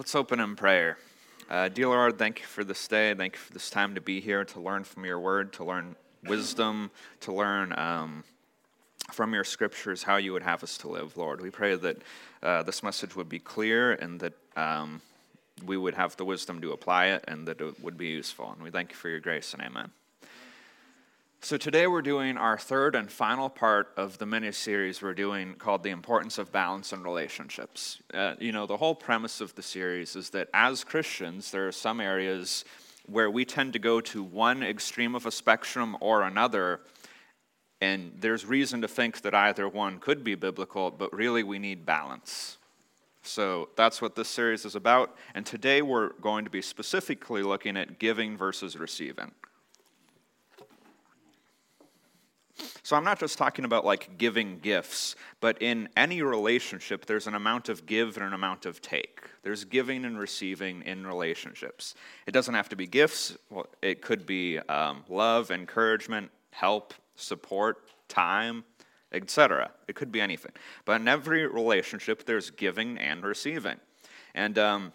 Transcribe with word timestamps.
Let's 0.00 0.14
open 0.14 0.40
in 0.40 0.56
prayer. 0.56 0.96
Uh, 1.50 1.68
dear 1.68 1.88
Lord, 1.88 2.16
thank 2.18 2.38
you 2.38 2.46
for 2.46 2.64
this 2.64 2.88
day. 2.88 3.12
Thank 3.12 3.34
you 3.34 3.38
for 3.38 3.52
this 3.52 3.68
time 3.68 3.94
to 3.96 4.00
be 4.00 4.18
here 4.18 4.46
to 4.46 4.58
learn 4.58 4.82
from 4.82 5.04
your 5.04 5.20
word, 5.20 5.52
to 5.52 5.64
learn 5.64 5.94
wisdom, 6.24 6.90
to 7.20 7.34
learn 7.34 7.78
um, 7.78 8.24
from 9.12 9.34
your 9.34 9.44
scriptures 9.44 10.02
how 10.02 10.16
you 10.16 10.32
would 10.32 10.42
have 10.42 10.64
us 10.64 10.78
to 10.78 10.88
live, 10.88 11.18
Lord. 11.18 11.42
We 11.42 11.50
pray 11.50 11.74
that 11.74 11.98
uh, 12.42 12.62
this 12.62 12.82
message 12.82 13.14
would 13.14 13.28
be 13.28 13.40
clear 13.40 13.92
and 13.92 14.18
that 14.20 14.32
um, 14.56 15.02
we 15.66 15.76
would 15.76 15.92
have 15.92 16.16
the 16.16 16.24
wisdom 16.24 16.62
to 16.62 16.72
apply 16.72 17.08
it 17.08 17.22
and 17.28 17.46
that 17.46 17.60
it 17.60 17.82
would 17.82 17.98
be 17.98 18.06
useful. 18.06 18.52
And 18.52 18.62
we 18.62 18.70
thank 18.70 18.92
you 18.92 18.96
for 18.96 19.10
your 19.10 19.20
grace 19.20 19.52
and 19.52 19.62
amen. 19.62 19.90
So, 21.42 21.56
today 21.56 21.86
we're 21.86 22.02
doing 22.02 22.36
our 22.36 22.58
third 22.58 22.94
and 22.94 23.10
final 23.10 23.48
part 23.48 23.94
of 23.96 24.18
the 24.18 24.26
mini 24.26 24.52
series 24.52 25.00
we're 25.00 25.14
doing 25.14 25.54
called 25.54 25.82
The 25.82 25.88
Importance 25.88 26.36
of 26.36 26.52
Balance 26.52 26.92
in 26.92 27.02
Relationships. 27.02 28.02
Uh, 28.12 28.34
you 28.38 28.52
know, 28.52 28.66
the 28.66 28.76
whole 28.76 28.94
premise 28.94 29.40
of 29.40 29.54
the 29.54 29.62
series 29.62 30.16
is 30.16 30.28
that 30.30 30.48
as 30.52 30.84
Christians, 30.84 31.50
there 31.50 31.66
are 31.66 31.72
some 31.72 31.98
areas 31.98 32.66
where 33.06 33.30
we 33.30 33.46
tend 33.46 33.72
to 33.72 33.78
go 33.78 34.02
to 34.02 34.22
one 34.22 34.62
extreme 34.62 35.14
of 35.14 35.24
a 35.24 35.30
spectrum 35.30 35.96
or 36.00 36.24
another, 36.24 36.80
and 37.80 38.12
there's 38.20 38.44
reason 38.44 38.82
to 38.82 38.88
think 38.88 39.22
that 39.22 39.34
either 39.34 39.66
one 39.66 39.98
could 39.98 40.22
be 40.22 40.34
biblical, 40.34 40.90
but 40.90 41.10
really 41.10 41.42
we 41.42 41.58
need 41.58 41.86
balance. 41.86 42.58
So 43.22 43.70
that's 43.76 44.02
what 44.02 44.14
this 44.14 44.28
series 44.28 44.66
is 44.66 44.74
about. 44.74 45.16
And 45.34 45.46
today 45.46 45.80
we're 45.80 46.10
going 46.20 46.44
to 46.44 46.50
be 46.50 46.60
specifically 46.60 47.42
looking 47.42 47.78
at 47.78 47.98
giving 47.98 48.36
versus 48.36 48.76
receiving. 48.76 49.32
So 52.82 52.96
I'm 52.96 53.04
not 53.04 53.20
just 53.20 53.38
talking 53.38 53.64
about 53.64 53.84
like 53.84 54.18
giving 54.18 54.58
gifts, 54.58 55.16
but 55.40 55.60
in 55.60 55.88
any 55.96 56.22
relationship, 56.22 57.06
there's 57.06 57.26
an 57.26 57.34
amount 57.34 57.68
of 57.68 57.86
give 57.86 58.16
and 58.16 58.26
an 58.26 58.32
amount 58.32 58.66
of 58.66 58.82
take. 58.82 59.20
There's 59.42 59.64
giving 59.64 60.04
and 60.04 60.18
receiving 60.18 60.82
in 60.82 61.06
relationships. 61.06 61.94
It 62.26 62.32
doesn't 62.32 62.54
have 62.54 62.68
to 62.70 62.76
be 62.76 62.86
gifts, 62.86 63.36
well, 63.50 63.66
it 63.82 64.02
could 64.02 64.26
be 64.26 64.58
um, 64.58 65.04
love, 65.08 65.50
encouragement, 65.50 66.30
help, 66.50 66.94
support, 67.16 67.88
time, 68.08 68.64
etc. 69.12 69.70
It 69.88 69.94
could 69.94 70.12
be 70.12 70.20
anything. 70.20 70.52
But 70.84 71.00
in 71.00 71.08
every 71.08 71.46
relationship, 71.46 72.24
there's 72.24 72.50
giving 72.50 72.98
and 72.98 73.24
receiving. 73.24 73.76
And 74.34 74.58
um, 74.58 74.92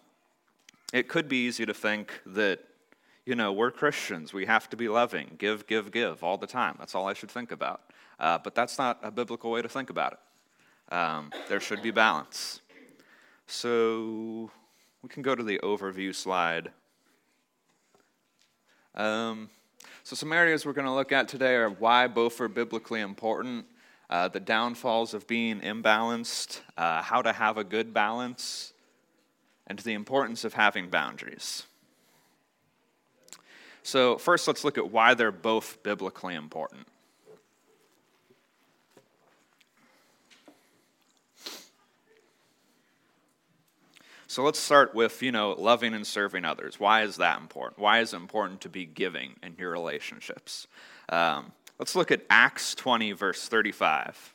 it 0.94 1.07
could 1.07 1.27
be 1.27 1.45
easy 1.45 1.66
to 1.66 1.73
think 1.73 2.22
that 2.25 2.59
you 3.25 3.35
know, 3.35 3.51
we're 3.51 3.71
Christians. 3.71 4.33
We 4.33 4.45
have 4.45 4.69
to 4.69 4.77
be 4.77 4.87
loving. 4.87 5.35
Give, 5.37 5.65
give, 5.65 5.91
give 5.91 6.23
all 6.23 6.37
the 6.37 6.47
time. 6.47 6.75
That's 6.77 6.93
all 6.93 7.07
I 7.07 7.13
should 7.13 7.31
think 7.31 7.51
about. 7.51 7.81
Uh, 8.19 8.37
but 8.37 8.53
that's 8.53 8.77
not 8.77 8.99
a 9.01 9.11
biblical 9.11 9.51
way 9.51 9.61
to 9.61 9.69
think 9.69 9.89
about 9.89 10.13
it. 10.13 10.93
Um, 10.93 11.31
there 11.49 11.59
should 11.59 11.81
be 11.81 11.91
balance. 11.91 12.61
So 13.47 14.51
we 15.01 15.09
can 15.09 15.23
go 15.23 15.33
to 15.33 15.43
the 15.43 15.59
overview 15.59 16.13
slide. 16.13 16.71
Um, 18.93 19.49
so, 20.03 20.15
some 20.15 20.31
areas 20.31 20.65
we're 20.65 20.73
going 20.73 20.85
to 20.85 20.93
look 20.93 21.11
at 21.11 21.27
today 21.27 21.55
are 21.55 21.69
why 21.69 22.07
both 22.07 22.39
are 22.39 22.47
biblically 22.47 23.01
important, 23.01 23.65
uh, 24.09 24.27
the 24.29 24.39
downfalls 24.39 25.13
of 25.13 25.27
being 25.27 25.59
imbalanced, 25.61 26.61
uh, 26.77 27.01
how 27.01 27.21
to 27.21 27.33
have 27.33 27.57
a 27.57 27.63
good 27.63 27.93
balance, 27.93 28.73
and 29.67 29.79
the 29.79 29.93
importance 29.93 30.45
of 30.45 30.53
having 30.53 30.89
boundaries. 30.89 31.63
So, 33.86 34.17
first, 34.17 34.47
let's 34.47 34.64
look 34.64 34.80
at 34.80 34.89
why 34.89 35.14
they're 35.14 35.31
both 35.31 35.83
biblically 35.83 36.33
important. 36.33 36.88
So 44.25 44.44
let's 44.44 44.58
start 44.58 44.95
with, 44.95 45.22
you 45.22 45.31
know, 45.31 45.52
loving 45.52 45.94
and 45.94 46.06
serving 46.06 46.45
others. 46.45 46.80
Why 46.80 47.03
is 47.03 47.17
that 47.17 47.39
important? 47.39 47.78
Why 47.78 48.00
is 48.00 48.13
it 48.13 48.17
important 48.17 48.61
to 48.61 48.69
be 48.69 48.86
giving 48.86 49.36
in 49.44 49.56
your 49.59 49.69
relationships? 49.69 50.66
Um, 51.08 51.52
let's 51.78 51.95
look 51.95 52.11
at 52.11 52.25
Acts 52.28 52.73
20, 52.73 53.12
verse 53.12 53.47
35. 53.47 54.34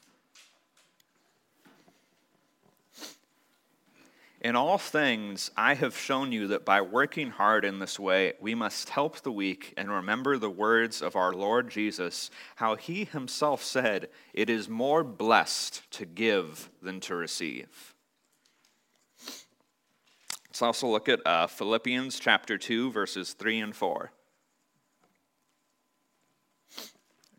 In 4.40 4.56
all 4.56 4.78
things, 4.78 5.50
I 5.54 5.74
have 5.74 5.98
shown 5.98 6.32
you 6.32 6.46
that 6.48 6.64
by 6.64 6.80
working 6.80 7.30
hard 7.30 7.62
in 7.62 7.78
this 7.78 7.98
way, 8.00 8.32
we 8.40 8.54
must 8.54 8.88
help 8.88 9.20
the 9.20 9.32
weak 9.32 9.74
and 9.76 9.90
remember 9.90 10.38
the 10.38 10.48
words 10.48 11.02
of 11.02 11.14
our 11.14 11.34
Lord 11.34 11.68
Jesus, 11.68 12.30
how 12.56 12.76
he 12.76 13.04
himself 13.04 13.62
said, 13.62 14.08
It 14.32 14.48
is 14.48 14.66
more 14.66 15.04
blessed 15.04 15.90
to 15.92 16.06
give 16.06 16.70
than 16.80 17.00
to 17.00 17.14
receive. 17.14 17.94
Let's 20.48 20.62
also 20.62 20.86
look 20.86 21.10
at 21.10 21.20
uh, 21.26 21.46
Philippians 21.46 22.18
chapter 22.18 22.56
2, 22.56 22.92
verses 22.92 23.34
3 23.34 23.60
and 23.60 23.76
4. 23.76 24.10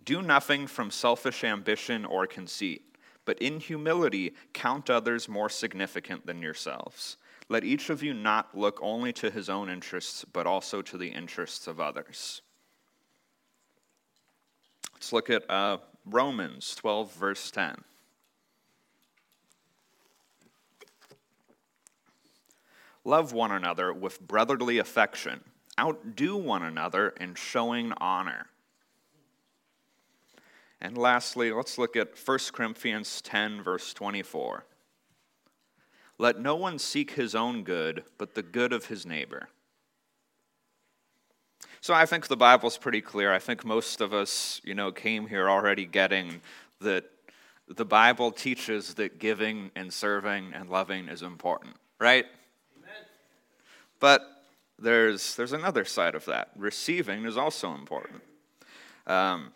Do 0.05 0.21
nothing 0.21 0.67
from 0.67 0.91
selfish 0.91 1.43
ambition 1.43 2.05
or 2.05 2.27
conceit 2.27 2.90
but 3.25 3.39
in 3.39 3.59
humility 3.59 4.33
count 4.53 4.89
others 4.89 5.29
more 5.29 5.49
significant 5.49 6.25
than 6.25 6.41
yourselves. 6.41 7.17
Let 7.49 7.63
each 7.63 7.89
of 7.89 8.01
you 8.01 8.13
not 8.13 8.57
look 8.57 8.79
only 8.81 9.11
to 9.13 9.29
his 9.29 9.49
own 9.49 9.69
interests, 9.69 10.25
but 10.25 10.47
also 10.47 10.81
to 10.81 10.97
the 10.97 11.09
interests 11.09 11.67
of 11.67 11.79
others. 11.79 12.41
Let's 14.93 15.11
look 15.11 15.29
at 15.29 15.49
uh, 15.49 15.79
Romans 16.05 16.75
12, 16.75 17.13
verse 17.13 17.51
10. 17.51 17.83
Love 23.03 23.33
one 23.33 23.51
another 23.51 23.91
with 23.91 24.19
brotherly 24.21 24.77
affection. 24.77 25.41
Outdo 25.79 26.37
one 26.37 26.63
another 26.63 27.09
in 27.19 27.33
showing 27.33 27.93
honor. 27.97 28.47
And 30.81 30.97
lastly, 30.97 31.51
let's 31.51 31.77
look 31.77 31.95
at 31.95 32.09
1 32.17 32.39
Corinthians 32.53 33.21
10, 33.21 33.61
verse 33.61 33.93
24. 33.93 34.65
Let 36.17 36.39
no 36.39 36.55
one 36.55 36.79
seek 36.79 37.11
his 37.11 37.35
own 37.35 37.63
good, 37.63 38.03
but 38.17 38.33
the 38.33 38.43
good 38.43 38.73
of 38.73 38.85
his 38.85 39.05
neighbor. 39.05 39.49
So 41.81 41.93
I 41.93 42.05
think 42.05 42.27
the 42.27 42.37
Bible's 42.37 42.77
pretty 42.77 43.01
clear. 43.01 43.31
I 43.33 43.39
think 43.39 43.63
most 43.63 44.01
of 44.01 44.13
us, 44.13 44.61
you 44.63 44.75
know, 44.75 44.91
came 44.91 45.27
here 45.27 45.49
already 45.49 45.85
getting 45.85 46.41
that 46.79 47.05
the 47.67 47.85
Bible 47.85 48.31
teaches 48.31 48.95
that 48.95 49.19
giving 49.19 49.71
and 49.75 49.91
serving 49.91 50.53
and 50.53 50.69
loving 50.69 51.07
is 51.07 51.21
important, 51.21 51.75
right? 51.99 52.25
Amen. 52.77 53.05
But 53.99 54.21
there's 54.77 55.35
there's 55.35 55.53
another 55.53 55.85
side 55.85 56.15
of 56.15 56.25
that. 56.25 56.49
Receiving 56.55 57.25
is 57.25 57.37
also 57.37 57.73
important. 57.73 58.21
Um, 59.07 59.51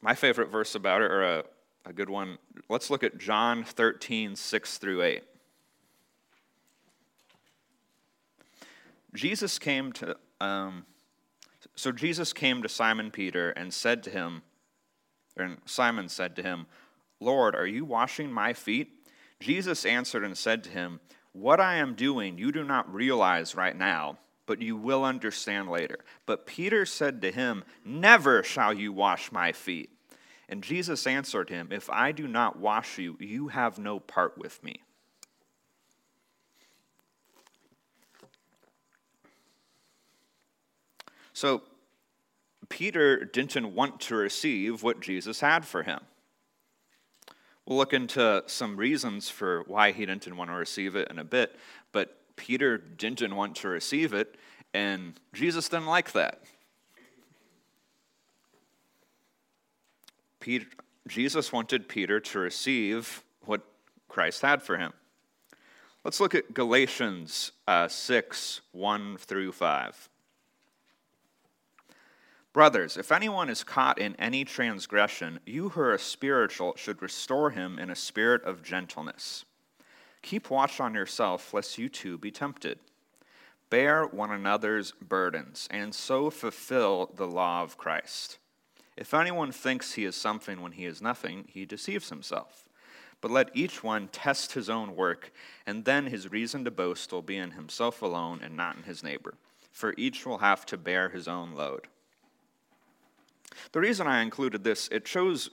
my 0.00 0.14
favorite 0.14 0.50
verse 0.50 0.74
about 0.74 1.02
it, 1.02 1.10
or 1.10 1.22
a, 1.22 1.44
a 1.84 1.92
good 1.92 2.10
one, 2.10 2.38
let's 2.68 2.90
look 2.90 3.02
at 3.02 3.18
John 3.18 3.64
13, 3.64 4.36
6 4.36 4.78
through 4.78 5.02
8. 5.02 5.22
Jesus 9.14 9.58
came 9.58 9.92
to, 9.94 10.16
um, 10.40 10.84
so 11.74 11.90
Jesus 11.90 12.32
came 12.32 12.62
to 12.62 12.68
Simon 12.68 13.10
Peter 13.10 13.50
and 13.50 13.72
said 13.72 14.02
to 14.04 14.10
him, 14.10 14.42
and 15.36 15.58
Simon 15.64 16.08
said 16.08 16.36
to 16.36 16.42
him, 16.42 16.66
Lord, 17.20 17.54
are 17.54 17.66
you 17.66 17.84
washing 17.84 18.30
my 18.30 18.52
feet? 18.52 19.08
Jesus 19.40 19.84
answered 19.84 20.24
and 20.24 20.36
said 20.36 20.62
to 20.64 20.70
him, 20.70 21.00
What 21.32 21.60
I 21.60 21.76
am 21.76 21.94
doing 21.94 22.38
you 22.38 22.52
do 22.52 22.64
not 22.64 22.92
realize 22.92 23.54
right 23.54 23.76
now 23.76 24.18
but 24.48 24.62
you 24.62 24.78
will 24.78 25.04
understand 25.04 25.68
later. 25.68 25.98
But 26.24 26.46
Peter 26.46 26.86
said 26.86 27.20
to 27.20 27.30
him, 27.30 27.64
Never 27.84 28.42
shall 28.42 28.72
you 28.72 28.94
wash 28.94 29.30
my 29.30 29.52
feet. 29.52 29.90
And 30.48 30.64
Jesus 30.64 31.06
answered 31.06 31.50
him, 31.50 31.68
If 31.70 31.90
I 31.90 32.12
do 32.12 32.26
not 32.26 32.58
wash 32.58 32.96
you, 32.96 33.18
you 33.20 33.48
have 33.48 33.78
no 33.78 34.00
part 34.00 34.38
with 34.38 34.64
me. 34.64 34.80
So, 41.34 41.62
Peter 42.70 43.24
didn't 43.24 43.74
want 43.74 44.00
to 44.00 44.16
receive 44.16 44.82
what 44.82 45.00
Jesus 45.00 45.40
had 45.40 45.66
for 45.66 45.82
him. 45.82 46.00
We'll 47.66 47.76
look 47.76 47.92
into 47.92 48.44
some 48.46 48.78
reasons 48.78 49.28
for 49.28 49.62
why 49.66 49.92
he 49.92 50.06
didn't 50.06 50.34
want 50.34 50.48
to 50.48 50.56
receive 50.56 50.96
it 50.96 51.08
in 51.10 51.18
a 51.18 51.24
bit, 51.24 51.54
but 51.92 52.14
Peter 52.38 52.78
didn't 52.78 53.36
want 53.36 53.56
to 53.56 53.68
receive 53.68 54.14
it, 54.14 54.36
and 54.74 55.18
Jesus 55.32 55.68
didn't 55.68 55.86
like 55.86 56.12
that. 56.12 56.42
Peter, 60.40 60.66
Jesus 61.06 61.52
wanted 61.52 61.88
Peter 61.88 62.20
to 62.20 62.38
receive 62.38 63.24
what 63.44 63.62
Christ 64.08 64.42
had 64.42 64.62
for 64.62 64.78
him. 64.78 64.92
Let's 66.04 66.20
look 66.20 66.34
at 66.34 66.54
Galatians 66.54 67.52
uh, 67.66 67.88
6 67.88 68.60
1 68.72 69.16
through 69.18 69.52
5. 69.52 70.08
Brothers, 72.52 72.96
if 72.96 73.12
anyone 73.12 73.50
is 73.50 73.62
caught 73.62 73.98
in 73.98 74.16
any 74.16 74.44
transgression, 74.44 75.38
you 75.44 75.68
who 75.70 75.80
are 75.80 75.98
spiritual 75.98 76.74
should 76.76 77.02
restore 77.02 77.50
him 77.50 77.78
in 77.78 77.90
a 77.90 77.94
spirit 77.94 78.42
of 78.44 78.62
gentleness. 78.62 79.44
Keep 80.22 80.50
watch 80.50 80.80
on 80.80 80.94
yourself, 80.94 81.52
lest 81.52 81.78
you 81.78 81.88
too 81.88 82.18
be 82.18 82.30
tempted. 82.30 82.78
Bear 83.70 84.04
one 84.04 84.30
another's 84.30 84.92
burdens, 84.92 85.68
and 85.70 85.94
so 85.94 86.30
fulfill 86.30 87.10
the 87.14 87.26
law 87.26 87.62
of 87.62 87.76
Christ. 87.76 88.38
If 88.96 89.12
anyone 89.14 89.52
thinks 89.52 89.92
he 89.92 90.04
is 90.04 90.16
something 90.16 90.60
when 90.60 90.72
he 90.72 90.84
is 90.84 91.02
nothing, 91.02 91.44
he 91.48 91.64
deceives 91.64 92.08
himself. 92.08 92.64
But 93.20 93.30
let 93.30 93.50
each 93.54 93.82
one 93.84 94.08
test 94.08 94.52
his 94.52 94.70
own 94.70 94.96
work, 94.96 95.32
and 95.66 95.84
then 95.84 96.06
his 96.06 96.30
reason 96.30 96.64
to 96.64 96.70
boast 96.70 97.12
will 97.12 97.22
be 97.22 97.36
in 97.36 97.52
himself 97.52 98.00
alone 98.00 98.40
and 98.42 98.56
not 98.56 98.76
in 98.76 98.84
his 98.84 99.02
neighbor, 99.02 99.34
for 99.70 99.94
each 99.96 100.24
will 100.24 100.38
have 100.38 100.64
to 100.66 100.76
bear 100.76 101.10
his 101.10 101.28
own 101.28 101.52
load. 101.52 101.88
The 103.72 103.80
reason 103.80 104.06
I 104.06 104.22
included 104.22 104.64
this, 104.64 104.88
it 104.90 105.06
shows, 105.06 105.50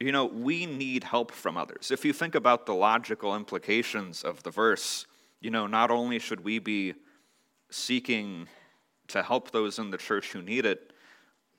you 0.00 0.12
know, 0.12 0.26
we 0.26 0.66
need 0.66 1.04
help 1.04 1.32
from 1.32 1.56
others. 1.56 1.90
If 1.90 2.04
you 2.04 2.12
think 2.12 2.34
about 2.34 2.66
the 2.66 2.74
logical 2.74 3.34
implications 3.34 4.22
of 4.22 4.42
the 4.42 4.50
verse, 4.50 5.06
you 5.40 5.50
know, 5.50 5.66
not 5.66 5.90
only 5.90 6.18
should 6.18 6.44
we 6.44 6.58
be 6.58 6.94
seeking 7.70 8.48
to 9.08 9.22
help 9.22 9.50
those 9.50 9.78
in 9.78 9.90
the 9.90 9.98
church 9.98 10.32
who 10.32 10.42
need 10.42 10.66
it, 10.66 10.92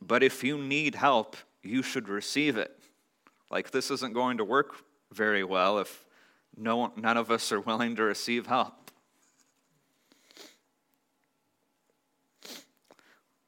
but 0.01 0.23
if 0.23 0.43
you 0.43 0.57
need 0.57 0.95
help, 0.95 1.35
you 1.61 1.83
should 1.83 2.07
receive 2.07 2.57
it. 2.57 2.77
Like, 3.51 3.71
this 3.71 3.91
isn't 3.91 4.13
going 4.13 4.37
to 4.37 4.45
work 4.45 4.75
very 5.11 5.43
well 5.43 5.79
if 5.79 6.05
no, 6.55 6.91
none 6.95 7.17
of 7.17 7.31
us 7.31 7.51
are 7.51 7.59
willing 7.59 7.95
to 7.95 8.03
receive 8.03 8.47
help. 8.47 8.91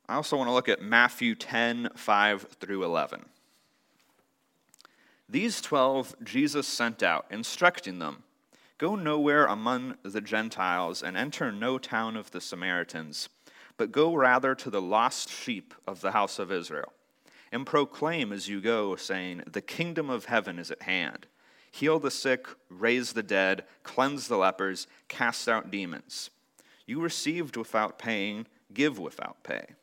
I 0.08 0.16
also 0.16 0.36
want 0.36 0.50
to 0.50 0.54
look 0.54 0.68
at 0.68 0.82
Matthew 0.82 1.36
10 1.36 1.90
5 1.96 2.42
through 2.60 2.84
11. 2.84 3.26
These 5.30 5.62
12 5.62 6.16
Jesus 6.24 6.68
sent 6.68 7.02
out, 7.02 7.26
instructing 7.30 8.00
them 8.00 8.24
Go 8.82 8.96
nowhere 8.96 9.46
among 9.46 9.98
the 10.02 10.22
Gentiles 10.22 11.04
and 11.04 11.16
enter 11.16 11.52
no 11.52 11.78
town 11.78 12.18
of 12.18 12.32
the 12.32 12.42
Samaritans, 12.42 13.30
but 13.78 13.92
go 13.92 14.16
rather 14.16 14.56
to 14.56 14.72
the 14.72 14.82
lost 14.82 15.30
sheep 15.30 15.76
of 15.86 16.02
the 16.02 16.14
house 16.14 16.40
of 16.40 16.52
Israel. 16.52 16.92
And 17.52 17.64
proclaim 17.64 18.34
as 18.34 18.50
you 18.50 18.60
go, 18.60 18.96
saying, 18.96 19.44
The 19.46 19.62
kingdom 19.62 20.10
of 20.10 20.26
heaven 20.26 20.58
is 20.58 20.72
at 20.72 20.82
hand. 20.82 21.28
Heal 21.70 22.00
the 22.00 22.10
sick, 22.10 22.48
raise 22.70 23.14
the 23.14 23.22
dead, 23.22 23.66
cleanse 23.84 24.28
the 24.28 24.38
lepers, 24.38 24.88
cast 25.08 25.48
out 25.48 25.70
demons. 25.70 26.32
You 26.88 27.02
received 27.02 27.58
without 27.58 28.00
paying, 28.00 28.48
give 28.74 28.98
without 28.98 29.44
pay. 29.44 29.76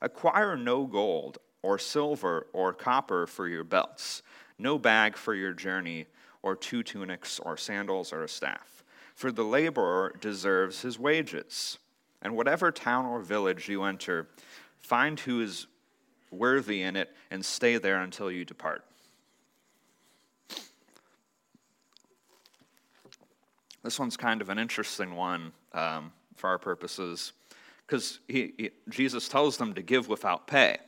Acquire 0.00 0.56
no 0.56 0.86
gold 0.86 1.38
or 1.60 1.76
silver 1.76 2.46
or 2.52 2.72
copper 2.72 3.26
for 3.26 3.48
your 3.48 3.64
belts, 3.64 4.22
no 4.60 4.78
bag 4.78 5.16
for 5.16 5.34
your 5.34 5.52
journey, 5.52 6.06
or 6.42 6.56
two 6.56 6.82
tunics 6.82 7.38
or 7.38 7.56
sandals 7.56 8.12
or 8.12 8.22
a 8.24 8.28
staff. 8.28 8.84
For 9.14 9.30
the 9.30 9.44
laborer 9.44 10.14
deserves 10.20 10.82
his 10.82 10.98
wages. 10.98 11.78
And 12.22 12.36
whatever 12.36 12.70
town 12.70 13.06
or 13.06 13.20
village 13.20 13.68
you 13.68 13.82
enter, 13.82 14.28
find 14.80 15.18
who 15.18 15.40
is 15.40 15.66
worthy 16.30 16.82
in 16.82 16.96
it 16.96 17.14
and 17.30 17.44
stay 17.44 17.78
there 17.78 18.00
until 18.00 18.30
you 18.30 18.44
depart. 18.44 18.84
This 23.82 23.98
one's 23.98 24.16
kind 24.16 24.40
of 24.40 24.48
an 24.48 24.58
interesting 24.58 25.16
one 25.16 25.52
um, 25.72 26.12
for 26.36 26.48
our 26.48 26.58
purposes 26.58 27.32
because 27.86 28.20
Jesus 28.88 29.28
tells 29.28 29.56
them 29.56 29.74
to 29.74 29.82
give 29.82 30.08
without 30.08 30.46
pay. 30.46 30.78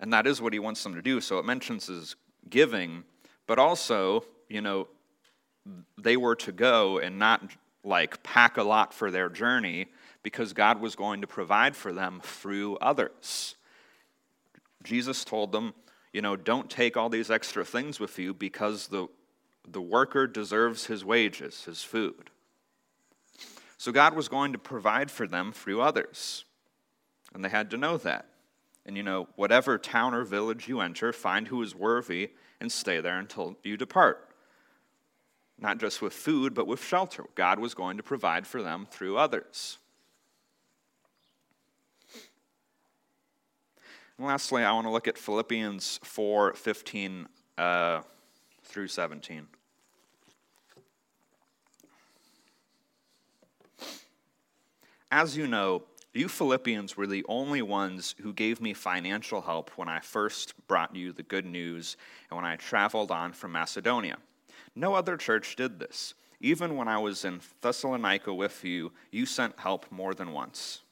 And 0.00 0.12
that 0.12 0.26
is 0.26 0.42
what 0.42 0.52
he 0.52 0.58
wants 0.58 0.82
them 0.82 0.94
to 0.94 1.02
do. 1.02 1.20
So 1.20 1.38
it 1.38 1.44
mentions 1.44 1.86
his 1.86 2.16
giving, 2.50 3.04
but 3.46 3.58
also, 3.58 4.24
you 4.48 4.60
know, 4.60 4.88
they 5.98 6.16
were 6.16 6.36
to 6.36 6.52
go 6.52 6.98
and 6.98 7.18
not 7.18 7.42
like 7.82 8.22
pack 8.22 8.56
a 8.56 8.62
lot 8.62 8.92
for 8.92 9.10
their 9.10 9.28
journey 9.28 9.86
because 10.22 10.52
God 10.52 10.80
was 10.80 10.96
going 10.96 11.20
to 11.20 11.26
provide 11.26 11.76
for 11.76 11.92
them 11.92 12.20
through 12.22 12.76
others. 12.78 13.54
Jesus 14.82 15.24
told 15.24 15.52
them, 15.52 15.74
you 16.12 16.22
know, 16.22 16.36
don't 16.36 16.70
take 16.70 16.96
all 16.96 17.08
these 17.08 17.30
extra 17.30 17.64
things 17.64 18.00
with 18.00 18.18
you 18.18 18.34
because 18.34 18.88
the, 18.88 19.08
the 19.68 19.82
worker 19.82 20.26
deserves 20.26 20.86
his 20.86 21.04
wages, 21.04 21.64
his 21.64 21.82
food. 21.82 22.30
So 23.78 23.92
God 23.92 24.14
was 24.14 24.28
going 24.28 24.52
to 24.52 24.58
provide 24.58 25.10
for 25.10 25.26
them 25.26 25.52
through 25.52 25.80
others. 25.80 26.44
And 27.34 27.44
they 27.44 27.48
had 27.48 27.70
to 27.70 27.76
know 27.76 27.96
that. 27.98 28.26
And 28.86 28.96
you 28.96 29.02
know, 29.02 29.28
whatever 29.36 29.78
town 29.78 30.14
or 30.14 30.24
village 30.24 30.68
you 30.68 30.80
enter, 30.80 31.12
find 31.12 31.48
who 31.48 31.60
is 31.62 31.74
worthy 31.74 32.30
and 32.60 32.70
stay 32.72 33.00
there 33.00 33.18
until 33.18 33.56
you 33.62 33.76
depart. 33.76 34.25
Not 35.58 35.78
just 35.78 36.02
with 36.02 36.12
food, 36.12 36.54
but 36.54 36.66
with 36.66 36.82
shelter. 36.82 37.24
God 37.34 37.58
was 37.58 37.74
going 37.74 37.96
to 37.96 38.02
provide 38.02 38.46
for 38.46 38.62
them 38.62 38.86
through 38.90 39.16
others. 39.16 39.78
And 44.18 44.26
lastly, 44.26 44.64
I 44.64 44.72
want 44.72 44.86
to 44.86 44.90
look 44.90 45.08
at 45.08 45.18
Philippians 45.18 46.00
4 46.02 46.54
15 46.54 47.28
uh, 47.58 48.00
through 48.62 48.88
17. 48.88 49.46
As 55.10 55.36
you 55.36 55.46
know, 55.46 55.84
you 56.12 56.28
Philippians 56.28 56.96
were 56.96 57.06
the 57.06 57.24
only 57.28 57.62
ones 57.62 58.14
who 58.22 58.32
gave 58.32 58.60
me 58.60 58.72
financial 58.72 59.42
help 59.42 59.70
when 59.76 59.88
I 59.88 60.00
first 60.00 60.54
brought 60.66 60.96
you 60.96 61.12
the 61.12 61.22
good 61.22 61.44
news 61.44 61.96
and 62.30 62.36
when 62.36 62.44
I 62.44 62.56
traveled 62.56 63.10
on 63.10 63.32
from 63.32 63.52
Macedonia. 63.52 64.16
No 64.76 64.94
other 64.94 65.16
church 65.16 65.56
did 65.56 65.80
this. 65.80 66.14
Even 66.38 66.76
when 66.76 66.86
I 66.86 66.98
was 66.98 67.24
in 67.24 67.40
Thessalonica 67.62 68.32
with 68.32 68.62
you, 68.62 68.92
you 69.10 69.24
sent 69.24 69.58
help 69.58 69.90
more 69.90 70.14
than 70.14 70.32
once. 70.32 70.82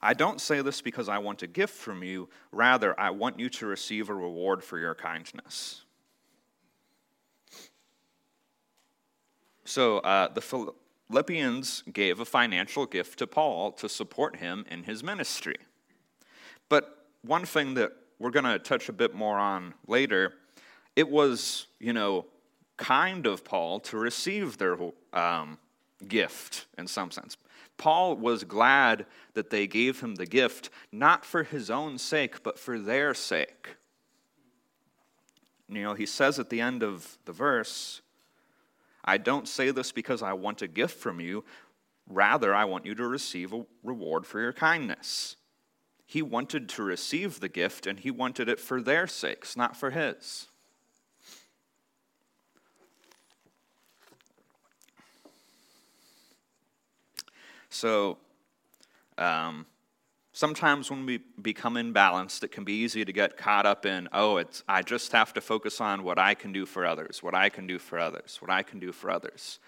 I 0.00 0.14
don't 0.14 0.40
say 0.40 0.62
this 0.62 0.80
because 0.80 1.08
I 1.08 1.18
want 1.18 1.42
a 1.42 1.46
gift 1.46 1.74
from 1.74 2.02
you, 2.02 2.28
rather, 2.50 2.98
I 2.98 3.10
want 3.10 3.38
you 3.38 3.50
to 3.50 3.66
receive 3.66 4.08
a 4.08 4.14
reward 4.14 4.64
for 4.64 4.78
your 4.78 4.94
kindness. 4.94 5.82
So, 9.64 9.98
uh, 9.98 10.28
the 10.28 10.72
Philippians 11.10 11.82
gave 11.92 12.20
a 12.20 12.24
financial 12.24 12.86
gift 12.86 13.18
to 13.18 13.26
Paul 13.26 13.72
to 13.72 13.88
support 13.88 14.36
him 14.36 14.64
in 14.70 14.84
his 14.84 15.02
ministry. 15.02 15.56
But 16.68 17.06
one 17.22 17.44
thing 17.44 17.74
that 17.74 17.92
we're 18.18 18.30
going 18.30 18.44
to 18.44 18.58
touch 18.58 18.88
a 18.88 18.92
bit 18.92 19.14
more 19.14 19.38
on 19.38 19.74
later, 19.86 20.34
it 20.96 21.10
was, 21.10 21.66
you 21.78 21.92
know, 21.92 22.24
kind 22.78 23.26
of 23.26 23.44
Paul 23.44 23.80
to 23.80 23.98
receive 23.98 24.58
their 24.58 24.76
um, 25.12 25.58
gift 26.08 26.66
in 26.76 26.86
some 26.86 27.10
sense. 27.10 27.36
Paul 27.76 28.16
was 28.16 28.44
glad 28.44 29.04
that 29.34 29.50
they 29.50 29.66
gave 29.66 30.00
him 30.00 30.14
the 30.14 30.26
gift, 30.26 30.70
not 30.90 31.24
for 31.24 31.42
his 31.42 31.70
own 31.70 31.98
sake, 31.98 32.42
but 32.42 32.58
for 32.58 32.78
their 32.78 33.12
sake. 33.12 33.76
You 35.68 35.82
know, 35.82 35.94
he 35.94 36.06
says 36.06 36.38
at 36.38 36.48
the 36.48 36.60
end 36.60 36.82
of 36.82 37.18
the 37.26 37.32
verse, 37.32 38.00
I 39.04 39.18
don't 39.18 39.46
say 39.46 39.70
this 39.70 39.92
because 39.92 40.22
I 40.22 40.32
want 40.32 40.62
a 40.62 40.68
gift 40.68 40.98
from 40.98 41.20
you. 41.20 41.44
Rather, 42.08 42.54
I 42.54 42.64
want 42.64 42.86
you 42.86 42.94
to 42.94 43.06
receive 43.06 43.52
a 43.52 43.66
reward 43.82 44.26
for 44.26 44.40
your 44.40 44.52
kindness. 44.52 45.36
He 46.06 46.22
wanted 46.22 46.68
to 46.70 46.82
receive 46.82 47.40
the 47.40 47.48
gift, 47.48 47.86
and 47.86 47.98
he 47.98 48.10
wanted 48.12 48.48
it 48.48 48.60
for 48.60 48.80
their 48.80 49.06
sakes, 49.06 49.56
not 49.56 49.76
for 49.76 49.90
his. 49.90 50.46
So, 57.68 58.18
um, 59.18 59.66
sometimes 60.32 60.90
when 60.90 61.06
we 61.06 61.20
become 61.40 61.74
imbalanced, 61.74 62.44
it 62.44 62.52
can 62.52 62.62
be 62.62 62.74
easy 62.74 63.04
to 63.04 63.12
get 63.12 63.36
caught 63.36 63.64
up 63.64 63.86
in, 63.86 64.08
oh, 64.12 64.36
it's, 64.36 64.62
I 64.68 64.82
just 64.82 65.12
have 65.12 65.32
to 65.32 65.40
focus 65.40 65.80
on 65.80 66.04
what 66.04 66.18
I 66.18 66.34
can 66.34 66.52
do 66.52 66.66
for 66.66 66.84
others, 66.84 67.22
what 67.22 67.34
I 67.34 67.48
can 67.48 67.66
do 67.66 67.78
for 67.78 67.98
others, 67.98 68.38
what 68.40 68.50
I 68.50 68.62
can 68.62 68.78
do 68.78 68.92
for 68.92 69.10
others. 69.10 69.58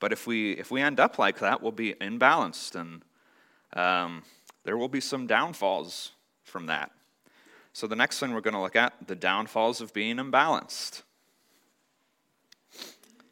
But 0.00 0.12
if 0.12 0.26
we, 0.26 0.52
if 0.52 0.70
we 0.70 0.82
end 0.82 0.98
up 0.98 1.18
like 1.18 1.38
that, 1.38 1.62
we'll 1.62 1.72
be 1.72 1.94
imbalanced, 1.94 2.74
and 2.74 3.02
um, 3.74 4.24
there 4.64 4.76
will 4.76 4.88
be 4.88 5.00
some 5.00 5.26
downfalls 5.26 6.10
from 6.42 6.66
that. 6.66 6.90
So, 7.72 7.86
the 7.86 7.96
next 7.96 8.18
thing 8.18 8.32
we're 8.32 8.40
going 8.40 8.54
to 8.54 8.60
look 8.60 8.76
at 8.76 8.94
the 9.06 9.14
downfalls 9.14 9.80
of 9.80 9.92
being 9.92 10.16
imbalanced. 10.16 11.02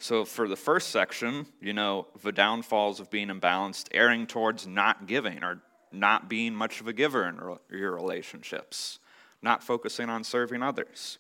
So, 0.04 0.26
for 0.26 0.48
the 0.48 0.54
first 0.54 0.90
section, 0.90 1.46
you 1.62 1.72
know, 1.72 2.08
the 2.22 2.30
downfalls 2.30 3.00
of 3.00 3.08
being 3.08 3.28
imbalanced, 3.28 3.86
erring 3.90 4.26
towards 4.26 4.66
not 4.66 5.06
giving 5.06 5.42
or 5.42 5.62
not 5.92 6.28
being 6.28 6.54
much 6.54 6.82
of 6.82 6.88
a 6.88 6.92
giver 6.92 7.26
in 7.26 7.40
your 7.74 7.94
relationships, 7.94 8.98
not 9.40 9.64
focusing 9.64 10.10
on 10.10 10.22
serving 10.22 10.62
others. 10.62 11.16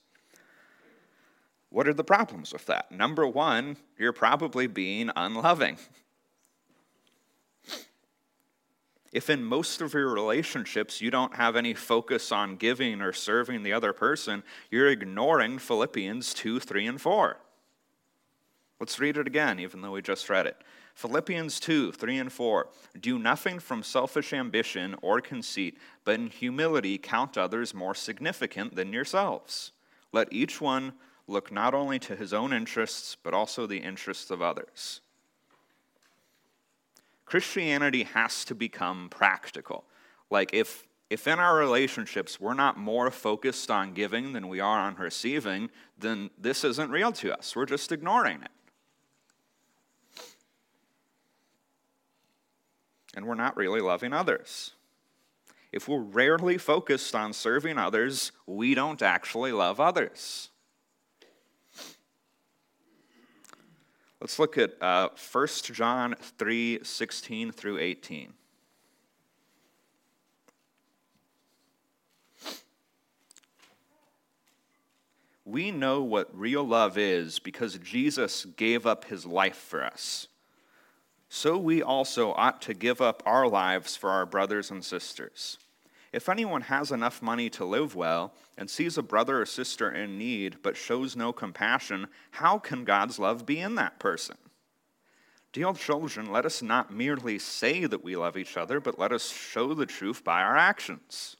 What 1.70 1.88
are 1.88 1.94
the 1.94 2.04
problems 2.04 2.52
with 2.52 2.66
that? 2.66 2.92
Number 2.92 3.26
one, 3.26 3.78
you're 3.98 4.12
probably 4.12 4.66
being 4.66 5.10
unloving. 5.16 5.78
If 9.14 9.30
in 9.30 9.44
most 9.44 9.80
of 9.80 9.94
your 9.94 10.12
relationships 10.12 11.00
you 11.00 11.10
don't 11.10 11.36
have 11.36 11.56
any 11.56 11.72
focus 11.72 12.30
on 12.30 12.56
giving 12.56 13.00
or 13.00 13.14
serving 13.14 13.62
the 13.62 13.72
other 13.72 13.94
person, 13.94 14.42
you're 14.70 14.90
ignoring 14.90 15.58
Philippians 15.58 16.34
2, 16.34 16.60
3, 16.60 16.86
and 16.86 17.00
4. 17.00 17.38
Let's 18.84 18.98
read 18.98 19.16
it 19.16 19.26
again, 19.26 19.60
even 19.60 19.80
though 19.80 19.92
we 19.92 20.02
just 20.02 20.28
read 20.28 20.46
it. 20.46 20.58
Philippians 20.94 21.58
2 21.58 21.92
3 21.92 22.18
and 22.18 22.30
4. 22.30 22.68
Do 23.00 23.18
nothing 23.18 23.58
from 23.58 23.82
selfish 23.82 24.34
ambition 24.34 24.94
or 25.00 25.22
conceit, 25.22 25.78
but 26.04 26.16
in 26.16 26.28
humility 26.28 26.98
count 26.98 27.38
others 27.38 27.72
more 27.72 27.94
significant 27.94 28.76
than 28.76 28.92
yourselves. 28.92 29.72
Let 30.12 30.30
each 30.30 30.60
one 30.60 30.92
look 31.26 31.50
not 31.50 31.72
only 31.72 31.98
to 32.00 32.14
his 32.14 32.34
own 32.34 32.52
interests, 32.52 33.16
but 33.22 33.32
also 33.32 33.66
the 33.66 33.78
interests 33.78 34.30
of 34.30 34.42
others. 34.42 35.00
Christianity 37.24 38.02
has 38.02 38.44
to 38.44 38.54
become 38.54 39.08
practical. 39.08 39.84
Like, 40.28 40.52
if, 40.52 40.86
if 41.08 41.26
in 41.26 41.38
our 41.38 41.56
relationships 41.56 42.38
we're 42.38 42.52
not 42.52 42.76
more 42.76 43.10
focused 43.10 43.70
on 43.70 43.94
giving 43.94 44.34
than 44.34 44.46
we 44.46 44.60
are 44.60 44.80
on 44.80 44.96
receiving, 44.96 45.70
then 45.98 46.28
this 46.36 46.64
isn't 46.64 46.90
real 46.90 47.12
to 47.12 47.34
us. 47.34 47.56
We're 47.56 47.64
just 47.64 47.90
ignoring 47.90 48.42
it. 48.42 48.50
And 53.16 53.26
we're 53.26 53.34
not 53.34 53.56
really 53.56 53.80
loving 53.80 54.12
others. 54.12 54.72
If 55.72 55.88
we're 55.88 56.00
rarely 56.00 56.58
focused 56.58 57.14
on 57.14 57.32
serving 57.32 57.78
others, 57.78 58.32
we 58.46 58.74
don't 58.74 59.02
actually 59.02 59.52
love 59.52 59.80
others. 59.80 60.50
Let's 64.20 64.38
look 64.38 64.56
at 64.56 64.80
uh, 64.80 65.08
1 65.32 65.46
John 65.72 66.14
3 66.38 66.80
16 66.82 67.52
through 67.52 67.78
18. 67.78 68.32
We 75.44 75.70
know 75.70 76.02
what 76.02 76.36
real 76.38 76.64
love 76.64 76.96
is 76.96 77.38
because 77.38 77.76
Jesus 77.78 78.46
gave 78.46 78.86
up 78.86 79.04
his 79.04 79.26
life 79.26 79.56
for 79.56 79.84
us 79.84 80.28
so 81.34 81.58
we 81.58 81.82
also 81.82 82.32
ought 82.34 82.62
to 82.62 82.72
give 82.72 83.00
up 83.00 83.20
our 83.26 83.48
lives 83.48 83.96
for 83.96 84.08
our 84.08 84.24
brothers 84.24 84.70
and 84.70 84.84
sisters. 84.84 85.58
If 86.12 86.28
anyone 86.28 86.60
has 86.60 86.92
enough 86.92 87.20
money 87.20 87.50
to 87.50 87.64
live 87.64 87.96
well 87.96 88.32
and 88.56 88.70
sees 88.70 88.96
a 88.96 89.02
brother 89.02 89.42
or 89.42 89.44
sister 89.44 89.90
in 89.90 90.16
need 90.16 90.58
but 90.62 90.76
shows 90.76 91.16
no 91.16 91.32
compassion, 91.32 92.06
how 92.30 92.60
can 92.60 92.84
God's 92.84 93.18
love 93.18 93.44
be 93.44 93.58
in 93.58 93.74
that 93.74 93.98
person? 93.98 94.36
Dear 95.52 95.72
children, 95.72 96.30
let 96.30 96.46
us 96.46 96.62
not 96.62 96.94
merely 96.94 97.40
say 97.40 97.84
that 97.84 98.04
we 98.04 98.14
love 98.14 98.36
each 98.36 98.56
other, 98.56 98.78
but 98.78 99.00
let 99.00 99.10
us 99.10 99.28
show 99.28 99.74
the 99.74 99.86
truth 99.86 100.22
by 100.22 100.40
our 100.40 100.56
actions. 100.56 101.34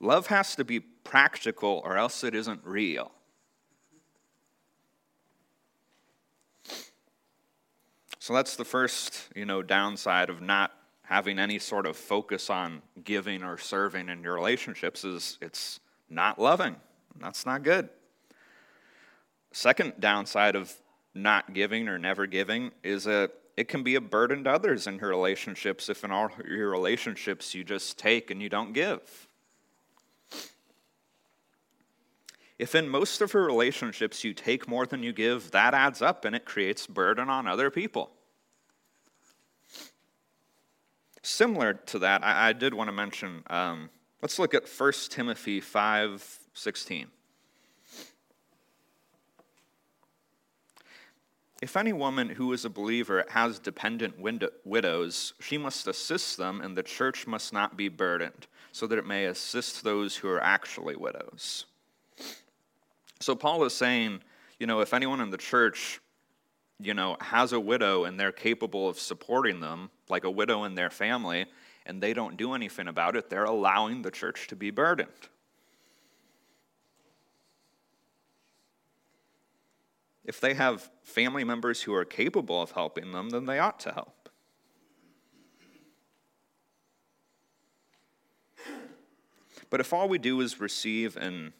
Love 0.00 0.26
has 0.26 0.56
to 0.56 0.64
be 0.64 0.80
practical 0.80 1.80
or 1.84 1.96
else 1.96 2.24
it 2.24 2.34
isn't 2.34 2.60
real. 2.64 3.12
So 8.24 8.32
that's 8.32 8.56
the 8.56 8.64
first, 8.64 9.28
you 9.36 9.44
know, 9.44 9.60
downside 9.60 10.30
of 10.30 10.40
not 10.40 10.72
having 11.02 11.38
any 11.38 11.58
sort 11.58 11.84
of 11.84 11.94
focus 11.94 12.48
on 12.48 12.80
giving 13.04 13.42
or 13.42 13.58
serving 13.58 14.08
in 14.08 14.22
your 14.22 14.32
relationships 14.32 15.04
is 15.04 15.36
it's 15.42 15.78
not 16.08 16.38
loving. 16.38 16.76
That's 17.20 17.44
not 17.44 17.62
good. 17.62 17.90
Second 19.52 20.00
downside 20.00 20.56
of 20.56 20.72
not 21.12 21.52
giving 21.52 21.86
or 21.86 21.98
never 21.98 22.26
giving 22.26 22.70
is 22.82 23.04
that 23.04 23.32
it 23.58 23.68
can 23.68 23.82
be 23.82 23.94
a 23.94 24.00
burden 24.00 24.44
to 24.44 24.52
others 24.52 24.86
in 24.86 24.98
your 25.00 25.10
relationships 25.10 25.90
if 25.90 26.02
in 26.02 26.10
all 26.10 26.30
your 26.48 26.70
relationships 26.70 27.54
you 27.54 27.62
just 27.62 27.98
take 27.98 28.30
and 28.30 28.40
you 28.40 28.48
don't 28.48 28.72
give. 28.72 29.28
If 32.58 32.74
in 32.74 32.88
most 32.88 33.20
of 33.20 33.32
your 33.34 33.44
relationships 33.44 34.22
you 34.22 34.32
take 34.32 34.68
more 34.68 34.86
than 34.86 35.02
you 35.02 35.12
give, 35.12 35.50
that 35.50 35.74
adds 35.74 36.00
up 36.00 36.24
and 36.24 36.36
it 36.36 36.44
creates 36.44 36.86
burden 36.86 37.28
on 37.28 37.48
other 37.48 37.70
people. 37.70 38.10
Similar 41.22 41.74
to 41.74 41.98
that, 42.00 42.22
I, 42.22 42.50
I 42.50 42.52
did 42.52 42.74
want 42.74 42.88
to 42.88 42.92
mention, 42.92 43.42
um, 43.48 43.90
let's 44.22 44.38
look 44.38 44.54
at 44.54 44.68
1 44.68 44.92
Timothy 45.08 45.60
5 45.60 46.40
16. 46.56 47.08
If 51.62 51.78
any 51.78 51.94
woman 51.94 52.28
who 52.28 52.52
is 52.52 52.66
a 52.66 52.70
believer 52.70 53.24
has 53.30 53.58
dependent 53.58 54.20
widows, 54.20 55.32
she 55.40 55.56
must 55.56 55.88
assist 55.88 56.36
them, 56.36 56.60
and 56.60 56.76
the 56.76 56.82
church 56.82 57.26
must 57.26 57.54
not 57.54 57.74
be 57.74 57.88
burdened, 57.88 58.46
so 58.70 58.86
that 58.86 58.98
it 58.98 59.06
may 59.06 59.24
assist 59.24 59.82
those 59.82 60.16
who 60.16 60.28
are 60.28 60.42
actually 60.42 60.94
widows. 60.94 61.64
So 63.24 63.34
Paul 63.34 63.64
is 63.64 63.72
saying, 63.72 64.20
you 64.58 64.66
know, 64.66 64.80
if 64.80 64.92
anyone 64.92 65.22
in 65.22 65.30
the 65.30 65.38
church, 65.38 65.98
you 66.78 66.92
know, 66.92 67.16
has 67.22 67.54
a 67.54 67.58
widow 67.58 68.04
and 68.04 68.20
they're 68.20 68.32
capable 68.32 68.86
of 68.86 68.98
supporting 68.98 69.60
them, 69.60 69.88
like 70.10 70.24
a 70.24 70.30
widow 70.30 70.64
in 70.64 70.74
their 70.74 70.90
family, 70.90 71.46
and 71.86 72.02
they 72.02 72.12
don't 72.12 72.36
do 72.36 72.52
anything 72.52 72.86
about 72.86 73.16
it, 73.16 73.30
they're 73.30 73.44
allowing 73.44 74.02
the 74.02 74.10
church 74.10 74.46
to 74.48 74.56
be 74.56 74.70
burdened. 74.70 75.08
If 80.26 80.38
they 80.38 80.52
have 80.52 80.90
family 81.02 81.44
members 81.44 81.80
who 81.80 81.94
are 81.94 82.04
capable 82.04 82.60
of 82.60 82.72
helping 82.72 83.12
them, 83.12 83.30
then 83.30 83.46
they 83.46 83.58
ought 83.58 83.80
to 83.80 83.92
help. 83.92 84.28
But 89.70 89.80
if 89.80 89.94
all 89.94 90.10
we 90.10 90.18
do 90.18 90.42
is 90.42 90.60
receive 90.60 91.16
and 91.16 91.54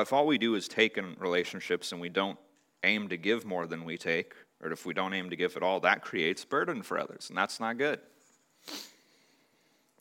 if 0.00 0.12
all 0.12 0.26
we 0.26 0.38
do 0.38 0.54
is 0.54 0.68
take 0.68 0.98
in 0.98 1.16
relationships 1.18 1.92
and 1.92 2.00
we 2.00 2.08
don't 2.08 2.38
aim 2.82 3.08
to 3.08 3.16
give 3.16 3.44
more 3.44 3.66
than 3.66 3.84
we 3.84 3.96
take, 3.96 4.34
or 4.62 4.72
if 4.72 4.86
we 4.86 4.94
don't 4.94 5.14
aim 5.14 5.30
to 5.30 5.36
give 5.36 5.56
at 5.56 5.62
all, 5.62 5.80
that 5.80 6.02
creates 6.02 6.44
burden 6.44 6.82
for 6.82 6.98
others, 6.98 7.28
and 7.28 7.38
that's 7.38 7.60
not 7.60 7.78
good. 7.78 8.00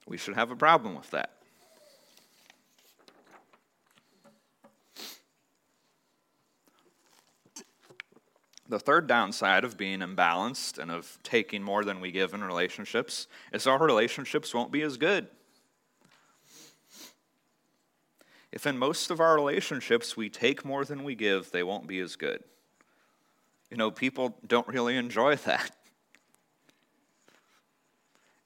We 0.07 0.17
should 0.17 0.35
have 0.35 0.51
a 0.51 0.55
problem 0.55 0.95
with 0.95 1.09
that. 1.11 1.31
The 8.67 8.79
third 8.79 9.07
downside 9.07 9.65
of 9.65 9.77
being 9.77 9.99
imbalanced 9.99 10.79
and 10.79 10.89
of 10.89 11.19
taking 11.21 11.61
more 11.61 11.83
than 11.83 11.99
we 11.99 12.11
give 12.11 12.33
in 12.33 12.43
relationships 12.43 13.27
is 13.51 13.67
our 13.67 13.77
relationships 13.77 14.53
won't 14.53 14.71
be 14.71 14.81
as 14.81 14.97
good. 14.97 15.27
If 18.53 18.67
in 18.67 18.77
most 18.77 19.09
of 19.09 19.19
our 19.19 19.33
relationships 19.33 20.15
we 20.15 20.29
take 20.29 20.63
more 20.63 20.85
than 20.85 21.03
we 21.03 21.15
give, 21.15 21.49
they 21.49 21.63
won't 21.63 21.87
be 21.87 21.99
as 21.99 22.15
good. 22.15 22.43
You 23.71 23.77
know, 23.77 23.89
people 23.89 24.37
don't 24.45 24.67
really 24.67 24.95
enjoy 24.95 25.35
that. 25.47 25.75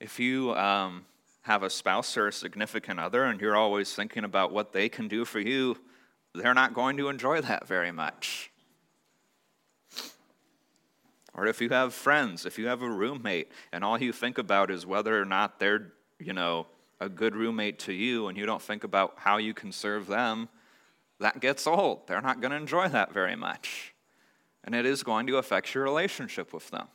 If 0.00 0.18
you 0.18 0.54
um, 0.54 1.04
have 1.42 1.62
a 1.62 1.68
spouse 1.68 2.16
or 2.16 2.28
a 2.28 2.32
significant 2.32 2.98
other 2.98 3.24
and 3.24 3.38
you're 3.38 3.54
always 3.54 3.94
thinking 3.94 4.24
about 4.24 4.50
what 4.50 4.72
they 4.72 4.88
can 4.88 5.08
do 5.08 5.26
for 5.26 5.40
you, 5.40 5.76
they're 6.34 6.54
not 6.54 6.72
going 6.72 6.96
to 6.96 7.10
enjoy 7.10 7.42
that 7.42 7.68
very 7.68 7.92
much. 7.92 8.50
Or 11.34 11.46
if 11.46 11.60
you 11.60 11.68
have 11.68 11.92
friends, 11.92 12.46
if 12.46 12.58
you 12.58 12.66
have 12.68 12.80
a 12.80 12.88
roommate, 12.88 13.52
and 13.72 13.84
all 13.84 14.00
you 14.00 14.12
think 14.12 14.38
about 14.38 14.70
is 14.70 14.86
whether 14.86 15.20
or 15.20 15.26
not 15.26 15.60
they're, 15.60 15.92
you 16.18 16.32
know, 16.32 16.66
a 17.00 17.08
good 17.08 17.36
roommate 17.36 17.78
to 17.80 17.92
you 17.92 18.28
and 18.28 18.36
you 18.36 18.46
don't 18.46 18.62
think 18.62 18.84
about 18.84 19.14
how 19.16 19.36
you 19.36 19.54
can 19.54 19.72
serve 19.72 20.06
them, 20.06 20.48
that 21.20 21.40
gets 21.40 21.66
old. 21.66 22.06
They're 22.06 22.20
not 22.20 22.40
going 22.40 22.50
to 22.50 22.56
enjoy 22.56 22.88
that 22.88 23.12
very 23.12 23.36
much. 23.36 23.94
And 24.64 24.74
it 24.74 24.86
is 24.86 25.02
going 25.02 25.26
to 25.28 25.36
affect 25.36 25.74
your 25.74 25.84
relationship 25.84 26.52
with 26.52 26.70
them. 26.70 26.88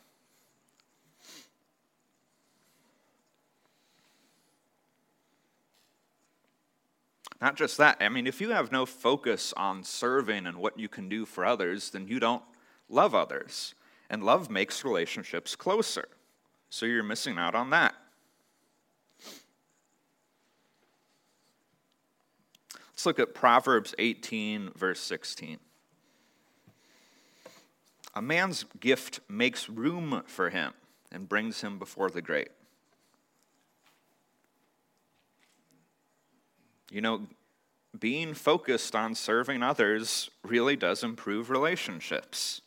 Not 7.41 7.57
just 7.57 7.77
that, 7.77 7.97
I 7.99 8.07
mean, 8.07 8.25
if 8.25 8.39
you 8.39 8.51
have 8.51 8.71
no 8.71 8.85
focus 8.85 9.53
on 9.57 9.83
serving 9.83 10.45
and 10.45 10.57
what 10.57 10.79
you 10.79 10.87
can 10.87 11.09
do 11.09 11.25
for 11.25 11.45
others, 11.45 11.89
then 11.89 12.07
you 12.07 12.19
don't 12.19 12.43
love 12.87 13.13
others. 13.13 13.75
And 14.09 14.23
love 14.23 14.49
makes 14.49 14.85
relationships 14.85 15.55
closer. 15.55 16.07
So 16.69 16.85
you're 16.85 17.03
missing 17.03 17.37
out 17.37 17.53
on 17.53 17.71
that. 17.71 17.95
Let's 23.03 23.19
look 23.19 23.27
at 23.27 23.35
Proverbs 23.35 23.93
18, 23.99 24.69
verse 24.77 25.01
16. 25.01 25.59
A 28.15 28.21
man's 28.21 28.63
gift 28.79 29.19
makes 29.27 29.67
room 29.67 30.23
for 30.25 30.49
him 30.49 30.71
and 31.11 31.27
brings 31.27 31.59
him 31.59 31.77
before 31.77 32.09
the 32.09 32.21
great. 32.21 32.47
You 36.89 37.01
know, 37.01 37.27
being 37.99 38.33
focused 38.33 38.95
on 38.95 39.15
serving 39.15 39.61
others 39.61 40.29
really 40.41 40.77
does 40.77 41.03
improve 41.03 41.49
relationships. 41.49 42.61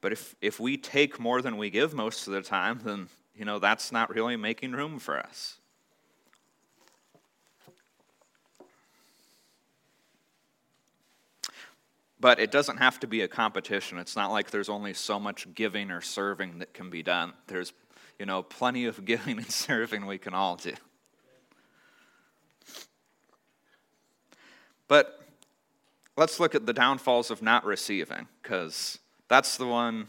But 0.00 0.12
if, 0.12 0.36
if 0.40 0.60
we 0.60 0.76
take 0.76 1.18
more 1.18 1.42
than 1.42 1.56
we 1.56 1.68
give 1.68 1.94
most 1.94 2.28
of 2.28 2.32
the 2.32 2.42
time, 2.42 2.78
then, 2.84 3.08
you 3.34 3.44
know, 3.44 3.58
that's 3.58 3.90
not 3.90 4.14
really 4.14 4.36
making 4.36 4.70
room 4.70 5.00
for 5.00 5.18
us. 5.18 5.58
But 12.24 12.40
it 12.40 12.50
doesn't 12.50 12.78
have 12.78 12.98
to 13.00 13.06
be 13.06 13.20
a 13.20 13.28
competition. 13.28 13.98
It's 13.98 14.16
not 14.16 14.32
like 14.32 14.50
there's 14.50 14.70
only 14.70 14.94
so 14.94 15.20
much 15.20 15.46
giving 15.54 15.90
or 15.90 16.00
serving 16.00 16.60
that 16.60 16.72
can 16.72 16.88
be 16.88 17.02
done. 17.02 17.34
There's, 17.48 17.74
you 18.18 18.24
know, 18.24 18.42
plenty 18.42 18.86
of 18.86 19.04
giving 19.04 19.36
and 19.36 19.50
serving 19.50 20.06
we 20.06 20.16
can 20.16 20.32
all 20.32 20.56
do. 20.56 20.72
But 24.88 25.20
let's 26.16 26.40
look 26.40 26.54
at 26.54 26.64
the 26.64 26.72
downfalls 26.72 27.30
of 27.30 27.42
not 27.42 27.66
receiving, 27.66 28.26
because 28.42 28.98
that's 29.28 29.58
the 29.58 29.66
one 29.66 30.06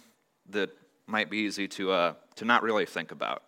that 0.52 0.70
might 1.08 1.30
be 1.30 1.40
easy 1.40 1.68
to, 1.68 1.92
uh, 1.92 2.14
to 2.38 2.46
not 2.46 2.64
really 2.64 2.86
think 2.86 3.12
about. 3.12 3.44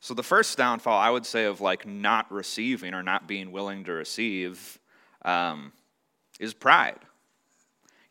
So, 0.00 0.14
the 0.14 0.22
first 0.22 0.56
downfall 0.56 0.98
I 0.98 1.10
would 1.10 1.26
say 1.26 1.44
of 1.44 1.60
like 1.60 1.86
not 1.86 2.32
receiving 2.32 2.94
or 2.94 3.02
not 3.02 3.28
being 3.28 3.52
willing 3.52 3.84
to 3.84 3.92
receive 3.92 4.78
um, 5.22 5.74
is 6.40 6.54
pride. 6.54 7.00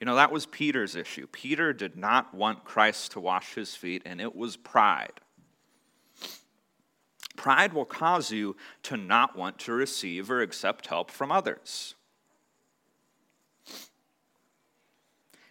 You 0.02 0.06
know, 0.06 0.16
that 0.16 0.32
was 0.32 0.48
Peter's 0.48 0.96
issue. 0.96 1.28
Peter 1.28 1.74
did 1.74 1.96
not 1.96 2.34
want 2.34 2.64
Christ 2.64 3.12
to 3.12 3.20
wash 3.20 3.54
his 3.54 3.76
feet, 3.76 4.02
and 4.04 4.20
it 4.20 4.36
was 4.36 4.58
pride. 4.58 5.22
Pride 7.38 7.72
will 7.72 7.86
cause 7.86 8.32
you 8.32 8.56
to 8.82 8.98
not 8.98 9.38
want 9.38 9.60
to 9.60 9.74
receive 9.74 10.32
or 10.32 10.42
accept 10.42 10.88
help 10.88 11.12
from 11.12 11.32
others. 11.32 11.94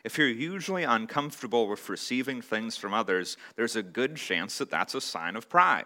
If 0.02 0.18
you're 0.18 0.26
usually 0.26 0.82
uncomfortable 0.82 1.68
with 1.68 1.88
receiving 1.88 2.42
things 2.42 2.76
from 2.76 2.92
others, 2.92 3.36
there's 3.54 3.76
a 3.76 3.84
good 3.84 4.16
chance 4.16 4.58
that 4.58 4.70
that's 4.70 4.96
a 4.96 5.00
sign 5.00 5.36
of 5.36 5.48
pride. 5.48 5.84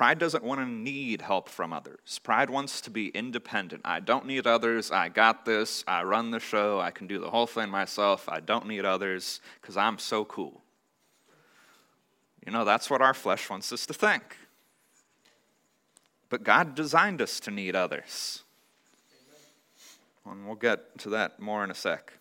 Pride 0.00 0.18
doesn't 0.18 0.42
want 0.42 0.62
to 0.62 0.66
need 0.66 1.20
help 1.20 1.46
from 1.46 1.74
others. 1.74 2.20
Pride 2.22 2.48
wants 2.48 2.80
to 2.80 2.90
be 2.90 3.08
independent. 3.08 3.82
I 3.84 4.00
don't 4.00 4.24
need 4.24 4.46
others. 4.46 4.90
I 4.90 5.10
got 5.10 5.44
this. 5.44 5.84
I 5.86 6.04
run 6.04 6.30
the 6.30 6.40
show. 6.40 6.80
I 6.80 6.90
can 6.90 7.06
do 7.06 7.18
the 7.18 7.28
whole 7.28 7.46
thing 7.46 7.68
myself. 7.68 8.26
I 8.26 8.40
don't 8.40 8.66
need 8.66 8.86
others 8.86 9.42
because 9.60 9.76
I'm 9.76 9.98
so 9.98 10.24
cool. 10.24 10.62
You 12.46 12.50
know, 12.50 12.64
that's 12.64 12.88
what 12.88 13.02
our 13.02 13.12
flesh 13.12 13.50
wants 13.50 13.74
us 13.74 13.84
to 13.84 13.92
think. 13.92 14.38
But 16.30 16.44
God 16.44 16.74
designed 16.74 17.20
us 17.20 17.38
to 17.40 17.50
need 17.50 17.76
others. 17.76 18.42
And 20.24 20.46
we'll 20.46 20.54
get 20.54 20.96
to 21.00 21.10
that 21.10 21.40
more 21.40 21.62
in 21.62 21.70
a 21.70 21.74
sec. 21.74 22.14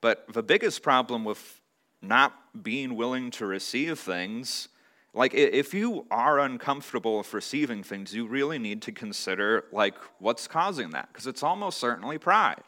But 0.00 0.24
the 0.32 0.42
biggest 0.42 0.82
problem 0.82 1.22
with 1.22 1.60
not 2.00 2.62
being 2.62 2.96
willing 2.96 3.30
to 3.32 3.44
receive 3.44 3.98
things, 3.98 4.70
like 5.12 5.34
if 5.34 5.74
you 5.74 6.06
are 6.10 6.38
uncomfortable 6.38 7.18
with 7.18 7.34
receiving 7.34 7.82
things, 7.82 8.14
you 8.14 8.26
really 8.26 8.58
need 8.58 8.80
to 8.82 8.92
consider 8.92 9.64
like 9.72 9.96
what's 10.18 10.46
causing 10.46 10.90
that 10.90 11.08
because 11.12 11.26
it's 11.26 11.42
almost 11.42 11.78
certainly 11.78 12.16
pride. 12.16 12.62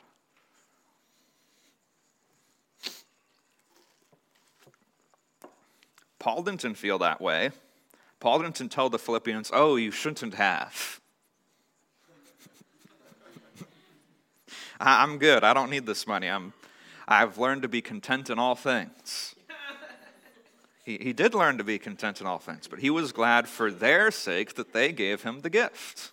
Paul 6.18 6.42
didn't 6.42 6.74
feel 6.76 6.98
that 6.98 7.20
way. 7.20 7.50
Paul 8.20 8.40
didn't 8.40 8.70
tell 8.70 8.88
the 8.88 8.98
Philippians, 8.98 9.50
"Oh, 9.52 9.76
you 9.76 9.90
shouldn't 9.90 10.34
have." 10.34 11.00
I'm 14.80 15.18
good. 15.18 15.42
I 15.42 15.52
don't 15.52 15.70
need 15.70 15.86
this 15.86 16.06
money. 16.06 16.28
I'm, 16.28 16.52
I've 17.08 17.38
learned 17.38 17.62
to 17.62 17.68
be 17.68 17.82
content 17.82 18.30
in 18.30 18.38
all 18.38 18.54
things. 18.54 19.31
He, 20.82 20.98
he 20.98 21.12
did 21.12 21.34
learn 21.34 21.58
to 21.58 21.64
be 21.64 21.78
content 21.78 22.20
in 22.20 22.26
all 22.26 22.38
things, 22.38 22.66
but 22.66 22.80
he 22.80 22.90
was 22.90 23.12
glad 23.12 23.48
for 23.48 23.70
their 23.70 24.10
sake 24.10 24.54
that 24.54 24.72
they 24.72 24.92
gave 24.92 25.22
him 25.22 25.40
the 25.40 25.50
gift. 25.50 26.12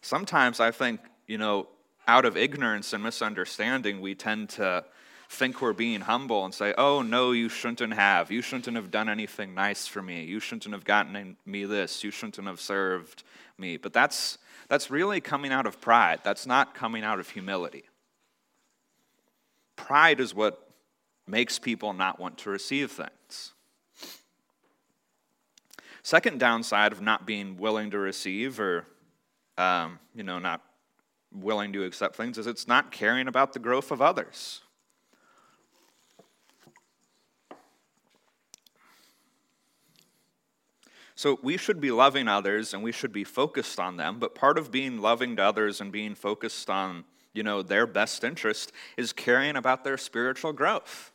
Sometimes 0.00 0.60
I 0.60 0.70
think, 0.70 1.00
you 1.26 1.38
know, 1.38 1.68
out 2.06 2.24
of 2.24 2.36
ignorance 2.36 2.92
and 2.92 3.02
misunderstanding, 3.02 4.00
we 4.00 4.14
tend 4.14 4.50
to 4.50 4.84
think 5.28 5.60
we're 5.60 5.72
being 5.72 6.00
humble 6.02 6.44
and 6.44 6.54
say, 6.54 6.72
oh, 6.78 7.02
no, 7.02 7.32
you 7.32 7.48
shouldn't 7.48 7.94
have. 7.94 8.30
You 8.30 8.42
shouldn't 8.42 8.76
have 8.76 8.92
done 8.92 9.08
anything 9.08 9.54
nice 9.54 9.88
for 9.88 10.00
me. 10.00 10.24
You 10.24 10.38
shouldn't 10.38 10.72
have 10.72 10.84
gotten 10.84 11.36
me 11.44 11.64
this. 11.64 12.04
You 12.04 12.12
shouldn't 12.12 12.46
have 12.46 12.60
served 12.60 13.24
me. 13.58 13.76
But 13.76 13.92
that's 13.92 14.38
that's 14.68 14.90
really 14.90 15.20
coming 15.20 15.52
out 15.52 15.66
of 15.66 15.80
pride. 15.80 16.20
That's 16.24 16.46
not 16.46 16.74
coming 16.74 17.04
out 17.04 17.18
of 17.18 17.28
humility. 17.28 17.84
Pride 19.76 20.20
is 20.20 20.34
what 20.34 20.65
makes 21.26 21.58
people 21.58 21.92
not 21.92 22.18
want 22.20 22.38
to 22.38 22.50
receive 22.50 22.90
things. 22.90 23.52
Second 26.02 26.38
downside 26.38 26.92
of 26.92 27.00
not 27.00 27.26
being 27.26 27.56
willing 27.56 27.90
to 27.90 27.98
receive 27.98 28.60
or, 28.60 28.86
um, 29.58 29.98
you 30.14 30.22
know, 30.22 30.38
not 30.38 30.62
willing 31.32 31.72
to 31.72 31.84
accept 31.84 32.14
things 32.14 32.38
is 32.38 32.46
it's 32.46 32.68
not 32.68 32.92
caring 32.92 33.26
about 33.26 33.52
the 33.52 33.58
growth 33.58 33.90
of 33.90 34.00
others. 34.00 34.60
So 41.16 41.38
we 41.42 41.56
should 41.56 41.80
be 41.80 41.90
loving 41.90 42.28
others 42.28 42.74
and 42.74 42.82
we 42.82 42.92
should 42.92 43.12
be 43.12 43.24
focused 43.24 43.80
on 43.80 43.96
them, 43.96 44.18
but 44.18 44.34
part 44.34 44.58
of 44.58 44.70
being 44.70 45.00
loving 45.00 45.34
to 45.36 45.42
others 45.42 45.80
and 45.80 45.90
being 45.90 46.14
focused 46.14 46.68
on, 46.68 47.04
you 47.32 47.42
know, 47.42 47.62
their 47.62 47.86
best 47.86 48.22
interest 48.22 48.70
is 48.98 49.14
caring 49.14 49.56
about 49.56 49.82
their 49.82 49.96
spiritual 49.96 50.52
growth. 50.52 51.10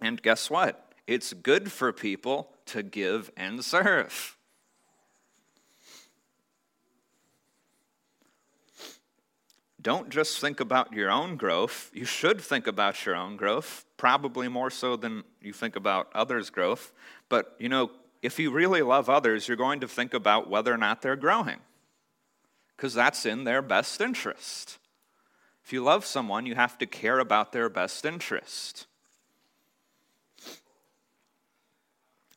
And 0.00 0.20
guess 0.22 0.50
what? 0.50 0.92
It's 1.06 1.32
good 1.32 1.70
for 1.72 1.92
people 1.92 2.50
to 2.66 2.82
give 2.82 3.30
and 3.36 3.64
serve. 3.64 4.36
Don't 9.80 10.10
just 10.10 10.40
think 10.40 10.58
about 10.58 10.92
your 10.92 11.10
own 11.10 11.36
growth. 11.36 11.90
You 11.94 12.04
should 12.04 12.40
think 12.40 12.66
about 12.66 13.06
your 13.06 13.14
own 13.14 13.36
growth, 13.36 13.84
probably 13.96 14.48
more 14.48 14.70
so 14.70 14.96
than 14.96 15.22
you 15.40 15.52
think 15.52 15.76
about 15.76 16.08
others' 16.12 16.50
growth. 16.50 16.92
But, 17.28 17.54
you 17.60 17.68
know, 17.68 17.92
if 18.20 18.40
you 18.40 18.50
really 18.50 18.82
love 18.82 19.08
others, 19.08 19.46
you're 19.46 19.56
going 19.56 19.78
to 19.80 19.88
think 19.88 20.12
about 20.12 20.50
whether 20.50 20.74
or 20.74 20.76
not 20.76 21.02
they're 21.02 21.14
growing, 21.14 21.58
because 22.76 22.94
that's 22.94 23.24
in 23.24 23.44
their 23.44 23.62
best 23.62 24.00
interest. 24.00 24.78
If 25.64 25.72
you 25.72 25.84
love 25.84 26.04
someone, 26.04 26.46
you 26.46 26.56
have 26.56 26.76
to 26.78 26.86
care 26.86 27.20
about 27.20 27.52
their 27.52 27.68
best 27.68 28.04
interest. 28.04 28.86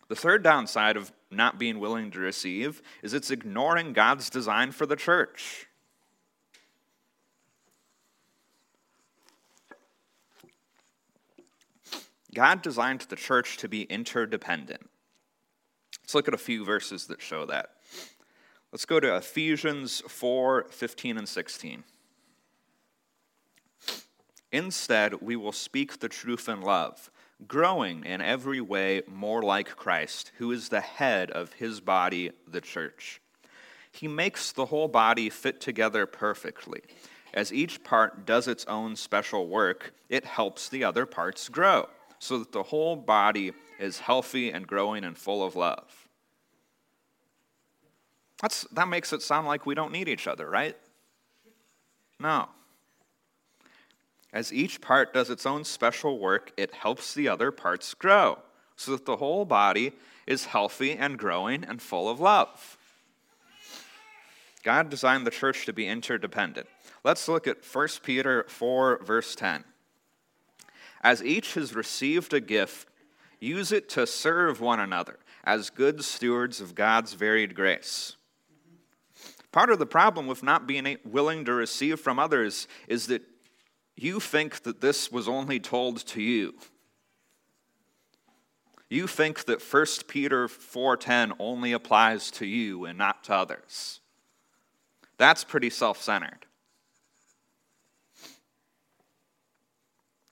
The 0.09 0.15
third 0.15 0.43
downside 0.43 0.97
of 0.97 1.11
not 1.31 1.59
being 1.59 1.79
willing 1.79 2.11
to 2.11 2.19
receive 2.19 2.81
is 3.03 3.13
it's 3.13 3.31
ignoring 3.31 3.93
God's 3.93 4.29
design 4.29 4.71
for 4.71 4.85
the 4.85 4.95
church. 4.95 5.67
God 12.33 12.61
designed 12.61 13.01
the 13.01 13.15
church 13.15 13.57
to 13.57 13.67
be 13.67 13.83
interdependent. 13.83 14.89
Let's 16.01 16.15
look 16.15 16.27
at 16.27 16.33
a 16.33 16.37
few 16.37 16.65
verses 16.65 17.05
that 17.07 17.21
show 17.21 17.45
that. 17.45 17.75
Let's 18.71 18.85
go 18.85 18.99
to 18.99 19.15
Ephesians 19.15 20.01
4 20.07 20.67
15 20.71 21.17
and 21.17 21.29
16. 21.29 21.83
Instead, 24.51 25.21
we 25.21 25.35
will 25.35 25.51
speak 25.51 25.99
the 25.99 26.09
truth 26.09 26.49
in 26.49 26.61
love, 26.61 27.11
growing 27.47 28.05
in 28.05 28.21
every 28.21 28.61
way 28.61 29.01
more 29.07 29.41
like 29.41 29.75
Christ, 29.75 30.31
who 30.37 30.51
is 30.51 30.69
the 30.69 30.81
head 30.81 31.31
of 31.31 31.53
his 31.53 31.79
body, 31.79 32.31
the 32.47 32.61
church. 32.61 33.21
He 33.91 34.07
makes 34.07 34.51
the 34.51 34.65
whole 34.65 34.87
body 34.87 35.29
fit 35.29 35.61
together 35.61 36.05
perfectly. 36.05 36.81
As 37.33 37.53
each 37.53 37.83
part 37.83 38.25
does 38.25 38.47
its 38.47 38.65
own 38.65 38.95
special 38.95 39.47
work, 39.47 39.93
it 40.09 40.25
helps 40.25 40.69
the 40.69 40.83
other 40.83 41.05
parts 41.05 41.49
grow 41.49 41.87
so 42.19 42.39
that 42.39 42.51
the 42.51 42.63
whole 42.63 42.95
body 42.95 43.53
is 43.79 43.99
healthy 43.99 44.51
and 44.51 44.67
growing 44.67 45.03
and 45.03 45.17
full 45.17 45.43
of 45.43 45.55
love. 45.55 46.07
That's, 48.41 48.63
that 48.71 48.87
makes 48.87 49.13
it 49.13 49.21
sound 49.21 49.47
like 49.47 49.65
we 49.65 49.75
don't 49.75 49.91
need 49.91 50.07
each 50.07 50.27
other, 50.27 50.49
right? 50.49 50.77
No. 52.19 52.49
As 54.31 54.53
each 54.53 54.79
part 54.79 55.13
does 55.13 55.29
its 55.29 55.45
own 55.45 55.63
special 55.63 56.19
work, 56.19 56.51
it 56.55 56.73
helps 56.73 57.13
the 57.13 57.27
other 57.27 57.51
parts 57.51 57.93
grow 57.93 58.39
so 58.75 58.91
that 58.91 59.05
the 59.05 59.17
whole 59.17 59.45
body 59.45 59.93
is 60.27 60.45
healthy 60.45 60.91
and 60.91 61.17
growing 61.17 61.63
and 61.63 61.81
full 61.81 62.07
of 62.07 62.19
love. 62.19 62.77
God 64.63 64.89
designed 64.89 65.25
the 65.25 65.31
church 65.31 65.65
to 65.65 65.73
be 65.73 65.87
interdependent. 65.87 66.67
Let's 67.03 67.27
look 67.27 67.47
at 67.47 67.65
1 67.65 67.87
Peter 68.03 68.45
4, 68.47 69.03
verse 69.03 69.35
10. 69.35 69.63
As 71.01 71.23
each 71.23 71.53
has 71.53 71.73
received 71.73 72.33
a 72.33 72.41
gift, 72.41 72.87
use 73.39 73.71
it 73.71 73.89
to 73.89 74.05
serve 74.05 74.61
one 74.61 74.79
another 74.79 75.17
as 75.43 75.69
good 75.69 76.03
stewards 76.03 76.61
of 76.61 76.75
God's 76.75 77.13
varied 77.13 77.55
grace. 77.55 78.15
Part 79.51 79.71
of 79.71 79.79
the 79.79 79.85
problem 79.85 80.27
with 80.27 80.43
not 80.43 80.67
being 80.67 80.97
willing 81.03 81.45
to 81.45 81.53
receive 81.53 81.99
from 81.99 82.19
others 82.19 82.67
is 82.87 83.07
that 83.07 83.23
you 84.01 84.19
think 84.21 84.63
that 84.63 84.79
this 84.79 85.11
was 85.11 85.27
only 85.27 85.59
told 85.59 86.05
to 86.07 86.21
you. 86.21 86.53
You 88.89 89.07
think 89.07 89.45
that 89.45 89.61
1 89.61 90.07
Peter 90.07 90.47
4:10 90.47 91.33
only 91.37 91.73
applies 91.73 92.31
to 92.31 92.45
you 92.45 92.85
and 92.85 92.97
not 92.97 93.23
to 93.25 93.33
others. 93.33 93.99
That's 95.17 95.43
pretty 95.43 95.69
self-centered. 95.69 96.45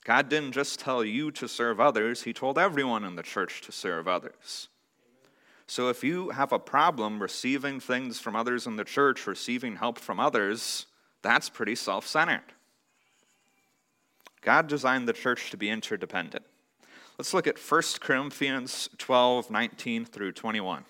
God 0.05 0.29
didn't 0.29 0.53
just 0.53 0.79
tell 0.79 1.03
you 1.03 1.31
to 1.31 1.49
serve 1.49 1.81
others, 1.81 2.23
He 2.23 2.31
told 2.31 2.57
everyone 2.57 3.03
in 3.03 3.15
the 3.15 3.23
church 3.23 3.59
to 3.61 3.73
serve 3.73 4.07
others. 4.07 4.69
So 5.67 5.89
if 5.89 6.01
you 6.01 6.29
have 6.29 6.53
a 6.53 6.59
problem 6.59 7.21
receiving 7.21 7.81
things 7.81 8.17
from 8.17 8.33
others 8.33 8.65
in 8.65 8.77
the 8.77 8.85
church, 8.85 9.27
receiving 9.27 9.75
help 9.75 9.99
from 9.99 10.17
others, 10.17 10.85
that's 11.21 11.49
pretty 11.49 11.75
self 11.75 12.07
centered. 12.07 12.53
God 14.47 14.67
designed 14.67 15.09
the 15.09 15.13
church 15.13 15.49
to 15.49 15.57
be 15.57 15.69
interdependent. 15.69 16.45
Let's 17.17 17.33
look 17.33 17.47
at 17.47 17.59
1 17.59 17.81
Corinthians 17.99 18.87
12 18.97 19.51
19 19.51 20.05
through 20.05 20.31
21. 20.31 20.85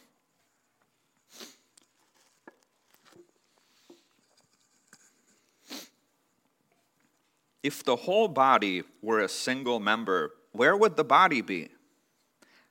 If 7.64 7.84
the 7.84 7.96
whole 7.96 8.28
body 8.28 8.84
were 9.02 9.22
a 9.22 9.28
single 9.28 9.80
member, 9.80 10.34
where 10.52 10.78
would 10.78 10.96
the 10.96 11.04
body 11.04 11.42
be? 11.42 11.70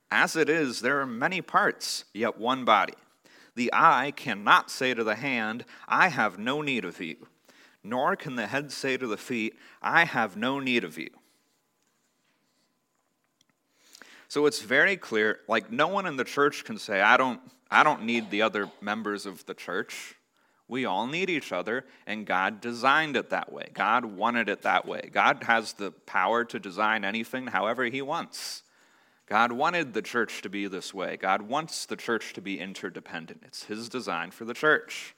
As 0.08 0.36
it 0.36 0.48
is, 0.48 0.82
there 0.82 1.00
are 1.00 1.06
many 1.06 1.42
parts, 1.42 2.04
yet 2.14 2.38
one 2.38 2.64
body. 2.64 2.94
The 3.56 3.70
eye 3.72 4.12
cannot 4.14 4.70
say 4.70 4.94
to 4.94 5.02
the 5.02 5.16
hand, 5.16 5.64
I 5.88 6.10
have 6.10 6.38
no 6.38 6.62
need 6.62 6.84
of 6.84 7.00
you, 7.00 7.26
nor 7.88 8.16
can 8.16 8.36
the 8.36 8.46
head 8.46 8.72
say 8.72 8.96
to 8.96 9.06
the 9.06 9.16
feet, 9.16 9.54
I 9.80 10.04
have 10.04 10.36
no 10.36 10.60
need 10.60 10.84
of 10.84 10.98
you. 10.98 11.10
So 14.28 14.46
it's 14.46 14.60
very 14.60 14.96
clear, 14.96 15.40
like 15.48 15.70
no 15.70 15.88
one 15.88 16.06
in 16.06 16.16
the 16.16 16.24
church 16.24 16.64
can 16.64 16.78
say, 16.78 17.00
I 17.00 17.16
don't, 17.16 17.40
I 17.70 17.82
don't 17.82 18.04
need 18.04 18.30
the 18.30 18.42
other 18.42 18.70
members 18.80 19.24
of 19.24 19.46
the 19.46 19.54
church. 19.54 20.14
We 20.68 20.84
all 20.84 21.06
need 21.06 21.30
each 21.30 21.52
other, 21.52 21.84
and 22.06 22.26
God 22.26 22.60
designed 22.60 23.16
it 23.16 23.30
that 23.30 23.52
way. 23.52 23.68
God 23.72 24.04
wanted 24.04 24.48
it 24.48 24.62
that 24.62 24.86
way. 24.86 25.08
God 25.12 25.44
has 25.44 25.74
the 25.74 25.92
power 25.92 26.44
to 26.44 26.58
design 26.58 27.04
anything 27.04 27.46
however 27.46 27.84
He 27.84 28.02
wants. 28.02 28.62
God 29.26 29.52
wanted 29.52 29.94
the 29.94 30.02
church 30.02 30.42
to 30.42 30.48
be 30.48 30.66
this 30.66 30.92
way. 30.92 31.16
God 31.16 31.42
wants 31.42 31.86
the 31.86 31.96
church 31.96 32.32
to 32.34 32.40
be 32.40 32.58
interdependent. 32.58 33.42
It's 33.44 33.64
His 33.64 33.88
design 33.88 34.32
for 34.32 34.44
the 34.44 34.54
church. 34.54 35.15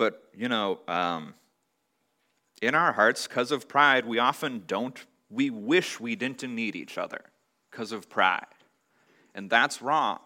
But, 0.00 0.22
you 0.34 0.48
know, 0.48 0.80
um, 0.88 1.34
in 2.62 2.74
our 2.74 2.90
hearts, 2.90 3.26
because 3.26 3.52
of 3.52 3.68
pride, 3.68 4.06
we 4.06 4.18
often 4.18 4.62
don't, 4.66 4.98
we 5.28 5.50
wish 5.50 6.00
we 6.00 6.16
didn't 6.16 6.42
need 6.42 6.74
each 6.74 6.96
other 6.96 7.20
because 7.70 7.92
of 7.92 8.08
pride. 8.08 8.46
And 9.34 9.50
that's 9.50 9.82
wrong. 9.82 10.20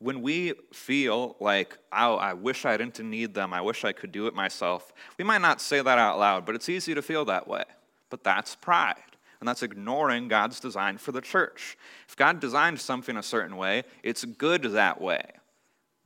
when 0.00 0.20
we 0.20 0.54
feel 0.72 1.36
like, 1.38 1.78
oh, 1.92 2.16
I 2.16 2.32
wish 2.32 2.64
I 2.64 2.76
didn't 2.76 2.98
need 3.08 3.34
them, 3.34 3.52
I 3.52 3.60
wish 3.60 3.84
I 3.84 3.92
could 3.92 4.10
do 4.10 4.26
it 4.26 4.34
myself, 4.34 4.92
we 5.16 5.24
might 5.24 5.40
not 5.40 5.60
say 5.60 5.80
that 5.80 5.98
out 5.98 6.18
loud, 6.18 6.44
but 6.44 6.56
it's 6.56 6.68
easy 6.68 6.92
to 6.92 7.02
feel 7.02 7.24
that 7.26 7.46
way. 7.46 7.62
But 8.10 8.24
that's 8.24 8.56
pride. 8.56 9.11
And 9.42 9.48
that's 9.48 9.64
ignoring 9.64 10.28
God's 10.28 10.60
design 10.60 10.98
for 10.98 11.10
the 11.10 11.20
church. 11.20 11.76
If 12.08 12.14
God 12.14 12.38
designed 12.38 12.78
something 12.78 13.16
a 13.16 13.24
certain 13.24 13.56
way, 13.56 13.82
it's 14.04 14.24
good 14.24 14.62
that 14.62 15.00
way. 15.00 15.32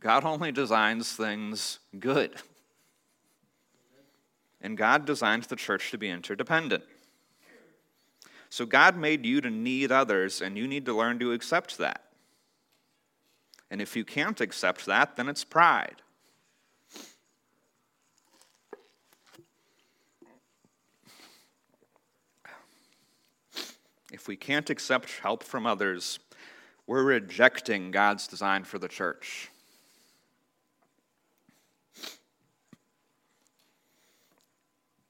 God 0.01 0.25
only 0.25 0.53
designs 0.53 1.13
things 1.13 1.79
good. 1.99 2.35
And 4.63 4.75
God 4.75 5.05
designed 5.05 5.43
the 5.43 5.55
church 5.55 5.91
to 5.91 5.99
be 5.99 6.09
interdependent. 6.09 6.85
So 8.49 8.65
God 8.65 8.97
made 8.97 9.27
you 9.27 9.43
to 9.43 9.51
need 9.51 9.93
others, 9.93 10.41
and 10.41 10.57
you 10.57 10.67
need 10.67 10.87
to 10.87 10.95
learn 10.95 11.19
to 11.19 11.33
accept 11.33 11.77
that. 11.77 12.05
And 13.71 13.83
if 13.83 13.97
you 13.97 14.05
can't 14.07 14.41
accept 14.41 14.87
that, 14.87 15.17
then 15.17 15.29
it's 15.29 15.45
pride. 15.45 16.01
If 24.13 24.29
we 24.29 24.37
can't 24.37 24.71
accept 24.71 25.19
help 25.21 25.43
from 25.43 25.67
others, 25.67 26.19
we're 26.87 27.03
rejecting 27.03 27.91
God's 27.91 28.29
design 28.29 28.65
for 28.65 28.79
the 28.79 28.89
church. 28.89 29.51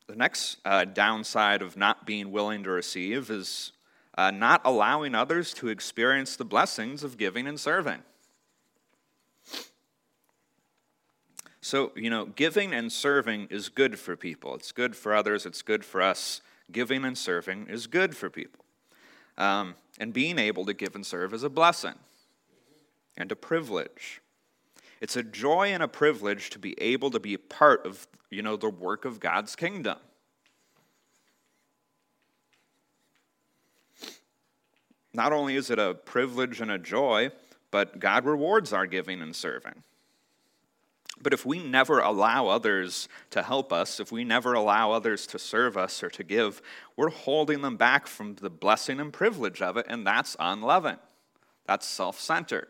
The 0.06 0.16
next 0.16 0.58
uh, 0.64 0.84
downside 0.84 1.62
of 1.62 1.76
not 1.76 2.06
being 2.06 2.30
willing 2.30 2.62
to 2.62 2.70
receive 2.70 3.28
is 3.28 3.72
uh, 4.16 4.30
not 4.30 4.62
allowing 4.64 5.14
others 5.14 5.52
to 5.54 5.68
experience 5.68 6.36
the 6.36 6.44
blessings 6.44 7.02
of 7.02 7.18
giving 7.18 7.46
and 7.46 7.58
serving. 7.60 8.02
So, 11.60 11.90
you 11.96 12.08
know, 12.08 12.26
giving 12.26 12.72
and 12.72 12.92
serving 12.92 13.48
is 13.50 13.68
good 13.68 13.98
for 13.98 14.16
people. 14.16 14.54
It's 14.54 14.70
good 14.70 14.94
for 14.94 15.12
others, 15.12 15.44
it's 15.44 15.62
good 15.62 15.84
for 15.84 16.00
us. 16.00 16.40
Giving 16.70 17.04
and 17.04 17.18
serving 17.18 17.66
is 17.68 17.86
good 17.86 18.16
for 18.16 18.30
people. 18.30 18.65
Um, 19.38 19.74
and 19.98 20.12
being 20.12 20.38
able 20.38 20.64
to 20.66 20.74
give 20.74 20.94
and 20.94 21.04
serve 21.04 21.34
is 21.34 21.42
a 21.42 21.50
blessing 21.50 21.94
and 23.16 23.30
a 23.32 23.36
privilege. 23.36 24.20
It's 25.00 25.16
a 25.16 25.22
joy 25.22 25.68
and 25.68 25.82
a 25.82 25.88
privilege 25.88 26.50
to 26.50 26.58
be 26.58 26.74
able 26.80 27.10
to 27.10 27.20
be 27.20 27.36
part 27.36 27.84
of, 27.86 28.06
you 28.30 28.42
know, 28.42 28.56
the 28.56 28.70
work 28.70 29.04
of 29.04 29.20
God's 29.20 29.54
kingdom. 29.54 29.98
Not 35.12 35.32
only 35.32 35.56
is 35.56 35.70
it 35.70 35.78
a 35.78 35.94
privilege 35.94 36.60
and 36.60 36.70
a 36.70 36.78
joy, 36.78 37.30
but 37.70 37.98
God 37.98 38.24
rewards 38.26 38.72
our 38.72 38.86
giving 38.86 39.22
and 39.22 39.34
serving. 39.34 39.82
But 41.20 41.32
if 41.32 41.46
we 41.46 41.62
never 41.62 42.00
allow 42.00 42.48
others 42.48 43.08
to 43.30 43.42
help 43.42 43.72
us, 43.72 44.00
if 44.00 44.12
we 44.12 44.22
never 44.22 44.52
allow 44.52 44.92
others 44.92 45.26
to 45.28 45.38
serve 45.38 45.76
us 45.76 46.02
or 46.02 46.10
to 46.10 46.22
give, 46.22 46.60
we're 46.94 47.10
holding 47.10 47.62
them 47.62 47.76
back 47.76 48.06
from 48.06 48.34
the 48.34 48.50
blessing 48.50 49.00
and 49.00 49.12
privilege 49.12 49.62
of 49.62 49.76
it, 49.76 49.86
and 49.88 50.06
that's 50.06 50.36
unloving. 50.38 50.98
That's 51.66 51.86
self 51.86 52.20
centered. 52.20 52.68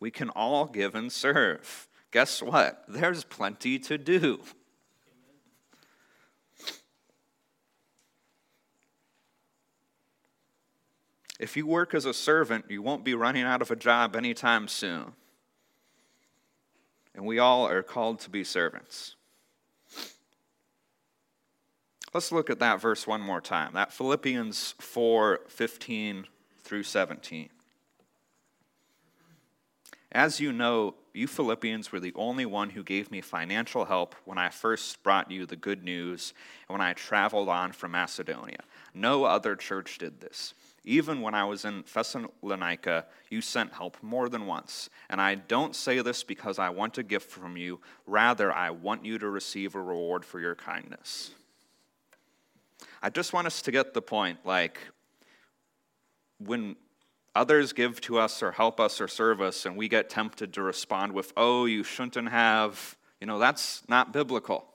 We 0.00 0.10
can 0.10 0.30
all 0.30 0.66
give 0.66 0.94
and 0.94 1.10
serve. 1.10 1.88
Guess 2.10 2.42
what? 2.42 2.84
There's 2.86 3.24
plenty 3.24 3.78
to 3.80 3.98
do. 3.98 4.40
If 11.40 11.56
you 11.56 11.66
work 11.66 11.94
as 11.94 12.04
a 12.04 12.14
servant, 12.14 12.66
you 12.68 12.80
won't 12.82 13.04
be 13.04 13.14
running 13.14 13.42
out 13.42 13.62
of 13.62 13.70
a 13.70 13.76
job 13.76 14.14
anytime 14.14 14.68
soon. 14.68 15.12
And 17.14 17.26
we 17.26 17.38
all 17.38 17.66
are 17.66 17.82
called 17.82 18.20
to 18.20 18.30
be 18.30 18.44
servants. 18.44 19.16
Let's 22.12 22.30
look 22.30 22.50
at 22.50 22.60
that 22.60 22.80
verse 22.80 23.06
one 23.06 23.20
more 23.20 23.40
time. 23.40 23.72
That 23.74 23.92
Philippians 23.92 24.76
4 24.78 25.40
15 25.48 26.26
through 26.62 26.84
17. 26.84 27.50
As 30.12 30.38
you 30.38 30.52
know, 30.52 30.94
you 31.12 31.26
Philippians 31.26 31.90
were 31.90 31.98
the 31.98 32.12
only 32.14 32.46
one 32.46 32.70
who 32.70 32.84
gave 32.84 33.10
me 33.10 33.20
financial 33.20 33.84
help 33.84 34.14
when 34.24 34.38
I 34.38 34.48
first 34.48 35.02
brought 35.02 35.30
you 35.30 35.44
the 35.44 35.56
good 35.56 35.82
news 35.82 36.32
and 36.68 36.78
when 36.78 36.86
I 36.86 36.92
traveled 36.92 37.48
on 37.48 37.72
from 37.72 37.92
Macedonia. 37.92 38.60
No 38.94 39.24
other 39.24 39.56
church 39.56 39.98
did 39.98 40.20
this. 40.20 40.54
Even 40.84 41.22
when 41.22 41.34
I 41.34 41.44
was 41.44 41.64
in 41.64 41.82
Thessalonica, 41.92 43.06
you 43.30 43.40
sent 43.40 43.72
help 43.72 43.96
more 44.02 44.28
than 44.28 44.46
once. 44.46 44.90
And 45.08 45.20
I 45.20 45.34
don't 45.34 45.74
say 45.74 46.00
this 46.02 46.22
because 46.22 46.58
I 46.58 46.68
want 46.68 46.98
a 46.98 47.02
gift 47.02 47.30
from 47.30 47.56
you. 47.56 47.80
Rather, 48.06 48.52
I 48.52 48.70
want 48.70 49.04
you 49.04 49.18
to 49.18 49.28
receive 49.28 49.74
a 49.74 49.80
reward 49.80 50.24
for 50.24 50.40
your 50.40 50.54
kindness. 50.54 51.30
I 53.02 53.08
just 53.08 53.32
want 53.32 53.46
us 53.46 53.62
to 53.62 53.70
get 53.70 53.94
the 53.94 54.02
point 54.02 54.40
like, 54.44 54.78
when 56.38 56.76
others 57.34 57.72
give 57.72 58.00
to 58.02 58.18
us 58.18 58.42
or 58.42 58.52
help 58.52 58.78
us 58.78 59.00
or 59.00 59.08
serve 59.08 59.40
us, 59.40 59.64
and 59.64 59.76
we 59.76 59.88
get 59.88 60.10
tempted 60.10 60.52
to 60.54 60.62
respond 60.62 61.12
with, 61.12 61.32
oh, 61.36 61.64
you 61.64 61.82
shouldn't 61.82 62.28
have, 62.28 62.96
you 63.20 63.26
know, 63.26 63.38
that's 63.38 63.82
not 63.88 64.12
biblical. 64.12 64.66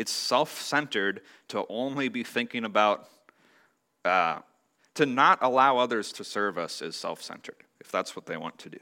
It's 0.00 0.12
self 0.12 0.62
centered 0.62 1.20
to 1.48 1.66
only 1.68 2.08
be 2.08 2.24
thinking 2.24 2.64
about, 2.64 3.06
uh, 4.02 4.38
to 4.94 5.04
not 5.04 5.40
allow 5.42 5.76
others 5.76 6.10
to 6.12 6.24
serve 6.24 6.56
us 6.56 6.80
is 6.80 6.96
self 6.96 7.20
centered, 7.20 7.56
if 7.82 7.92
that's 7.92 8.16
what 8.16 8.24
they 8.24 8.38
want 8.38 8.56
to 8.60 8.70
do. 8.70 8.78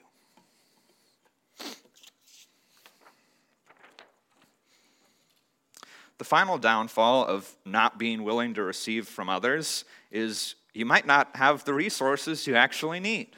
The 6.19 6.25
final 6.25 6.57
downfall 6.57 7.25
of 7.25 7.53
not 7.65 7.99
being 7.99 8.23
willing 8.23 8.55
to 8.55 8.63
receive 8.63 9.09
from 9.09 9.29
others 9.29 9.85
is 10.13 10.55
you 10.73 10.87
might 10.87 11.05
not 11.05 11.35
have 11.35 11.65
the 11.65 11.75
resources 11.75 12.47
you 12.47 12.55
actually 12.55 13.01
need. 13.01 13.35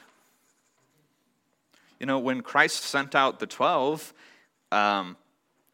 You 1.99 2.05
know, 2.05 2.19
when 2.19 2.41
Christ 2.41 2.83
sent 2.83 3.15
out 3.15 3.39
the 3.39 3.47
12, 3.47 4.13
um, 4.71 5.17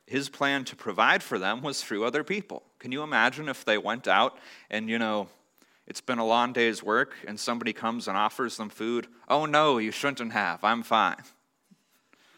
his 0.08 0.30
plan 0.30 0.64
to 0.64 0.76
provide 0.76 1.22
for 1.22 1.38
them 1.38 1.62
was 1.62 1.84
through 1.84 2.06
other 2.06 2.24
people. 2.24 2.64
Can 2.80 2.94
you 2.94 3.04
imagine 3.04 3.50
if 3.50 3.66
they 3.66 3.78
went 3.78 4.08
out 4.08 4.38
and, 4.70 4.90
you 4.90 4.98
know, 4.98 5.28
it's 5.86 6.02
been 6.02 6.18
a 6.18 6.26
long 6.26 6.54
day's 6.54 6.82
work 6.82 7.14
and 7.28 7.38
somebody 7.38 7.74
comes 7.74 8.08
and 8.08 8.18
offers 8.18 8.56
them 8.56 8.70
food? 8.70 9.08
Oh, 9.28 9.46
no, 9.46 9.78
you 9.78 9.92
shouldn't 9.92 10.32
have. 10.32 10.64
I'm 10.64 10.82
fine. 10.82 11.22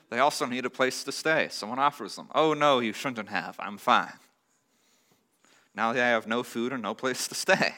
They 0.10 0.17
also 0.17 0.47
need 0.47 0.65
a 0.65 0.69
place 0.71 1.03
to 1.03 1.12
stay. 1.12 1.47
Someone 1.51 1.77
offers 1.77 2.15
them. 2.15 2.27
Oh, 2.34 2.55
no, 2.55 2.79
you 2.79 2.91
shouldn't 2.91 3.29
have. 3.29 3.55
I'm 3.60 3.77
fine. 3.77 4.13
Now 5.75 5.93
they 5.93 5.99
have 5.99 6.25
no 6.25 6.41
food 6.41 6.73
and 6.73 6.82
no 6.82 6.95
place 6.95 7.27
to 7.27 7.36
stay. 7.36 7.75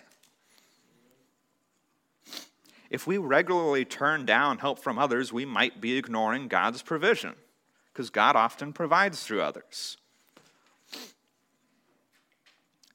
If 2.90 3.06
we 3.06 3.18
regularly 3.18 3.84
turn 3.84 4.26
down 4.26 4.60
help 4.60 4.80
from 4.80 4.98
others, 4.98 5.34
we 5.34 5.46
might 5.46 5.82
be 5.82 5.98
ignoring 5.98 6.48
God's 6.48 6.82
provision 6.82 7.36
because 7.94 8.10
God 8.10 8.36
often 8.36 8.74
provides 8.74 9.24
through 9.24 9.42
others. 9.42 9.98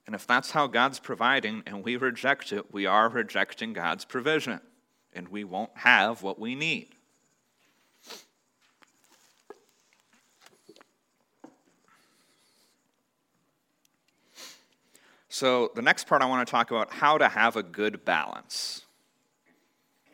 And 0.07 0.15
if 0.15 0.27
that's 0.27 0.53
how 0.53 0.67
God's 0.69 1.01
providing 1.01 1.63
and 1.67 1.85
we 1.85 1.97
reject 1.97 2.53
it, 2.53 2.73
we 2.73 2.87
are 2.87 3.09
rejecting 3.09 3.73
God's 3.73 4.05
provision 4.05 4.61
and 5.13 5.29
we 5.29 5.43
won't 5.43 5.71
have 5.75 6.23
what 6.23 6.39
we 6.39 6.55
need. 6.55 6.89
So, 15.29 15.71
the 15.75 15.83
next 15.83 16.07
part 16.07 16.23
I 16.23 16.27
want 16.27 16.47
to 16.47 16.51
talk 16.51 16.71
about 16.71 16.91
how 16.91 17.19
to 17.19 17.29
have 17.29 17.57
a 17.57 17.63
good 17.63 18.07
balance. 18.07 18.87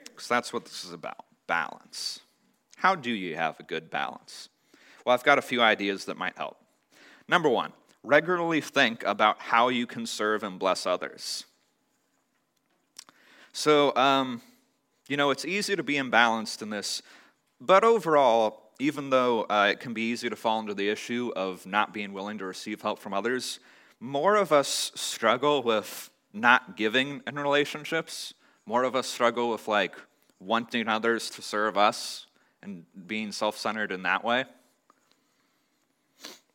Because 0.05 0.27
that's 0.27 0.53
what 0.53 0.65
this 0.65 0.85
is 0.85 0.93
about 0.93 1.27
balance. 1.47 2.19
How 2.77 2.97
do 2.97 3.13
you 3.13 3.37
have 3.37 3.61
a 3.61 3.63
good 3.63 3.89
balance? 3.89 4.49
Well, 5.05 5.15
I've 5.15 5.25
got 5.25 5.39
a 5.39 5.43
few 5.43 5.61
ideas 5.61 6.05
that 6.07 6.17
might 6.17 6.37
help. 6.37 6.57
Number 7.29 7.49
one, 7.49 7.73
regularly 8.03 8.61
think 8.61 9.03
about 9.05 9.39
how 9.39 9.69
you 9.69 9.87
can 9.87 10.07
serve 10.07 10.43
and 10.43 10.59
bless 10.59 10.87
others. 10.87 11.45
So, 13.53 13.95
um, 13.97 14.41
you 15.09 15.17
know, 15.17 15.31
it's 15.31 15.45
easy 15.45 15.77
to 15.77 15.83
be 15.83 15.95
imbalanced 15.95 16.63
in 16.63 16.71
this, 16.71 17.03
but 17.61 17.85
overall, 17.85 18.71
even 18.79 19.11
though 19.11 19.45
uh, 19.45 19.69
it 19.71 19.81
can 19.81 19.93
be 19.93 20.03
easy 20.03 20.29
to 20.31 20.37
fall 20.37 20.59
into 20.61 20.75
the 20.75 20.89
issue 20.89 21.33
of 21.37 21.65
not 21.67 21.93
being 21.93 22.13
willing 22.13 22.39
to 22.39 22.45
receive 22.45 22.81
help 22.81 22.99
from 22.99 23.13
others, 23.13 23.61
more 24.01 24.37
of 24.37 24.53
us 24.53 24.91
struggle 24.95 25.63
with 25.63 26.11
not 26.33 26.77
giving 26.77 27.23
in 27.27 27.35
relationships. 27.37 28.35
More 28.67 28.85
of 28.85 28.97
us 28.97 29.07
struggle 29.07 29.51
with 29.51 29.69
like 29.69 29.95
wanting 30.41 30.89
others 30.89 31.31
to 31.31 31.43
serve 31.43 31.77
us 31.77 32.27
and 32.63 32.85
being 33.07 33.33
self 33.33 33.57
centered 33.57 33.93
in 33.93 34.03
that 34.03 34.25
way. 34.25 34.45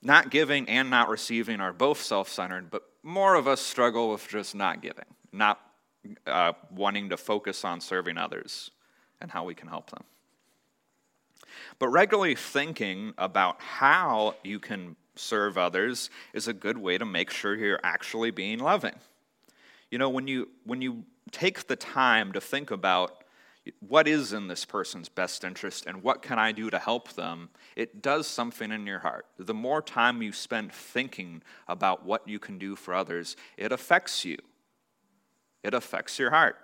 Not 0.07 0.29
giving 0.29 0.69
and 0.69 0.89
not 0.89 1.09
receiving 1.09 1.59
are 1.59 1.73
both 1.73 2.01
self 2.01 2.29
centered, 2.29 2.71
but 2.71 2.83
more 3.03 3.35
of 3.35 3.45
us 3.45 3.59
struggle 3.59 4.11
with 4.11 4.25
just 4.25 4.55
not 4.55 4.81
giving, 4.81 5.03
not 5.33 5.59
uh, 6.25 6.53
wanting 6.71 7.09
to 7.09 7.17
focus 7.17 7.65
on 7.65 7.81
serving 7.81 8.17
others 8.17 8.71
and 9.19 9.29
how 9.29 9.43
we 9.43 9.53
can 9.53 9.67
help 9.67 9.89
them. 9.89 10.05
But 11.77 11.89
regularly 11.89 12.35
thinking 12.35 13.15
about 13.17 13.59
how 13.59 14.35
you 14.45 14.59
can 14.59 14.95
serve 15.17 15.57
others 15.57 16.09
is 16.31 16.47
a 16.47 16.53
good 16.53 16.77
way 16.77 16.97
to 16.97 17.05
make 17.05 17.29
sure 17.29 17.53
you're 17.53 17.81
actually 17.83 18.31
being 18.31 18.59
loving. 18.59 18.95
You 19.91 19.97
know, 19.97 20.07
when 20.07 20.25
you, 20.25 20.47
when 20.63 20.81
you 20.81 21.03
take 21.31 21.67
the 21.67 21.75
time 21.75 22.31
to 22.31 22.39
think 22.39 22.71
about 22.71 23.25
what 23.79 24.07
is 24.07 24.33
in 24.33 24.47
this 24.47 24.65
person's 24.65 25.09
best 25.09 25.43
interest 25.43 25.85
and 25.85 26.03
what 26.03 26.21
can 26.21 26.39
I 26.39 26.51
do 26.51 26.69
to 26.69 26.79
help 26.79 27.13
them, 27.13 27.49
it 27.75 28.01
does 28.01 28.27
something 28.27 28.71
in 28.71 28.85
your 28.85 28.99
heart. 28.99 29.25
The 29.37 29.53
more 29.53 29.81
time 29.81 30.21
you 30.21 30.31
spend 30.31 30.71
thinking 30.71 31.41
about 31.67 32.05
what 32.05 32.27
you 32.27 32.39
can 32.39 32.57
do 32.57 32.75
for 32.75 32.93
others, 32.93 33.35
it 33.57 33.71
affects 33.71 34.25
you, 34.25 34.37
it 35.63 35.73
affects 35.73 36.19
your 36.19 36.31
heart. 36.31 36.57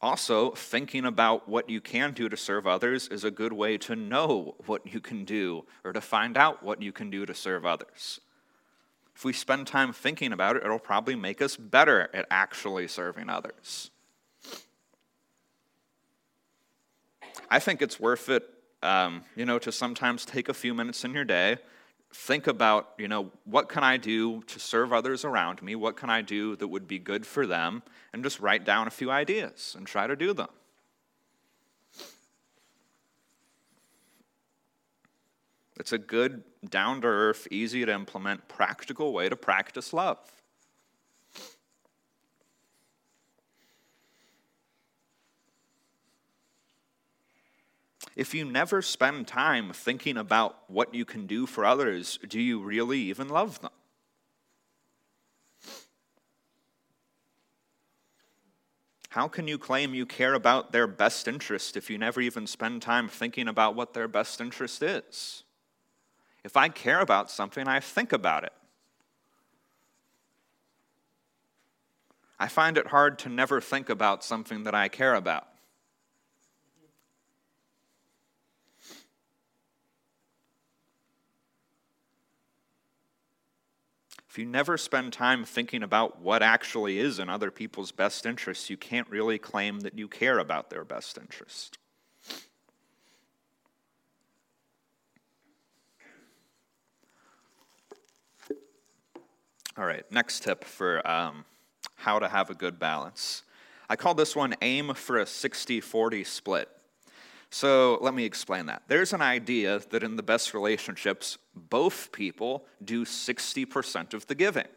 Also, 0.00 0.50
thinking 0.50 1.04
about 1.04 1.48
what 1.48 1.70
you 1.70 1.80
can 1.80 2.12
do 2.12 2.28
to 2.28 2.36
serve 2.36 2.66
others 2.66 3.06
is 3.06 3.22
a 3.22 3.30
good 3.30 3.52
way 3.52 3.78
to 3.78 3.94
know 3.94 4.56
what 4.66 4.84
you 4.92 5.00
can 5.00 5.24
do 5.24 5.64
or 5.84 5.92
to 5.92 6.00
find 6.00 6.36
out 6.36 6.60
what 6.60 6.82
you 6.82 6.90
can 6.90 7.08
do 7.08 7.24
to 7.24 7.32
serve 7.32 7.64
others. 7.64 8.20
If 9.14 9.24
we 9.24 9.32
spend 9.32 9.66
time 9.66 9.92
thinking 9.92 10.32
about 10.32 10.56
it, 10.56 10.64
it'll 10.64 10.78
probably 10.78 11.14
make 11.14 11.42
us 11.42 11.56
better 11.56 12.08
at 12.12 12.26
actually 12.30 12.88
serving 12.88 13.28
others. 13.28 13.90
I 17.50 17.58
think 17.58 17.82
it's 17.82 18.00
worth 18.00 18.28
it, 18.28 18.48
um, 18.82 19.22
you 19.36 19.44
know, 19.44 19.58
to 19.58 19.70
sometimes 19.70 20.24
take 20.24 20.48
a 20.48 20.54
few 20.54 20.74
minutes 20.74 21.04
in 21.04 21.12
your 21.12 21.24
day, 21.24 21.58
think 22.14 22.46
about, 22.46 22.90
you 22.98 23.08
know, 23.08 23.30
what 23.44 23.68
can 23.68 23.84
I 23.84 23.96
do 23.96 24.42
to 24.42 24.58
serve 24.58 24.92
others 24.92 25.24
around 25.24 25.62
me? 25.62 25.74
What 25.74 25.96
can 25.96 26.10
I 26.10 26.22
do 26.22 26.56
that 26.56 26.68
would 26.68 26.86
be 26.86 26.98
good 26.98 27.26
for 27.26 27.46
them? 27.46 27.82
And 28.12 28.22
just 28.22 28.40
write 28.40 28.64
down 28.64 28.86
a 28.86 28.90
few 28.90 29.10
ideas 29.10 29.74
and 29.76 29.86
try 29.86 30.06
to 30.06 30.16
do 30.16 30.32
them. 30.32 30.48
It's 35.78 35.92
a 35.92 35.98
good, 35.98 36.44
down 36.68 37.00
to 37.00 37.06
earth, 37.06 37.48
easy 37.50 37.84
to 37.84 37.92
implement, 37.92 38.48
practical 38.48 39.12
way 39.12 39.28
to 39.28 39.36
practice 39.36 39.92
love. 39.92 40.18
If 48.14 48.34
you 48.34 48.44
never 48.44 48.82
spend 48.82 49.26
time 49.26 49.72
thinking 49.72 50.16
about 50.18 50.70
what 50.70 50.94
you 50.94 51.04
can 51.04 51.26
do 51.26 51.46
for 51.46 51.64
others, 51.64 52.18
do 52.28 52.40
you 52.40 52.60
really 52.60 52.98
even 53.00 53.28
love 53.28 53.60
them? 53.60 53.70
How 59.08 59.28
can 59.28 59.46
you 59.46 59.58
claim 59.58 59.94
you 59.94 60.06
care 60.06 60.32
about 60.32 60.72
their 60.72 60.86
best 60.86 61.28
interest 61.28 61.76
if 61.76 61.90
you 61.90 61.98
never 61.98 62.20
even 62.20 62.46
spend 62.46 62.80
time 62.80 63.08
thinking 63.08 63.46
about 63.46 63.74
what 63.74 63.92
their 63.92 64.08
best 64.08 64.40
interest 64.40 64.82
is? 64.82 65.44
If 66.44 66.56
I 66.56 66.68
care 66.68 67.00
about 67.00 67.30
something, 67.30 67.68
I 67.68 67.80
think 67.80 68.12
about 68.12 68.44
it. 68.44 68.52
I 72.38 72.48
find 72.48 72.76
it 72.76 72.88
hard 72.88 73.20
to 73.20 73.28
never 73.28 73.60
think 73.60 73.88
about 73.88 74.24
something 74.24 74.64
that 74.64 74.74
I 74.74 74.88
care 74.88 75.14
about. 75.14 75.46
If 84.28 84.38
you 84.38 84.46
never 84.46 84.78
spend 84.78 85.12
time 85.12 85.44
thinking 85.44 85.82
about 85.82 86.20
what 86.20 86.42
actually 86.42 86.98
is 86.98 87.18
in 87.18 87.28
other 87.28 87.50
people's 87.50 87.92
best 87.92 88.24
interests, 88.24 88.70
you 88.70 88.78
can't 88.78 89.08
really 89.10 89.38
claim 89.38 89.80
that 89.80 89.98
you 89.98 90.08
care 90.08 90.38
about 90.38 90.70
their 90.70 90.84
best 90.84 91.18
interest. 91.18 91.76
All 99.78 99.86
right, 99.86 100.04
next 100.12 100.42
tip 100.42 100.64
for 100.64 101.06
um, 101.08 101.46
how 101.94 102.18
to 102.18 102.28
have 102.28 102.50
a 102.50 102.54
good 102.54 102.78
balance. 102.78 103.42
I 103.88 103.96
call 103.96 104.12
this 104.12 104.36
one 104.36 104.54
aim 104.60 104.92
for 104.92 105.18
a 105.18 105.26
60 105.26 105.80
40 105.80 106.24
split. 106.24 106.68
So 107.48 107.98
let 108.02 108.12
me 108.12 108.24
explain 108.24 108.66
that. 108.66 108.82
There's 108.88 109.14
an 109.14 109.22
idea 109.22 109.80
that 109.90 110.02
in 110.02 110.16
the 110.16 110.22
best 110.22 110.52
relationships, 110.52 111.38
both 111.54 112.12
people 112.12 112.66
do 112.84 113.04
60% 113.04 114.14
of 114.14 114.26
the 114.26 114.34
giving. 114.34 114.68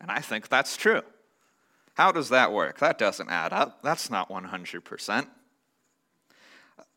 And 0.00 0.10
I 0.10 0.20
think 0.20 0.48
that's 0.48 0.76
true. 0.76 1.02
How 1.94 2.12
does 2.12 2.28
that 2.28 2.52
work? 2.52 2.78
That 2.78 2.98
doesn't 2.98 3.30
add 3.30 3.52
up. 3.52 3.82
That's 3.82 4.10
not 4.10 4.28
100%. 4.28 5.26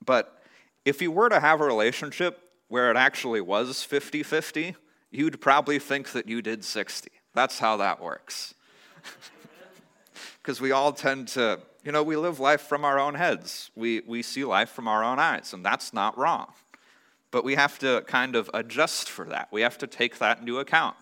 But 0.06 0.41
if 0.86 1.02
you 1.02 1.12
were 1.12 1.30
to 1.30 1.39
have 1.39 1.62
a 1.62 1.65
relationship 1.65 2.39
where 2.67 2.91
it 2.91 2.98
actually 2.98 3.41
was 3.41 3.84
50 3.84 4.22
50, 4.24 4.76
you'd 5.12 5.41
probably 5.41 5.80
think 5.80 6.12
that 6.12 6.28
you 6.28 6.41
did 6.41 6.63
60. 6.63 7.10
That's 7.34 7.60
how 7.60 7.78
that 7.78 8.02
works. 8.02 8.54
Because 10.41 10.60
we 10.60 10.74
all 10.74 10.91
tend 10.91 11.30
to, 11.30 11.62
you 11.86 11.93
know, 11.93 12.04
we 12.04 12.17
live 12.17 12.38
life 12.38 12.60
from 12.60 12.84
our 12.84 13.00
own 13.00 13.15
heads. 13.15 13.72
We, 13.76 14.02
we 14.02 14.22
see 14.22 14.43
life 14.43 14.69
from 14.69 14.89
our 14.89 15.02
own 15.02 15.17
eyes, 15.17 15.54
and 15.54 15.63
that's 15.63 15.93
not 15.93 16.17
wrong. 16.17 16.52
But 17.32 17.46
we 17.46 17.56
have 17.56 17.80
to 17.80 18.04
kind 18.08 18.36
of 18.36 18.50
adjust 18.54 19.10
for 19.10 19.24
that. 19.30 19.48
We 19.52 19.62
have 19.62 19.78
to 19.78 19.88
take 19.88 20.19
that 20.19 20.39
into 20.39 20.60
account. 20.60 20.98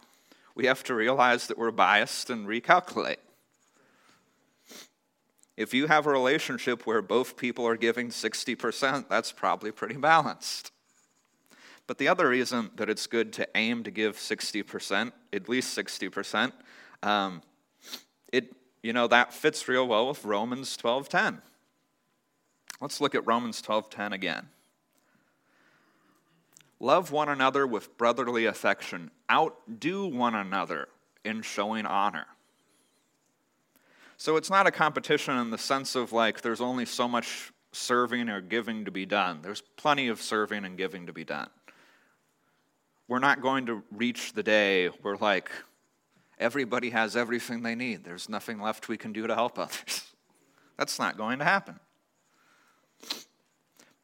We 0.53 0.67
have 0.67 0.83
to 0.83 0.93
realize 0.93 1.47
that 1.47 1.57
we're 1.57 1.71
biased 1.71 2.29
and 2.29 2.47
recalculate. 2.47 3.17
If 5.57 5.73
you 5.73 5.87
have 5.87 6.05
a 6.05 6.11
relationship 6.11 6.85
where 6.85 7.01
both 7.01 7.35
people 7.35 7.67
are 7.67 7.75
giving 7.75 8.09
60%, 8.09 9.09
that's 9.09 9.31
probably 9.31 9.71
pretty 9.71 9.97
balanced. 9.97 10.71
But 11.91 11.97
the 11.97 12.07
other 12.07 12.29
reason 12.29 12.71
that 12.77 12.89
it's 12.89 13.05
good 13.05 13.33
to 13.33 13.45
aim 13.53 13.83
to 13.83 13.91
give 13.91 14.15
60%, 14.15 15.11
at 15.33 15.49
least 15.49 15.77
60%, 15.77 16.53
um, 17.03 17.41
it, 18.31 18.55
you 18.81 18.93
know, 18.93 19.07
that 19.07 19.33
fits 19.33 19.67
real 19.67 19.85
well 19.85 20.07
with 20.07 20.23
Romans 20.23 20.77
12.10. 20.77 21.41
Let's 22.79 23.01
look 23.01 23.13
at 23.13 23.27
Romans 23.27 23.61
12.10 23.61 24.13
again. 24.13 24.47
Love 26.79 27.11
one 27.11 27.27
another 27.27 27.67
with 27.67 27.97
brotherly 27.97 28.45
affection. 28.45 29.11
Outdo 29.29 30.07
one 30.07 30.35
another 30.35 30.87
in 31.25 31.41
showing 31.41 31.85
honor. 31.85 32.27
So 34.15 34.37
it's 34.37 34.49
not 34.49 34.65
a 34.65 34.71
competition 34.71 35.37
in 35.39 35.49
the 35.49 35.57
sense 35.57 35.95
of 35.95 36.13
like 36.13 36.39
there's 36.39 36.61
only 36.61 36.85
so 36.85 37.09
much 37.09 37.51
serving 37.73 38.29
or 38.29 38.39
giving 38.39 38.85
to 38.85 38.91
be 38.91 39.05
done. 39.05 39.41
There's 39.41 39.59
plenty 39.59 40.07
of 40.07 40.21
serving 40.21 40.63
and 40.63 40.77
giving 40.77 41.07
to 41.07 41.13
be 41.13 41.25
done. 41.25 41.49
We're 43.11 43.19
not 43.19 43.41
going 43.41 43.65
to 43.65 43.83
reach 43.91 44.31
the 44.31 44.41
day 44.41 44.87
where 44.87 45.17
like 45.17 45.51
everybody 46.39 46.91
has 46.91 47.17
everything 47.17 47.61
they 47.61 47.75
need. 47.75 48.05
There's 48.05 48.29
nothing 48.29 48.61
left 48.61 48.87
we 48.87 48.95
can 48.95 49.11
do 49.11 49.27
to 49.27 49.35
help 49.35 49.59
others. 49.59 50.05
That's 50.77 50.97
not 50.97 51.17
going 51.17 51.39
to 51.39 51.43
happen. 51.43 51.77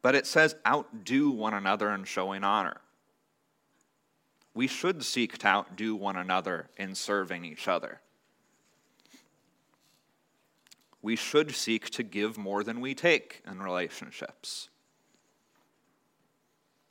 But 0.02 0.14
it 0.14 0.26
says, 0.26 0.56
outdo 0.66 1.30
one 1.30 1.54
another 1.54 1.90
in 1.94 2.04
showing 2.04 2.44
honor. 2.44 2.82
We 4.52 4.66
should 4.66 5.02
seek 5.02 5.38
to 5.38 5.46
outdo 5.46 5.96
one 5.96 6.16
another 6.16 6.68
in 6.76 6.94
serving 6.94 7.46
each 7.46 7.66
other. 7.66 8.02
We 11.00 11.16
should 11.16 11.54
seek 11.54 11.88
to 11.92 12.02
give 12.02 12.36
more 12.36 12.62
than 12.62 12.82
we 12.82 12.94
take 12.94 13.40
in 13.50 13.62
relationships. 13.62 14.68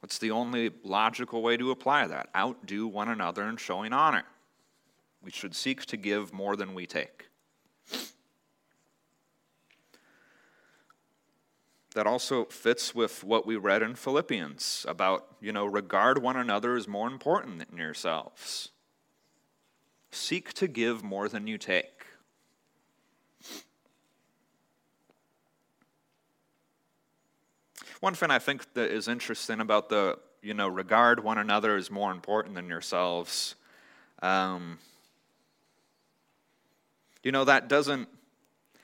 That's 0.08 0.20
the 0.20 0.32
only 0.32 0.72
logical 0.86 1.42
way 1.42 1.58
to 1.58 1.70
apply 1.70 2.08
that. 2.08 2.30
Outdo 2.34 2.88
one 2.88 3.10
another 3.10 3.44
in 3.44 3.58
showing 3.58 3.92
honor. 3.92 4.24
We 5.22 5.32
should 5.32 5.54
seek 5.54 5.86
to 5.88 5.98
give 5.98 6.32
more 6.32 6.56
than 6.56 6.74
we 6.74 6.86
take. 6.86 7.26
that 11.94 12.08
also 12.08 12.46
fits 12.46 12.96
with 12.96 13.26
what 13.26 13.46
we 13.46 13.58
read 13.58 13.82
in 13.82 13.96
Philippians 13.96 14.86
about, 14.88 15.26
you 15.42 15.52
know, 15.52 15.66
regard 15.66 16.22
one 16.22 16.38
another 16.38 16.78
as 16.78 16.88
more 16.88 17.08
important 17.08 17.58
than 17.58 17.78
yourselves. 17.78 18.70
Seek 20.12 20.54
to 20.54 20.70
give 20.70 21.04
more 21.04 21.28
than 21.28 21.48
you 21.48 21.58
take. 21.58 21.97
One 28.00 28.14
thing 28.14 28.30
I 28.30 28.40
think 28.40 28.74
that 28.74 28.92
is 28.92 29.08
interesting 29.08 29.60
about 29.60 29.90
the, 29.90 30.20
you 30.42 30.54
know, 30.54 30.68
regard 30.68 31.24
one 31.24 31.40
another 31.40 31.78
is 31.78 31.90
more 31.90 32.12
important 32.12 32.56
than 32.56 32.68
yourselves. 32.68 33.56
Um, 34.22 34.78
you 37.24 37.32
know, 37.32 37.44
that 37.46 37.68
doesn't 37.68 38.08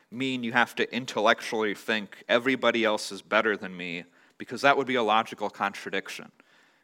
mean 0.10 0.44
you 0.44 0.52
have 0.52 0.76
to 0.76 0.96
intellectually 0.96 1.76
think 1.76 2.24
everybody 2.28 2.84
else 2.84 3.12
is 3.12 3.22
better 3.22 3.56
than 3.56 3.76
me, 3.76 4.06
because 4.38 4.62
that 4.62 4.78
would 4.78 4.88
be 4.88 4.96
a 4.96 5.04
logical 5.04 5.50
contradiction. 5.50 6.32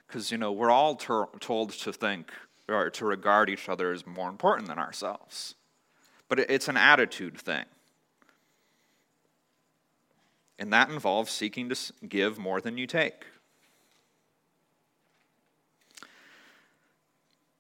Because, 0.08 0.32
you 0.32 0.38
know, 0.38 0.52
we're 0.52 0.72
all 0.72 0.96
ter- 0.96 1.28
told 1.40 1.72
to 1.72 1.92
think 1.92 2.32
or 2.68 2.90
to 2.92 3.06
regard 3.06 3.50
each 3.50 3.68
other 3.70 3.92
as 3.92 4.06
more 4.06 4.30
important 4.30 4.68
than 4.68 4.78
ourselves. 4.78 5.56
But 6.28 6.40
it's 6.40 6.68
an 6.68 6.78
attitude 6.78 7.38
thing. 7.40 7.66
And 10.60 10.72
that 10.74 10.90
involves 10.90 11.32
seeking 11.32 11.70
to 11.70 11.94
give 12.08 12.38
more 12.38 12.62
than 12.62 12.78
you 12.78 12.86
take. 12.86 13.26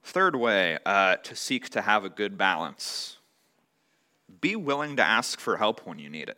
Third 0.04 0.36
way, 0.36 0.78
uh, 0.86 1.16
to 1.18 1.36
seek 1.36 1.70
to 1.70 1.82
have 1.82 2.04
a 2.04 2.10
good 2.10 2.38
balance 2.38 3.20
be 4.42 4.56
willing 4.56 4.96
to 4.98 5.04
ask 5.04 5.40
for 5.40 5.58
help 5.58 5.86
when 5.86 6.00
you 6.00 6.10
need 6.10 6.30
it. 6.30 6.38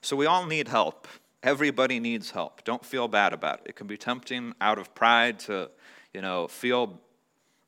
So 0.00 0.16
we 0.16 0.26
all 0.26 0.46
need 0.46 0.68
help. 0.68 1.08
Everybody 1.42 2.00
needs 2.00 2.30
help. 2.30 2.64
Don't 2.64 2.84
feel 2.84 3.08
bad 3.08 3.32
about 3.32 3.60
it. 3.60 3.70
It 3.70 3.76
can 3.76 3.86
be 3.86 3.96
tempting 3.96 4.54
out 4.60 4.78
of 4.78 4.94
pride 4.94 5.38
to, 5.40 5.70
you 6.12 6.22
know, 6.22 6.48
feel 6.48 7.00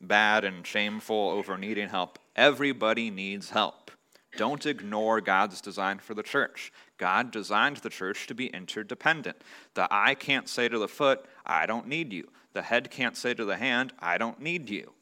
bad 0.01 0.45
and 0.45 0.67
shameful 0.67 1.31
over 1.31 1.57
needing 1.57 1.89
help. 1.89 2.19
Everybody 2.35 3.11
needs 3.11 3.51
help. 3.51 3.86
Don't 4.37 4.67
ignore 4.67 5.21
God's 5.21 5.61
design 5.61 5.99
for 5.99 6.15
the 6.15 6.23
church. 6.23 6.73
God 6.99 7.31
designed 7.31 7.79
the 7.79 7.91
church 7.91 8.27
to 8.27 8.35
be 8.35 8.47
interdependent. 8.47 9.37
The 9.75 9.89
eye 9.91 10.15
can't 10.15 10.49
say 10.49 10.69
to 10.69 10.79
the 10.79 10.89
foot, 10.89 11.25
I 11.45 11.67
don't 11.67 11.87
need 11.87 12.13
you. 12.13 12.29
The 12.53 12.63
head 12.63 12.91
can't 12.91 13.17
say 13.17 13.35
to 13.35 13.45
the 13.45 13.57
hand, 13.57 13.93
I 13.99 14.19
don't 14.19 14.41
need 14.41 14.71
you. 14.71 14.93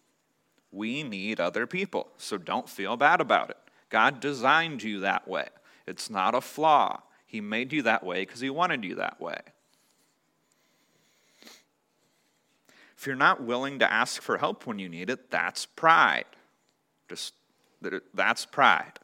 We 0.73 1.03
need 1.03 1.38
other 1.38 1.66
people, 1.66 2.09
so 2.16 2.37
don't 2.37 2.68
feel 2.68 2.97
bad 2.97 3.20
about 3.20 3.51
it. 3.51 3.59
God 3.90 4.18
designed 4.18 4.83
you 4.83 5.01
that 5.01 5.29
way. 5.29 5.49
It's 5.87 6.11
not 6.11 6.35
a 6.35 6.40
flaw. 6.40 7.03
He 7.27 7.40
made 7.40 7.73
you 7.73 7.83
that 7.83 8.03
way 8.03 8.23
because 8.23 8.40
He 8.40 8.51
wanted 8.51 8.85
you 8.85 8.97
that 8.97 9.20
way. 9.20 9.38
If 12.97 13.07
you're 13.07 13.16
not 13.16 13.42
willing 13.42 13.79
to 13.81 13.92
ask 13.92 14.23
for 14.23 14.38
help 14.38 14.66
when 14.66 14.79
you 14.79 14.88
need 14.88 15.11
it, 15.11 15.31
that's 15.31 15.66
pride. 15.66 16.25
Just 17.09 17.35
that's 18.14 18.47
pride. 18.47 18.99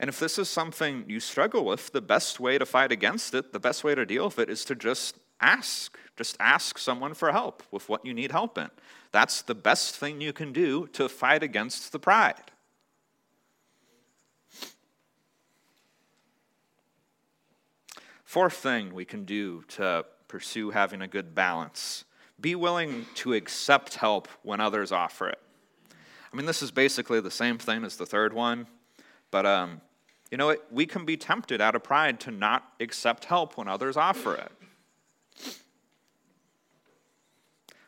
And 0.00 0.08
if 0.08 0.18
this 0.18 0.38
is 0.38 0.48
something 0.48 1.04
you 1.08 1.20
struggle 1.20 1.64
with, 1.64 1.92
the 1.92 2.00
best 2.00 2.40
way 2.40 2.58
to 2.58 2.66
fight 2.66 2.92
against 2.92 3.34
it, 3.34 3.52
the 3.52 3.60
best 3.60 3.84
way 3.84 3.94
to 3.94 4.04
deal 4.04 4.26
with 4.26 4.38
it 4.38 4.50
is 4.50 4.64
to 4.66 4.74
just 4.74 5.18
ask. 5.40 5.96
Just 6.16 6.36
ask 6.40 6.78
someone 6.78 7.14
for 7.14 7.32
help 7.32 7.62
with 7.70 7.88
what 7.88 8.04
you 8.04 8.14
need 8.14 8.32
help 8.32 8.58
in. 8.58 8.70
That's 9.12 9.42
the 9.42 9.54
best 9.54 9.96
thing 9.96 10.20
you 10.20 10.32
can 10.32 10.52
do 10.52 10.88
to 10.88 11.08
fight 11.08 11.42
against 11.42 11.92
the 11.92 11.98
pride. 11.98 12.50
Fourth 18.24 18.54
thing 18.54 18.92
we 18.92 19.04
can 19.04 19.24
do 19.24 19.62
to 19.68 20.04
pursue 20.26 20.70
having 20.70 21.02
a 21.02 21.06
good 21.06 21.36
balance 21.36 22.04
be 22.40 22.54
willing 22.54 23.06
to 23.14 23.32
accept 23.32 23.94
help 23.94 24.28
when 24.42 24.60
others 24.60 24.92
offer 24.92 25.28
it. 25.28 25.38
I 26.32 26.36
mean, 26.36 26.46
this 26.46 26.62
is 26.62 26.70
basically 26.70 27.20
the 27.20 27.30
same 27.30 27.58
thing 27.58 27.84
as 27.84 27.96
the 27.96 28.06
third 28.06 28.32
one, 28.32 28.66
but 29.34 29.46
um, 29.46 29.80
you 30.30 30.38
know, 30.38 30.50
it, 30.50 30.62
we 30.70 30.86
can 30.86 31.04
be 31.04 31.16
tempted 31.16 31.60
out 31.60 31.74
of 31.74 31.82
pride 31.82 32.20
to 32.20 32.30
not 32.30 32.72
accept 32.78 33.24
help 33.24 33.56
when 33.56 33.66
others 33.66 33.96
offer 33.96 34.36
it. 34.36 34.52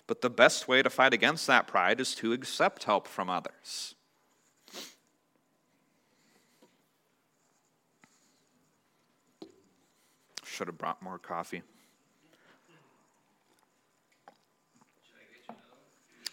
But 0.09 0.23
the 0.23 0.29
best 0.29 0.67
way 0.67 0.83
to 0.83 0.91
fight 0.91 1.15
against 1.15 1.47
that 1.47 1.69
pride 1.69 2.01
is 2.01 2.17
to 2.17 2.33
accept 2.33 2.83
help 2.83 3.07
from 3.07 3.31
others. 3.31 3.95
Should 10.45 10.67
have 10.67 10.79
brought 10.79 11.01
more 11.01 11.21
coffee. 11.21 11.63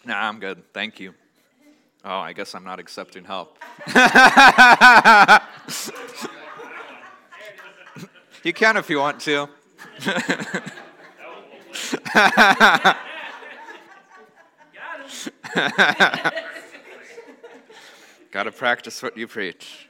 Nah, 0.04 0.28
I'm 0.28 0.40
good. 0.40 0.64
Thank 0.72 0.98
you. 0.98 1.14
Oh, 2.06 2.18
I 2.18 2.34
guess 2.34 2.54
I'm 2.54 2.64
not 2.64 2.78
accepting 2.78 3.24
help. 3.24 3.58
you 8.42 8.52
can 8.52 8.76
if 8.76 8.90
you 8.90 8.98
want 8.98 9.20
to. 9.20 9.48
Got 18.30 18.42
to 18.42 18.52
practice 18.52 19.02
what 19.02 19.16
you 19.16 19.26
preach. 19.26 19.88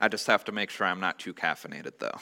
I 0.00 0.08
just 0.08 0.26
have 0.26 0.44
to 0.44 0.52
make 0.52 0.70
sure 0.70 0.86
I'm 0.86 1.00
not 1.00 1.18
too 1.18 1.34
caffeinated, 1.34 1.98
though. 1.98 2.16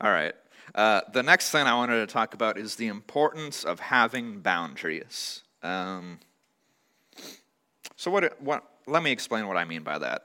All 0.00 0.12
right. 0.12 0.34
Uh, 0.74 1.00
the 1.12 1.22
next 1.22 1.50
thing 1.50 1.66
I 1.66 1.74
wanted 1.74 2.06
to 2.06 2.12
talk 2.12 2.34
about 2.34 2.58
is 2.58 2.76
the 2.76 2.88
importance 2.88 3.64
of 3.64 3.80
having 3.80 4.40
boundaries. 4.40 5.42
Um, 5.62 6.18
so, 7.96 8.10
what, 8.10 8.40
what, 8.42 8.64
let 8.86 9.02
me 9.02 9.10
explain 9.10 9.46
what 9.48 9.56
I 9.56 9.64
mean 9.64 9.82
by 9.82 9.98
that. 9.98 10.24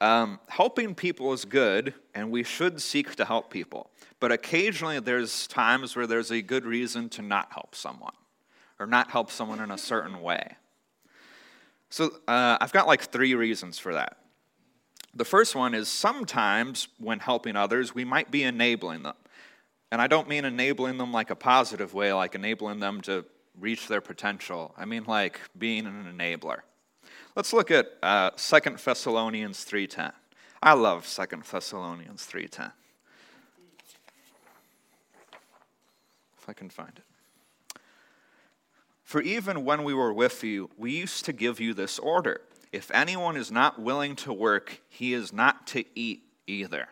Um, 0.00 0.40
helping 0.48 0.94
people 0.94 1.32
is 1.32 1.44
good, 1.44 1.94
and 2.14 2.30
we 2.30 2.42
should 2.42 2.82
seek 2.82 3.14
to 3.16 3.24
help 3.24 3.50
people. 3.50 3.90
But 4.20 4.32
occasionally, 4.32 5.00
there's 5.00 5.46
times 5.46 5.96
where 5.96 6.06
there's 6.06 6.30
a 6.30 6.42
good 6.42 6.64
reason 6.64 7.08
to 7.10 7.22
not 7.22 7.52
help 7.52 7.74
someone 7.74 8.14
or 8.78 8.86
not 8.86 9.10
help 9.10 9.30
someone 9.30 9.60
in 9.60 9.70
a 9.70 9.78
certain 9.78 10.20
way. 10.20 10.56
So, 11.88 12.10
uh, 12.26 12.58
I've 12.60 12.72
got 12.72 12.86
like 12.86 13.02
three 13.02 13.34
reasons 13.34 13.78
for 13.78 13.94
that. 13.94 14.18
The 15.14 15.24
first 15.24 15.54
one 15.54 15.74
is 15.74 15.88
sometimes 15.88 16.88
when 16.98 17.20
helping 17.20 17.56
others, 17.56 17.94
we 17.94 18.04
might 18.04 18.30
be 18.30 18.42
enabling 18.42 19.02
them. 19.02 19.14
And 19.92 20.02
I 20.02 20.06
don't 20.06 20.28
mean 20.28 20.44
enabling 20.44 20.98
them 20.98 21.12
like 21.12 21.30
a 21.30 21.36
positive 21.36 21.94
way, 21.94 22.12
like 22.12 22.34
enabling 22.34 22.80
them 22.80 23.00
to 23.02 23.24
reach 23.58 23.88
their 23.88 24.00
potential. 24.00 24.74
I 24.76 24.84
mean 24.84 25.04
like 25.04 25.40
being 25.56 25.86
an 25.86 26.12
enabler. 26.16 26.60
Let's 27.34 27.52
look 27.52 27.70
at 27.70 27.92
uh, 28.02 28.30
2 28.30 28.76
Thessalonians 28.82 29.64
3.10. 29.64 30.12
I 30.62 30.72
love 30.72 31.06
2 31.06 31.42
Thessalonians 31.50 32.26
3.10. 32.26 32.72
If 36.38 36.48
I 36.48 36.52
can 36.52 36.70
find 36.70 36.92
it. 36.96 37.80
For 39.04 39.20
even 39.20 39.64
when 39.64 39.84
we 39.84 39.94
were 39.94 40.12
with 40.12 40.42
you, 40.42 40.70
we 40.76 40.90
used 40.90 41.24
to 41.26 41.32
give 41.32 41.60
you 41.60 41.74
this 41.74 41.98
order. 41.98 42.40
If 42.72 42.90
anyone 42.90 43.36
is 43.36 43.52
not 43.52 43.80
willing 43.80 44.16
to 44.16 44.32
work, 44.32 44.80
he 44.88 45.12
is 45.12 45.32
not 45.32 45.66
to 45.68 45.84
eat 45.94 46.24
either. 46.46 46.88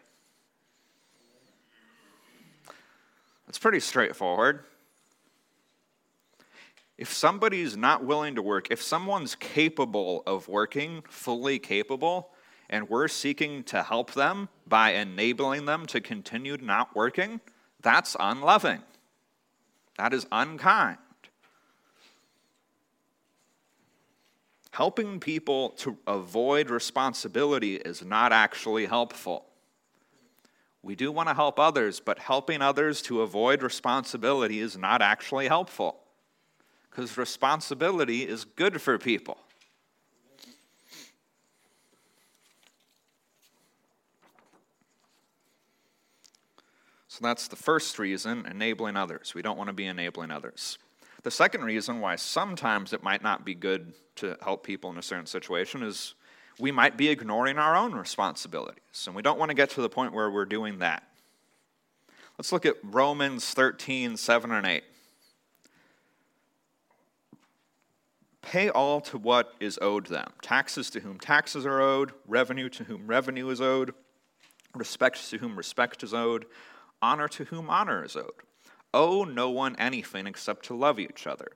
That's 3.54 3.62
pretty 3.62 3.78
straightforward. 3.78 4.64
If 6.98 7.12
somebody's 7.12 7.76
not 7.76 8.04
willing 8.04 8.34
to 8.34 8.42
work, 8.42 8.66
if 8.72 8.82
someone's 8.82 9.36
capable 9.36 10.24
of 10.26 10.48
working, 10.48 11.04
fully 11.08 11.60
capable, 11.60 12.32
and 12.68 12.90
we're 12.90 13.06
seeking 13.06 13.62
to 13.62 13.84
help 13.84 14.12
them 14.14 14.48
by 14.66 14.94
enabling 14.94 15.66
them 15.66 15.86
to 15.86 16.00
continue 16.00 16.56
not 16.60 16.96
working, 16.96 17.40
that's 17.80 18.16
unloving. 18.18 18.82
That 19.98 20.12
is 20.12 20.26
unkind. 20.32 20.98
Helping 24.72 25.20
people 25.20 25.70
to 25.76 25.96
avoid 26.08 26.70
responsibility 26.70 27.76
is 27.76 28.04
not 28.04 28.32
actually 28.32 28.86
helpful. 28.86 29.46
We 30.84 30.94
do 30.94 31.10
want 31.10 31.30
to 31.30 31.34
help 31.34 31.58
others, 31.58 31.98
but 31.98 32.18
helping 32.18 32.60
others 32.60 33.00
to 33.02 33.22
avoid 33.22 33.62
responsibility 33.62 34.60
is 34.60 34.76
not 34.76 35.00
actually 35.00 35.48
helpful 35.48 35.96
because 36.90 37.16
responsibility 37.16 38.28
is 38.28 38.44
good 38.44 38.82
for 38.82 38.98
people. 38.98 39.38
So 47.08 47.20
that's 47.22 47.48
the 47.48 47.56
first 47.56 47.98
reason, 47.98 48.44
enabling 48.44 48.96
others. 48.96 49.34
We 49.34 49.40
don't 49.40 49.56
want 49.56 49.68
to 49.68 49.74
be 49.74 49.86
enabling 49.86 50.30
others. 50.30 50.78
The 51.22 51.30
second 51.30 51.62
reason 51.64 52.00
why 52.00 52.16
sometimes 52.16 52.92
it 52.92 53.02
might 53.02 53.22
not 53.22 53.44
be 53.44 53.54
good 53.54 53.94
to 54.16 54.36
help 54.42 54.64
people 54.64 54.90
in 54.90 54.98
a 54.98 55.02
certain 55.02 55.26
situation 55.26 55.82
is 55.82 56.14
we 56.58 56.70
might 56.70 56.96
be 56.96 57.08
ignoring 57.08 57.58
our 57.58 57.76
own 57.76 57.94
responsibilities, 57.94 59.04
and 59.06 59.14
we 59.14 59.22
don't 59.22 59.38
want 59.38 59.50
to 59.50 59.54
get 59.54 59.70
to 59.70 59.82
the 59.82 59.88
point 59.88 60.12
where 60.12 60.30
we're 60.30 60.44
doing 60.44 60.78
that. 60.78 61.02
Let's 62.38 62.52
look 62.52 62.66
at 62.66 62.76
Romans 62.82 63.52
13, 63.54 64.16
7 64.16 64.50
and 64.50 64.66
8. 64.66 64.84
Pay 68.42 68.68
all 68.68 69.00
to 69.00 69.18
what 69.18 69.54
is 69.58 69.78
owed 69.80 70.06
them 70.06 70.30
taxes 70.42 70.90
to 70.90 71.00
whom 71.00 71.18
taxes 71.18 71.64
are 71.64 71.80
owed, 71.80 72.12
revenue 72.26 72.68
to 72.68 72.84
whom 72.84 73.06
revenue 73.06 73.48
is 73.48 73.60
owed, 73.60 73.94
respect 74.74 75.30
to 75.30 75.38
whom 75.38 75.56
respect 75.56 76.02
is 76.02 76.12
owed, 76.12 76.44
honor 77.00 77.28
to 77.28 77.44
whom 77.44 77.70
honor 77.70 78.04
is 78.04 78.16
owed. 78.16 78.32
Owe 78.92 79.24
no 79.24 79.50
one 79.50 79.74
anything 79.76 80.26
except 80.26 80.66
to 80.66 80.74
love 80.76 81.00
each 81.00 81.26
other. 81.26 81.48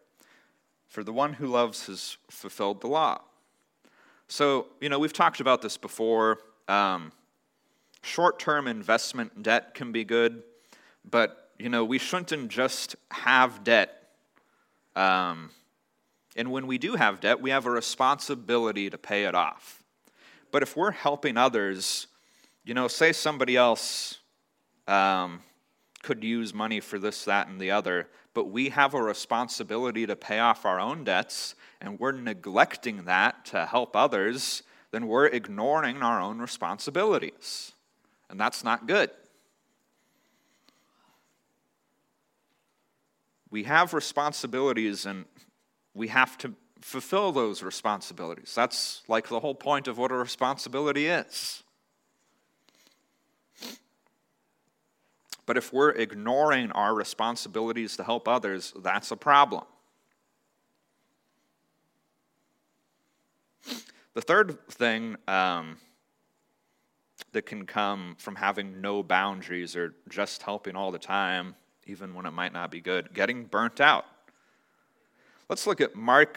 For 0.88 1.04
the 1.04 1.12
one 1.12 1.34
who 1.34 1.46
loves 1.46 1.86
has 1.86 2.16
fulfilled 2.30 2.80
the 2.80 2.88
law. 2.88 3.20
So, 4.28 4.66
you 4.80 4.90
know, 4.90 4.98
we've 4.98 5.12
talked 5.12 5.40
about 5.40 5.62
this 5.62 5.76
before. 5.76 6.38
Um, 6.68 7.12
Short 8.02 8.38
term 8.38 8.68
investment 8.68 9.42
debt 9.42 9.74
can 9.74 9.90
be 9.90 10.04
good, 10.04 10.42
but, 11.04 11.50
you 11.58 11.68
know, 11.68 11.84
we 11.84 11.98
shouldn't 11.98 12.48
just 12.48 12.94
have 13.10 13.64
debt. 13.64 14.10
Um, 14.94 15.50
and 16.36 16.52
when 16.52 16.68
we 16.68 16.78
do 16.78 16.94
have 16.94 17.20
debt, 17.20 17.40
we 17.40 17.50
have 17.50 17.66
a 17.66 17.70
responsibility 17.70 18.88
to 18.88 18.96
pay 18.96 19.24
it 19.24 19.34
off. 19.34 19.82
But 20.52 20.62
if 20.62 20.76
we're 20.76 20.92
helping 20.92 21.36
others, 21.36 22.06
you 22.64 22.72
know, 22.72 22.86
say 22.86 23.12
somebody 23.12 23.56
else 23.56 24.18
um, 24.86 25.40
could 26.02 26.22
use 26.22 26.54
money 26.54 26.78
for 26.80 26.98
this, 27.00 27.24
that, 27.24 27.48
and 27.48 27.60
the 27.60 27.72
other, 27.72 28.08
but 28.38 28.52
we 28.52 28.68
have 28.68 28.94
a 28.94 29.02
responsibility 29.02 30.06
to 30.06 30.14
pay 30.14 30.38
off 30.38 30.64
our 30.64 30.78
own 30.78 31.02
debts, 31.02 31.56
and 31.80 31.98
we're 31.98 32.12
neglecting 32.12 33.02
that 33.06 33.44
to 33.44 33.66
help 33.66 33.96
others, 33.96 34.62
then 34.92 35.08
we're 35.08 35.26
ignoring 35.26 36.02
our 36.04 36.20
own 36.20 36.38
responsibilities. 36.38 37.72
And 38.30 38.38
that's 38.38 38.62
not 38.62 38.86
good. 38.86 39.10
We 43.50 43.64
have 43.64 43.92
responsibilities, 43.92 45.04
and 45.04 45.24
we 45.92 46.06
have 46.06 46.38
to 46.38 46.54
fulfill 46.80 47.32
those 47.32 47.64
responsibilities. 47.64 48.54
That's 48.54 49.02
like 49.08 49.26
the 49.26 49.40
whole 49.40 49.56
point 49.56 49.88
of 49.88 49.98
what 49.98 50.12
a 50.12 50.14
responsibility 50.14 51.08
is. 51.08 51.64
But 55.48 55.56
if 55.56 55.72
we're 55.72 55.92
ignoring 55.92 56.70
our 56.72 56.94
responsibilities 56.94 57.96
to 57.96 58.04
help 58.04 58.28
others, 58.28 58.74
that's 58.82 59.10
a 59.10 59.16
problem. 59.16 59.64
The 64.12 64.20
third 64.20 64.68
thing 64.68 65.16
um, 65.26 65.78
that 67.32 67.46
can 67.46 67.64
come 67.64 68.14
from 68.18 68.34
having 68.34 68.82
no 68.82 69.02
boundaries 69.02 69.74
or 69.74 69.94
just 70.10 70.42
helping 70.42 70.76
all 70.76 70.92
the 70.92 70.98
time, 70.98 71.54
even 71.86 72.12
when 72.12 72.26
it 72.26 72.32
might 72.32 72.52
not 72.52 72.70
be 72.70 72.82
good, 72.82 73.14
getting 73.14 73.44
burnt 73.44 73.80
out. 73.80 74.04
Let's 75.48 75.66
look 75.66 75.80
at 75.80 75.96
Mark 75.96 76.36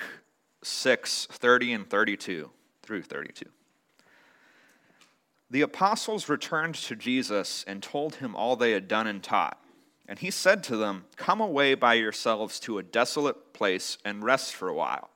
6 0.63 1.27
30 1.29 1.73
and 1.73 1.89
32 1.89 2.49
through 2.81 3.01
32. 3.01 3.45
The 5.51 5.61
apostles 5.61 6.29
returned 6.29 6.75
to 6.75 6.95
Jesus 6.95 7.65
and 7.67 7.83
told 7.83 8.15
him 8.15 8.35
all 8.37 8.55
they 8.55 8.71
had 8.71 8.87
done 8.87 9.05
and 9.05 9.21
taught. 9.21 9.61
And 10.07 10.17
he 10.17 10.31
said 10.31 10.63
to 10.63 10.77
them, 10.77 11.03
Come 11.17 11.41
away 11.41 11.75
by 11.75 11.95
yourselves 11.95 12.57
to 12.61 12.77
a 12.77 12.83
desolate 12.83 13.53
place 13.53 13.97
and 14.05 14.23
rest 14.23 14.55
for 14.55 14.69
a 14.69 14.73
while. 14.73 15.09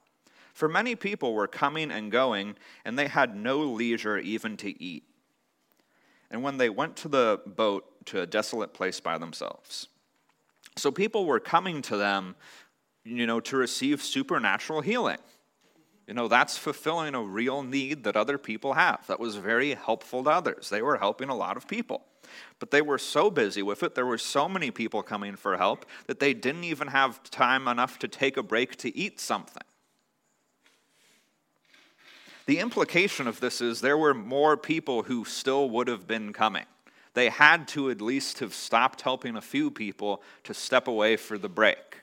For 0.53 0.67
many 0.67 0.95
people 0.95 1.33
were 1.33 1.47
coming 1.47 1.89
and 1.89 2.11
going, 2.11 2.55
and 2.83 2.99
they 2.99 3.07
had 3.07 3.35
no 3.35 3.59
leisure 3.61 4.17
even 4.17 4.57
to 4.57 4.83
eat. 4.83 5.05
And 6.29 6.43
when 6.43 6.57
they 6.57 6.69
went 6.69 6.97
to 6.97 7.07
the 7.07 7.41
boat 7.45 8.05
to 8.07 8.19
a 8.21 8.27
desolate 8.27 8.73
place 8.73 8.99
by 8.99 9.17
themselves. 9.17 9.87
So 10.75 10.91
people 10.91 11.25
were 11.25 11.39
coming 11.39 11.81
to 11.83 11.95
them 11.95 12.35
you 13.05 13.27
know, 13.27 13.39
to 13.39 13.55
receive 13.55 14.01
supernatural 14.01 14.81
healing. 14.81 15.19
You 16.07 16.13
know, 16.13 16.27
that's 16.27 16.57
fulfilling 16.57 17.15
a 17.15 17.21
real 17.21 17.63
need 17.63 18.03
that 18.03 18.15
other 18.15 18.37
people 18.37 18.73
have. 18.73 19.05
That 19.07 19.19
was 19.19 19.37
very 19.37 19.73
helpful 19.73 20.23
to 20.23 20.29
others. 20.29 20.69
They 20.69 20.81
were 20.81 20.97
helping 20.97 21.29
a 21.29 21.35
lot 21.35 21.57
of 21.57 21.67
people. 21.67 22.03
But 22.59 22.71
they 22.71 22.81
were 22.81 22.97
so 22.97 23.31
busy 23.31 23.61
with 23.61 23.83
it, 23.83 23.95
there 23.95 24.05
were 24.05 24.17
so 24.17 24.47
many 24.49 24.71
people 24.71 25.03
coming 25.03 25.35
for 25.35 25.57
help, 25.57 25.85
that 26.07 26.19
they 26.19 26.33
didn't 26.33 26.63
even 26.63 26.87
have 26.87 27.23
time 27.23 27.67
enough 27.67 27.99
to 27.99 28.07
take 28.07 28.37
a 28.37 28.43
break 28.43 28.75
to 28.77 28.95
eat 28.95 29.19
something. 29.19 29.63
The 32.45 32.59
implication 32.59 33.27
of 33.27 33.39
this 33.39 33.61
is 33.61 33.81
there 33.81 33.97
were 33.97 34.13
more 34.13 34.57
people 34.57 35.03
who 35.03 35.25
still 35.25 35.69
would 35.71 35.87
have 35.87 36.07
been 36.07 36.33
coming. 36.33 36.65
They 37.13 37.29
had 37.29 37.67
to 37.69 37.89
at 37.89 38.01
least 38.01 38.39
have 38.39 38.53
stopped 38.53 39.01
helping 39.01 39.35
a 39.35 39.41
few 39.41 39.71
people 39.71 40.21
to 40.43 40.53
step 40.53 40.87
away 40.87 41.15
for 41.15 41.37
the 41.37 41.49
break. 41.49 42.01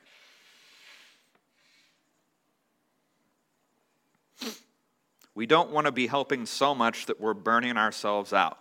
We 5.34 5.46
don't 5.46 5.70
want 5.70 5.86
to 5.86 5.92
be 5.92 6.06
helping 6.06 6.46
so 6.46 6.74
much 6.74 7.06
that 7.06 7.20
we're 7.20 7.34
burning 7.34 7.76
ourselves 7.76 8.32
out. 8.32 8.58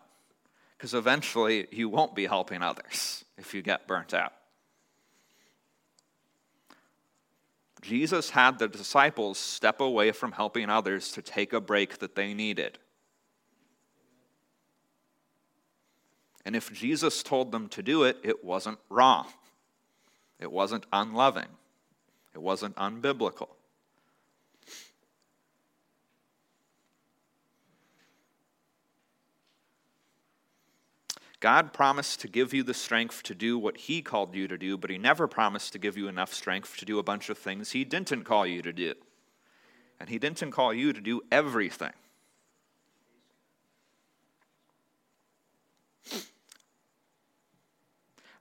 Because 0.78 0.94
eventually 0.94 1.68
you 1.72 1.90
won't 1.90 2.16
be 2.16 2.26
helping 2.26 2.62
others 2.62 3.24
if 3.38 3.54
you 3.54 3.62
get 3.62 3.88
burnt 3.88 4.14
out. 4.14 4.34
Jesus 7.82 8.30
had 8.30 8.60
the 8.60 8.68
disciples 8.68 9.38
step 9.38 9.82
away 9.82 10.12
from 10.12 10.32
helping 10.32 10.70
others 10.70 11.12
to 11.14 11.22
take 11.22 11.52
a 11.52 11.60
break 11.60 11.98
that 12.00 12.16
they 12.16 12.34
needed. 12.34 12.78
And 16.46 16.56
if 16.56 16.72
Jesus 16.74 17.22
told 17.22 17.52
them 17.52 17.70
to 17.70 17.84
do 17.84 18.04
it, 18.04 18.18
it 18.24 18.44
wasn't 18.44 18.80
wrong. 18.90 19.28
It 20.40 20.52
wasn't 20.52 20.86
unloving. 20.92 21.48
It 22.34 22.42
wasn't 22.42 22.76
unbiblical. 22.76 23.50
God 31.42 31.74
promised 31.74 32.22
to 32.22 32.28
give 32.28 32.54
you 32.54 32.62
the 32.62 32.74
strength 32.74 33.24
to 33.24 33.34
do 33.34 33.58
what 33.58 33.76
He 33.76 34.04
called 34.04 34.36
you 34.36 34.48
to 34.48 34.60
do, 34.60 34.78
but 34.78 34.92
He 34.92 35.00
never 35.00 35.28
promised 35.28 35.74
to 35.74 35.80
give 35.80 35.98
you 35.98 36.08
enough 36.08 36.34
strength 36.34 36.78
to 36.78 36.86
do 36.86 37.00
a 37.00 37.04
bunch 37.04 37.30
of 37.30 37.38
things 37.38 37.72
He 37.72 37.84
didn't 37.84 38.24
call 38.24 38.46
you 38.46 38.62
to 38.62 38.72
do. 38.72 38.94
And 40.00 40.08
He 40.08 40.20
didn't 40.20 40.52
call 40.52 40.72
you 40.72 40.94
to 40.94 41.02
do 41.02 41.22
everything. 41.32 41.94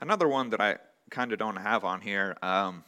Another 0.00 0.28
one 0.28 0.50
that 0.50 0.60
I 0.60 0.76
kind 1.10 1.32
of 1.32 1.38
don't 1.38 1.56
have 1.56 1.84
on 1.84 2.02
here. 2.02 2.36
Um, 2.42 2.84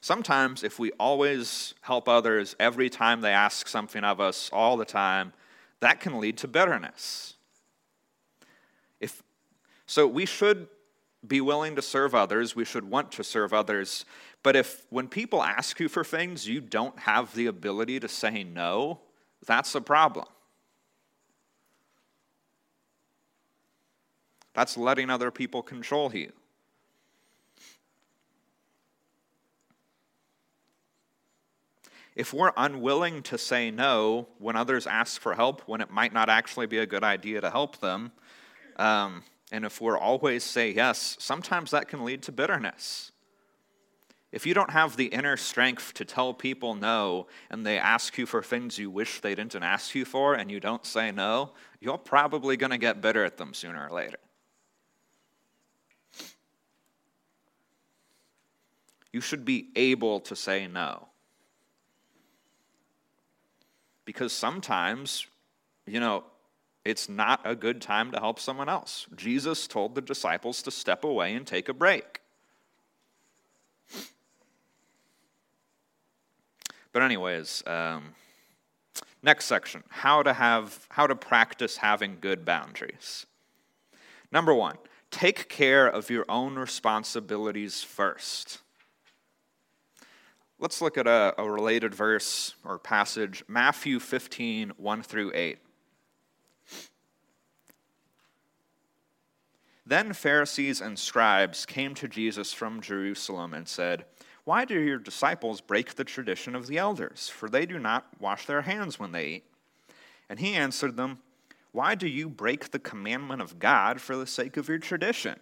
sometimes, 0.00 0.62
if 0.62 0.78
we 0.78 0.92
always 0.92 1.74
help 1.80 2.08
others 2.08 2.54
every 2.60 2.88
time 2.88 3.20
they 3.20 3.32
ask 3.32 3.66
something 3.66 4.04
of 4.04 4.20
us 4.20 4.50
all 4.52 4.76
the 4.76 4.84
time, 4.84 5.32
that 5.80 5.98
can 5.98 6.20
lead 6.20 6.36
to 6.38 6.48
bitterness. 6.48 7.34
So 9.86 10.06
we 10.06 10.26
should 10.26 10.68
be 11.26 11.40
willing 11.40 11.76
to 11.76 11.82
serve 11.82 12.14
others, 12.14 12.56
we 12.56 12.64
should 12.64 12.88
want 12.88 13.12
to 13.12 13.24
serve 13.24 13.52
others. 13.52 14.04
But 14.42 14.56
if 14.56 14.84
when 14.90 15.06
people 15.06 15.42
ask 15.42 15.78
you 15.78 15.88
for 15.88 16.02
things, 16.02 16.48
you 16.48 16.60
don't 16.60 16.98
have 17.00 17.34
the 17.34 17.46
ability 17.46 18.00
to 18.00 18.08
say 18.08 18.42
no, 18.42 19.00
that's 19.46 19.74
a 19.74 19.80
problem. 19.80 20.26
That's 24.54 24.76
letting 24.76 25.10
other 25.10 25.30
people 25.30 25.62
control 25.62 26.12
you. 26.12 26.32
If 32.14 32.34
we're 32.34 32.52
unwilling 32.58 33.22
to 33.24 33.38
say 33.38 33.70
no 33.70 34.28
when 34.38 34.54
others 34.54 34.86
ask 34.86 35.20
for 35.20 35.34
help, 35.34 35.62
when 35.66 35.80
it 35.80 35.90
might 35.90 36.12
not 36.12 36.28
actually 36.28 36.66
be 36.66 36.78
a 36.78 36.86
good 36.86 37.02
idea 37.02 37.40
to 37.40 37.50
help 37.50 37.80
them, 37.80 38.12
um, 38.76 39.22
and 39.52 39.66
if 39.66 39.82
we're 39.82 39.98
always 39.98 40.42
say 40.42 40.70
yes, 40.70 41.14
sometimes 41.20 41.70
that 41.70 41.86
can 41.86 42.04
lead 42.04 42.22
to 42.22 42.32
bitterness. 42.32 43.12
If 44.32 44.46
you 44.46 44.54
don't 44.54 44.70
have 44.70 44.96
the 44.96 45.06
inner 45.06 45.36
strength 45.36 45.92
to 45.94 46.06
tell 46.06 46.32
people 46.32 46.74
no 46.74 47.26
and 47.50 47.64
they 47.64 47.76
ask 47.76 48.16
you 48.16 48.24
for 48.24 48.42
things 48.42 48.78
you 48.78 48.90
wish 48.90 49.20
they 49.20 49.34
didn't 49.34 49.62
ask 49.62 49.94
you 49.94 50.06
for 50.06 50.34
and 50.34 50.50
you 50.50 50.58
don't 50.58 50.86
say 50.86 51.12
no, 51.12 51.50
you're 51.80 51.98
probably 51.98 52.56
going 52.56 52.70
to 52.70 52.78
get 52.78 53.02
bitter 53.02 53.26
at 53.26 53.36
them 53.36 53.52
sooner 53.52 53.86
or 53.86 53.94
later. 53.94 54.16
You 59.12 59.20
should 59.20 59.44
be 59.44 59.68
able 59.76 60.20
to 60.20 60.34
say 60.34 60.66
no. 60.66 61.08
Because 64.06 64.32
sometimes, 64.32 65.26
you 65.86 66.00
know, 66.00 66.24
it's 66.84 67.08
not 67.08 67.40
a 67.44 67.54
good 67.54 67.80
time 67.80 68.10
to 68.10 68.18
help 68.18 68.40
someone 68.40 68.68
else. 68.68 69.06
Jesus 69.14 69.66
told 69.66 69.94
the 69.94 70.00
disciples 70.00 70.62
to 70.62 70.70
step 70.70 71.04
away 71.04 71.34
and 71.34 71.46
take 71.46 71.68
a 71.68 71.74
break. 71.74 72.20
But 76.92 77.02
anyways, 77.02 77.62
um, 77.66 78.14
next 79.22 79.46
section: 79.46 79.82
how 79.88 80.22
to 80.22 80.32
have 80.32 80.86
how 80.90 81.06
to 81.06 81.14
practice 81.14 81.78
having 81.78 82.18
good 82.20 82.44
boundaries. 82.44 83.26
Number 84.30 84.52
one, 84.52 84.76
take 85.10 85.48
care 85.48 85.86
of 85.86 86.10
your 86.10 86.24
own 86.28 86.56
responsibilities 86.56 87.82
first. 87.82 88.58
Let's 90.58 90.80
look 90.80 90.96
at 90.96 91.06
a, 91.06 91.34
a 91.38 91.50
related 91.50 91.94
verse 91.94 92.54
or 92.64 92.78
passage, 92.78 93.42
Matthew 93.48 93.98
15, 93.98 94.72
1 94.76 95.02
through 95.02 95.32
8. 95.34 95.58
Then 99.84 100.12
Pharisees 100.12 100.80
and 100.80 100.98
scribes 100.98 101.66
came 101.66 101.94
to 101.94 102.08
Jesus 102.08 102.52
from 102.52 102.80
Jerusalem 102.80 103.52
and 103.52 103.66
said, 103.66 104.04
Why 104.44 104.64
do 104.64 104.78
your 104.78 104.98
disciples 104.98 105.60
break 105.60 105.94
the 105.94 106.04
tradition 106.04 106.54
of 106.54 106.68
the 106.68 106.78
elders? 106.78 107.28
For 107.28 107.48
they 107.48 107.66
do 107.66 107.78
not 107.78 108.06
wash 108.20 108.46
their 108.46 108.62
hands 108.62 108.98
when 108.98 109.12
they 109.12 109.26
eat. 109.26 109.44
And 110.28 110.38
he 110.38 110.54
answered 110.54 110.96
them, 110.96 111.18
Why 111.72 111.96
do 111.96 112.06
you 112.06 112.28
break 112.28 112.70
the 112.70 112.78
commandment 112.78 113.42
of 113.42 113.58
God 113.58 114.00
for 114.00 114.16
the 114.16 114.26
sake 114.26 114.56
of 114.56 114.68
your 114.68 114.78
tradition? 114.78 115.40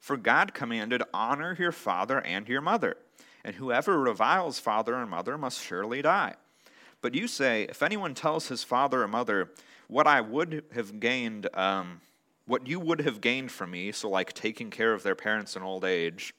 For 0.00 0.16
God 0.16 0.54
commanded, 0.54 1.02
Honor 1.12 1.54
your 1.58 1.70
father 1.70 2.20
and 2.22 2.48
your 2.48 2.62
mother, 2.62 2.96
and 3.44 3.56
whoever 3.56 4.00
reviles 4.00 4.58
father 4.58 4.94
and 4.94 5.10
mother 5.10 5.36
must 5.36 5.62
surely 5.62 6.00
die. 6.00 6.34
But 7.02 7.14
you 7.14 7.28
say, 7.28 7.64
If 7.64 7.82
anyone 7.82 8.14
tells 8.14 8.48
his 8.48 8.64
father 8.64 9.02
or 9.02 9.08
mother, 9.08 9.50
What 9.86 10.06
I 10.06 10.22
would 10.22 10.64
have 10.72 10.98
gained, 10.98 11.46
um, 11.54 12.00
what 12.46 12.66
you 12.66 12.80
would 12.80 13.00
have 13.02 13.20
gained 13.20 13.52
from 13.52 13.70
me, 13.70 13.92
so 13.92 14.08
like 14.08 14.32
taking 14.32 14.70
care 14.70 14.92
of 14.92 15.02
their 15.02 15.14
parents 15.14 15.56
in 15.56 15.62
old 15.62 15.84
age, 15.84 16.34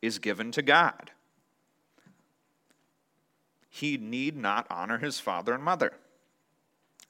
is 0.00 0.18
given 0.18 0.50
to 0.52 0.62
God. 0.62 1.10
He 3.68 3.96
need 3.96 4.36
not 4.36 4.66
honor 4.70 4.98
his 4.98 5.20
father 5.20 5.54
and 5.54 5.62
mother. 5.62 5.92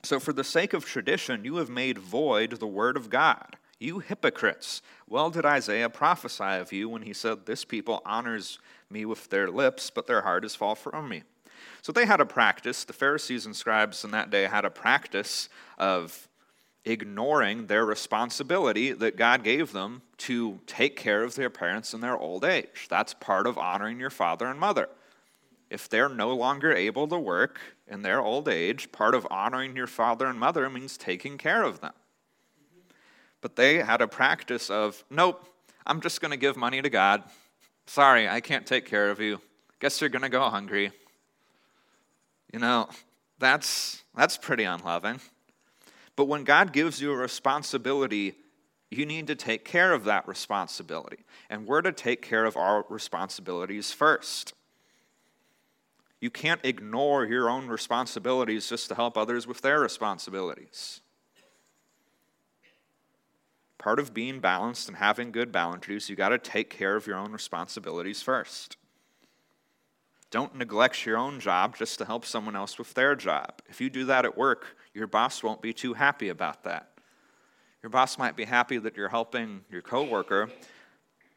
So, 0.03 0.19
for 0.19 0.33
the 0.33 0.45
sake 0.45 0.73
of 0.73 0.85
tradition, 0.85 1.45
you 1.45 1.57
have 1.57 1.69
made 1.69 1.99
void 1.99 2.53
the 2.53 2.67
word 2.67 2.97
of 2.97 3.11
God. 3.11 3.57
You 3.79 3.99
hypocrites! 3.99 4.83
Well 5.09 5.31
did 5.31 5.47
Isaiah 5.47 5.89
prophesy 5.89 6.45
of 6.45 6.73
you 6.73 6.89
when 6.89 7.03
he 7.03 7.13
said, 7.13 7.47
This 7.47 7.65
people 7.65 8.03
honors 8.05 8.59
me 8.91 9.05
with 9.05 9.29
their 9.31 9.51
lips, 9.51 9.91
but 9.91 10.07
their 10.07 10.23
heart 10.23 10.45
is 10.45 10.55
far 10.55 10.77
from 10.77 11.09
me. 11.09 11.23
So 11.83 11.93
they 11.93 12.07
had 12.07 12.21
a 12.21 12.27
practice, 12.27 12.85
the 12.85 12.93
Pharisees 12.93 13.47
and 13.47 13.57
scribes 13.57 14.05
in 14.05 14.11
that 14.11 14.31
day 14.31 14.45
had 14.45 14.65
a 14.65 14.71
practice 14.71 15.49
of 15.79 16.29
ignoring 16.85 17.67
their 17.67 17.85
responsibility 17.85 18.93
that 18.93 19.17
God 19.17 19.45
gave 19.45 19.73
them 19.73 20.03
to 20.19 20.61
take 20.67 20.97
care 20.97 21.23
of 21.23 21.35
their 21.35 21.51
parents 21.51 21.93
in 21.93 22.01
their 22.01 22.17
old 22.17 22.45
age. 22.45 22.87
That's 22.89 23.15
part 23.15 23.47
of 23.47 23.59
honoring 23.59 24.01
your 24.01 24.11
father 24.11 24.47
and 24.47 24.59
mother. 24.59 24.89
If 25.69 25.89
they're 25.89 26.09
no 26.09 26.35
longer 26.35 26.73
able 26.73 27.07
to 27.09 27.19
work 27.19 27.61
in 27.87 28.03
their 28.03 28.21
old 28.21 28.49
age, 28.49 28.91
part 28.93 29.15
of 29.15 29.27
honoring 29.31 29.77
your 29.77 29.87
father 29.87 30.27
and 30.27 30.39
mother 30.39 30.69
means 30.69 30.97
taking 30.97 31.39
care 31.39 31.63
of 31.63 31.81
them. 31.81 31.93
But 33.41 33.57
they 33.57 33.79
had 33.79 34.01
a 34.01 34.09
practice 34.09 34.69
of, 34.69 35.05
nope, 35.11 35.47
I'm 35.87 36.01
just 36.01 36.21
going 36.21 36.33
to 36.33 36.37
give 36.37 36.57
money 36.57 36.83
to 36.83 36.91
God. 36.91 37.23
Sorry, 37.87 38.29
I 38.29 38.41
can't 38.41 38.67
take 38.67 38.85
care 38.87 39.11
of 39.11 39.21
you. 39.21 39.41
Guess 39.81 40.01
you're 40.01 40.11
going 40.11 40.23
to 40.23 40.29
go 40.29 40.43
hungry. 40.49 40.93
You 42.53 42.59
know, 42.59 42.89
that's, 43.39 44.03
that's 44.15 44.37
pretty 44.37 44.65
unloving. 44.65 45.21
But 46.21 46.29
when 46.29 46.45
God 46.45 46.75
gives 46.75 47.01
you 47.01 47.13
a 47.13 47.17
responsibility, 47.17 48.35
you 48.91 49.07
need 49.07 49.27
to 49.29 49.35
take 49.35 49.65
care 49.65 49.95
of 49.95 50.05
that 50.05 50.29
responsibility. 50.29 51.25
And 51.49 51.67
we're 51.67 51.81
to 51.81 51.93
take 51.93 52.21
care 52.21 52.45
of 52.45 52.59
our 52.59 52.85
responsibilities 52.91 53.91
first. 53.91 54.53
You 56.21 56.29
can't 56.29 56.61
ignore 56.63 57.25
your 57.25 57.49
own 57.49 57.69
responsibilities 57.69 58.69
just 58.69 58.91
to 58.91 58.95
help 58.95 59.17
others 59.17 59.47
with 59.47 59.63
their 59.63 59.81
responsibilities. 59.81 61.01
Part 63.79 63.99
of 63.99 64.13
being 64.13 64.41
balanced 64.41 64.89
and 64.89 64.99
having 64.99 65.33
good 65.33 65.51
boundaries, 65.51 66.11
you 66.11 66.17
got 66.17 66.29
to 66.29 66.39
take 66.39 66.69
care 66.69 66.97
of 66.97 67.07
your 67.07 67.17
own 67.17 67.33
responsibilities 67.33 68.21
first. 68.21 68.77
Don't 70.31 70.55
neglect 70.55 71.05
your 71.05 71.17
own 71.17 71.41
job 71.41 71.77
just 71.77 71.99
to 71.99 72.05
help 72.05 72.25
someone 72.25 72.55
else 72.55 72.79
with 72.79 72.95
their 72.95 73.17
job. 73.17 73.61
If 73.69 73.81
you 73.81 73.91
do 73.91 74.05
that 74.07 74.25
at 74.25 74.39
work, 74.39 74.77
your 74.95 75.09
boss 75.09 75.43
won't 75.43 75.61
be 75.61 75.73
too 75.73 75.95
happy 75.95 76.29
about 76.29 76.63
that. 76.65 76.91
Your 77.83 77.91
boss 77.91 78.19
might 78.19 78.37
be 78.37 78.45
happy 78.45 78.79
that 78.79 78.97
you're 78.97 79.09
helping 79.09 79.63
your 79.71 79.83
coworker, 79.83 80.51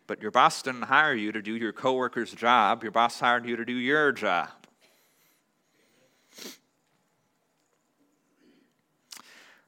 but 0.06 0.22
your 0.22 0.30
boss 0.30 0.62
didn't 0.62 0.84
hire 0.84 1.16
you 1.16 1.32
to 1.32 1.42
do 1.42 1.56
your 1.56 1.74
coworker's 1.74 2.32
job. 2.32 2.84
Your 2.84 2.92
boss 2.92 3.20
hired 3.20 3.46
you 3.46 3.56
to 3.56 3.66
do 3.66 3.74
your 3.74 4.12
job. 4.12 4.50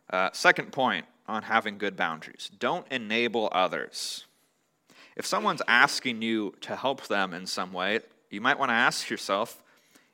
Uh, 0.09 0.29
second 0.33 0.71
point 0.71 1.05
on 1.27 1.43
having 1.43 1.77
good 1.77 1.95
boundaries 1.95 2.51
don't 2.59 2.85
enable 2.91 3.49
others. 3.51 4.25
If 5.15 5.25
someone's 5.25 5.61
asking 5.67 6.21
you 6.21 6.53
to 6.61 6.75
help 6.75 7.07
them 7.07 7.33
in 7.33 7.47
some 7.47 7.73
way, 7.73 8.01
you 8.29 8.41
might 8.41 8.59
want 8.59 8.69
to 8.69 8.75
ask 8.75 9.09
yourself 9.09 9.61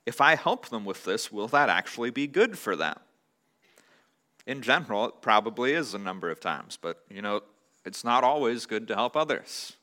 if 0.05 0.19
I 0.19 0.35
help 0.35 0.69
them 0.69 0.83
with 0.83 1.03
this, 1.03 1.31
will 1.31 1.47
that 1.49 1.69
actually 1.69 2.09
be 2.09 2.27
good 2.27 2.57
for 2.57 2.75
them? 2.75 2.97
In 4.47 4.61
general, 4.61 5.05
it 5.05 5.21
probably 5.21 5.73
is 5.73 5.93
a 5.93 5.99
number 5.99 6.31
of 6.31 6.39
times, 6.39 6.77
but 6.81 7.03
you 7.09 7.21
know, 7.21 7.41
it's 7.85 8.03
not 8.03 8.23
always 8.23 8.65
good 8.65 8.87
to 8.87 8.95
help 8.95 9.15
others. 9.15 9.73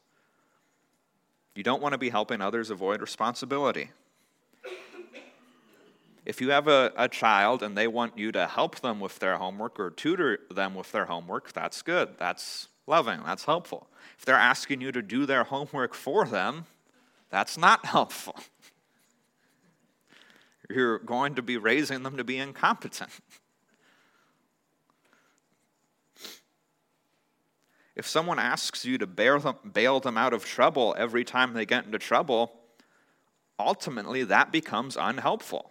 You 1.55 1.63
don't 1.63 1.83
want 1.83 1.93
to 1.93 1.99
be 1.99 2.11
helping 2.11 2.41
others 2.41 2.71
avoid 2.71 3.01
responsibility. 3.01 3.91
If 6.25 6.41
you 6.41 6.51
have 6.51 6.69
a, 6.69 6.93
a 6.97 7.09
child 7.09 7.63
and 7.63 7.77
they 7.77 7.89
want 7.89 8.19
you 8.19 8.33
to 8.33 8.47
help 8.47 8.81
them 8.81 9.01
with 9.01 9.19
their 9.19 9.39
homework 9.39 9.81
or 9.81 9.91
tutor 9.91 10.41
them 10.51 10.75
with 10.75 10.93
their 10.93 11.07
homework, 11.07 11.53
that's 11.53 11.81
good. 11.81 12.11
That's 12.19 12.69
loving. 12.87 13.21
That's 13.25 13.45
helpful. 13.45 13.89
If 14.19 14.25
they're 14.25 14.37
asking 14.37 14.83
you 14.83 14.93
to 14.93 15.01
do 15.01 15.27
their 15.27 15.45
homework 15.45 15.95
for 15.95 16.27
them, 16.27 16.67
that's 17.31 17.59
not 17.59 17.87
helpful. 17.87 18.37
You're 20.71 20.99
going 20.99 21.35
to 21.37 21.43
be 21.43 21.57
raising 21.57 22.03
them 22.03 22.17
to 22.17 22.25
be 22.25 22.39
incompetent. 22.39 23.11
If 27.97 28.07
someone 28.07 28.39
asks 28.39 28.85
you 28.85 28.99
to 28.99 29.07
bail 29.07 29.41
them, 29.41 29.57
bail 29.73 29.99
them 29.99 30.17
out 30.17 30.33
of 30.33 30.45
trouble 30.45 30.95
every 30.97 31.25
time 31.25 31.53
they 31.53 31.67
get 31.67 31.85
into 31.85 31.99
trouble, 31.99 32.53
ultimately 33.59 34.23
that 34.25 34.53
becomes 34.53 34.97
unhelpful. 34.97 35.71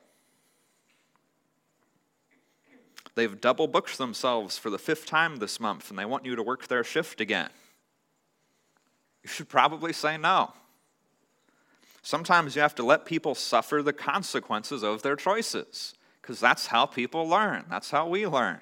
They've 3.16 3.40
double 3.40 3.68
booked 3.68 3.98
themselves 3.98 4.58
for 4.58 4.70
the 4.70 4.78
fifth 4.78 5.06
time 5.06 5.38
this 5.38 5.60
month 5.60 5.90
and 5.90 5.98
they 5.98 6.06
want 6.06 6.26
you 6.26 6.36
to 6.36 6.44
work 6.44 6.68
their 6.68 6.84
shift 6.84 7.22
again. 7.22 7.50
You 9.24 9.30
should 9.30 9.50
probably 9.50 9.94
say 9.94 10.18
no. 10.18 10.54
Sometimes 12.08 12.56
you 12.56 12.62
have 12.62 12.76
to 12.76 12.86
let 12.86 13.04
people 13.04 13.36
suffer 13.36 13.84
the 13.84 13.92
consequences 13.92 14.82
of 14.82 15.02
their 15.02 15.18
choices 15.18 15.94
because 16.22 16.40
that's 16.40 16.68
how 16.68 16.86
people 16.86 17.28
learn, 17.28 17.66
that's 17.70 17.92
how 17.92 18.08
we 18.08 18.26
learn. 18.26 18.62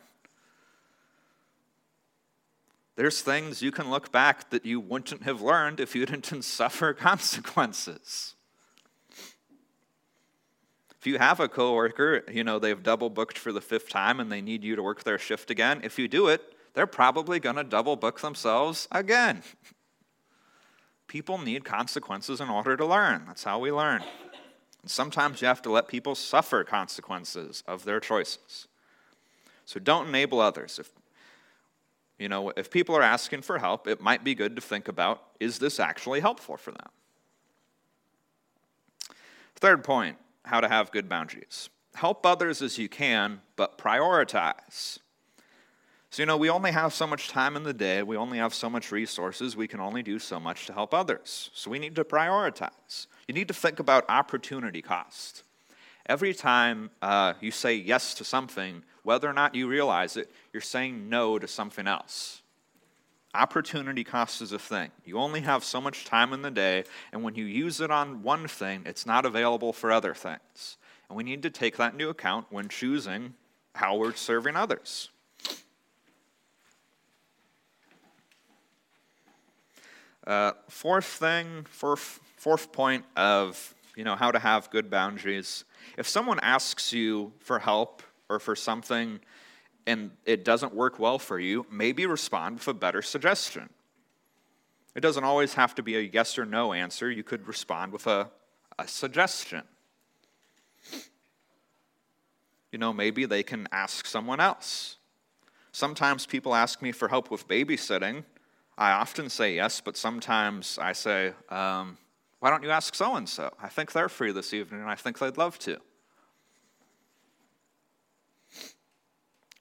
There's 2.95 3.21
things 3.21 3.61
you 3.61 3.69
can 3.69 3.91
look 3.91 4.11
back 4.11 4.49
that 4.49 4.65
you 4.65 4.79
wouldn't 4.79 5.21
have 5.21 5.43
learned 5.43 5.79
if 5.79 5.95
you 5.95 6.07
didn't 6.07 6.41
suffer 6.43 6.91
consequences. 6.91 8.33
If 10.99 11.05
you 11.05 11.19
have 11.19 11.39
a 11.39 11.47
coworker, 11.47 12.23
you 12.31 12.43
know, 12.43 12.57
they've 12.57 12.81
double 12.81 13.11
booked 13.11 13.37
for 13.37 13.53
the 13.53 13.61
fifth 13.61 13.89
time 13.89 14.19
and 14.19 14.31
they 14.31 14.41
need 14.41 14.63
you 14.63 14.75
to 14.75 14.81
work 14.81 15.03
their 15.03 15.19
shift 15.19 15.51
again, 15.51 15.81
if 15.83 15.99
you 15.99 16.07
do 16.07 16.29
it, 16.29 16.41
they're 16.73 16.87
probably 16.87 17.39
going 17.39 17.57
to 17.57 17.63
double 17.63 17.95
book 17.95 18.21
themselves 18.21 18.87
again. 18.91 19.43
People 21.07 21.37
need 21.37 21.63
consequences 21.63 22.41
in 22.41 22.49
order 22.49 22.75
to 22.75 22.85
learn. 22.85 23.23
That's 23.27 23.43
how 23.43 23.59
we 23.59 23.71
learn. 23.71 24.03
And 24.81 24.91
sometimes 24.91 25.41
you 25.41 25.47
have 25.47 25.61
to 25.63 25.71
let 25.71 25.87
people 25.87 26.15
suffer 26.15 26.63
consequences 26.63 27.63
of 27.67 27.85
their 27.85 27.99
choices. 27.99 28.67
So 29.65 29.79
don't 29.79 30.07
enable 30.07 30.39
others. 30.39 30.79
If 30.79 30.89
you 32.17 32.29
know, 32.29 32.53
if 32.55 32.71
people 32.71 32.95
are 32.95 33.01
asking 33.01 33.41
for 33.41 33.59
help, 33.59 33.87
it 33.87 33.99
might 33.99 34.23
be 34.23 34.35
good 34.35 34.55
to 34.55 34.61
think 34.61 34.87
about 34.87 35.21
is 35.39 35.59
this 35.59 35.79
actually 35.79 36.21
helpful 36.21 36.55
for 36.57 36.71
them? 36.71 36.89
Third 39.55 39.83
point 39.83 40.17
how 40.45 40.61
to 40.61 40.69
have 40.69 40.91
good 40.91 41.09
boundaries. 41.09 41.69
Help 41.95 42.25
others 42.25 42.61
as 42.61 42.77
you 42.77 42.87
can, 42.87 43.41
but 43.55 43.77
prioritize. 43.77 44.99
So, 46.15 46.21
you 46.21 46.27
know, 46.27 46.37
we 46.37 46.49
only 46.49 46.71
have 46.71 46.93
so 46.93 47.05
much 47.05 47.27
time 47.27 47.57
in 47.57 47.63
the 47.63 47.73
day, 47.73 48.01
we 48.01 48.15
only 48.15 48.37
have 48.37 48.53
so 48.53 48.69
much 48.69 48.89
resources, 48.89 49.57
we 49.57 49.67
can 49.67 49.81
only 49.81 50.01
do 50.01 50.17
so 50.17 50.39
much 50.39 50.65
to 50.67 50.71
help 50.71 50.93
others. 50.93 51.49
So, 51.53 51.69
we 51.69 51.77
need 51.77 51.93
to 51.97 52.05
prioritize. 52.05 53.07
You 53.27 53.33
need 53.33 53.49
to 53.49 53.53
think 53.53 53.81
about 53.81 54.05
opportunity 54.07 54.81
cost. 54.81 55.43
Every 56.05 56.33
time 56.33 56.89
uh, 57.01 57.33
you 57.41 57.51
say 57.51 57.75
yes 57.75 58.13
to 58.13 58.23
something, 58.23 58.83
whether 59.03 59.29
or 59.29 59.33
not 59.33 59.55
you 59.55 59.67
realize 59.67 60.15
it, 60.15 60.31
you're 60.53 60.61
saying 60.61 61.09
no 61.09 61.37
to 61.37 61.49
something 61.49 61.85
else. 61.85 62.41
Opportunity 63.33 64.05
cost 64.05 64.41
is 64.41 64.53
a 64.53 64.59
thing. 64.59 64.91
You 65.03 65.17
only 65.17 65.41
have 65.41 65.65
so 65.65 65.81
much 65.81 66.05
time 66.05 66.31
in 66.31 66.43
the 66.43 66.49
day, 66.49 66.85
and 67.11 67.23
when 67.23 67.35
you 67.35 67.43
use 67.43 67.81
it 67.81 67.91
on 67.91 68.23
one 68.23 68.47
thing, 68.47 68.83
it's 68.85 69.05
not 69.05 69.25
available 69.25 69.73
for 69.73 69.91
other 69.91 70.13
things. 70.13 70.77
And 71.09 71.17
we 71.17 71.25
need 71.25 71.43
to 71.43 71.49
take 71.49 71.75
that 71.75 71.91
into 71.91 72.07
account 72.07 72.45
when 72.51 72.69
choosing 72.69 73.33
how 73.73 73.97
we're 73.97 74.13
serving 74.13 74.55
others. 74.55 75.09
Uh, 80.25 80.53
fourth 80.69 81.05
thing, 81.05 81.65
fourth, 81.69 82.19
fourth 82.37 82.71
point 82.71 83.05
of 83.15 83.75
you 83.95 84.03
know 84.03 84.15
how 84.15 84.31
to 84.31 84.39
have 84.39 84.69
good 84.71 84.89
boundaries. 84.89 85.63
If 85.97 86.07
someone 86.07 86.39
asks 86.41 86.91
you 86.91 87.31
for 87.39 87.59
help 87.59 88.01
or 88.27 88.39
for 88.39 88.55
something 88.55 89.19
and 89.87 90.11
it 90.25 90.43
doesn't 90.43 90.73
work 90.73 90.99
well 90.99 91.19
for 91.19 91.39
you, 91.39 91.65
maybe 91.71 92.05
respond 92.05 92.57
with 92.59 92.67
a 92.67 92.73
better 92.73 93.01
suggestion. 93.01 93.69
It 94.95 95.01
doesn't 95.01 95.23
always 95.23 95.53
have 95.53 95.75
to 95.75 95.83
be 95.83 95.95
a 95.95 95.99
yes 96.01 96.37
or 96.37 96.45
no 96.45 96.73
answer. 96.73 97.11
You 97.11 97.23
could 97.23 97.47
respond 97.47 97.91
with 97.91 98.07
a, 98.07 98.29
a 98.79 98.87
suggestion. 98.87 99.63
You 102.71 102.79
know, 102.79 102.93
maybe 102.93 103.25
they 103.25 103.43
can 103.43 103.67
ask 103.71 104.05
someone 104.07 104.39
else. 104.39 104.97
Sometimes 105.71 106.25
people 106.25 106.55
ask 106.55 106.81
me 106.81 106.91
for 106.91 107.09
help 107.09 107.29
with 107.29 107.47
babysitting. 107.47 108.23
I 108.77 108.91
often 108.91 109.29
say 109.29 109.55
yes, 109.55 109.81
but 109.81 109.95
sometimes 109.95 110.77
I 110.81 110.93
say, 110.93 111.33
um, 111.49 111.97
why 112.39 112.49
don't 112.49 112.63
you 112.63 112.71
ask 112.71 112.93
so 112.93 113.15
and 113.15 113.27
so? 113.27 113.53
I 113.61 113.69
think 113.69 113.93
they're 113.93 114.09
free 114.09 114.31
this 114.31 114.53
evening 114.53 114.81
and 114.81 114.89
I 114.89 114.95
think 114.95 115.17
they'd 115.19 115.37
love 115.37 115.57
to. 115.59 115.79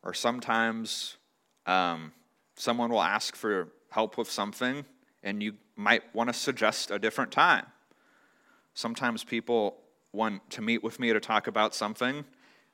Or 0.03 0.13
sometimes 0.13 1.17
um, 1.67 2.13
someone 2.57 2.91
will 2.91 3.03
ask 3.03 3.37
for 3.37 3.69
help 3.91 4.19
with 4.19 4.31
something, 4.31 4.85
and 5.23 5.43
you 5.43 5.55
might 5.77 6.03
want 6.15 6.29
to 6.29 6.35
suggest 6.35 6.91
a 6.91 6.99
different 6.99 7.31
time. 7.31 7.67
Sometimes 8.75 9.25
people 9.25 9.77
want 10.13 10.49
to 10.51 10.61
meet 10.61 10.83
with 10.83 10.99
me 10.99 11.13
to 11.13 11.21
talk 11.21 11.47
about 11.47 11.75
something, 11.75 12.25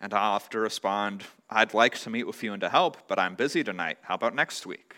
and 0.00 0.14
I'll 0.14 0.32
have 0.32 0.48
to 0.50 0.58
respond, 0.58 1.24
I'd 1.48 1.74
like 1.74 1.98
to 2.00 2.10
meet 2.10 2.26
with 2.26 2.42
you 2.42 2.52
and 2.52 2.60
to 2.62 2.70
help, 2.70 3.06
but 3.06 3.18
I'm 3.18 3.34
busy 3.34 3.62
tonight. 3.62 3.98
How 4.02 4.14
about 4.14 4.34
next 4.34 4.66
week? 4.66 4.96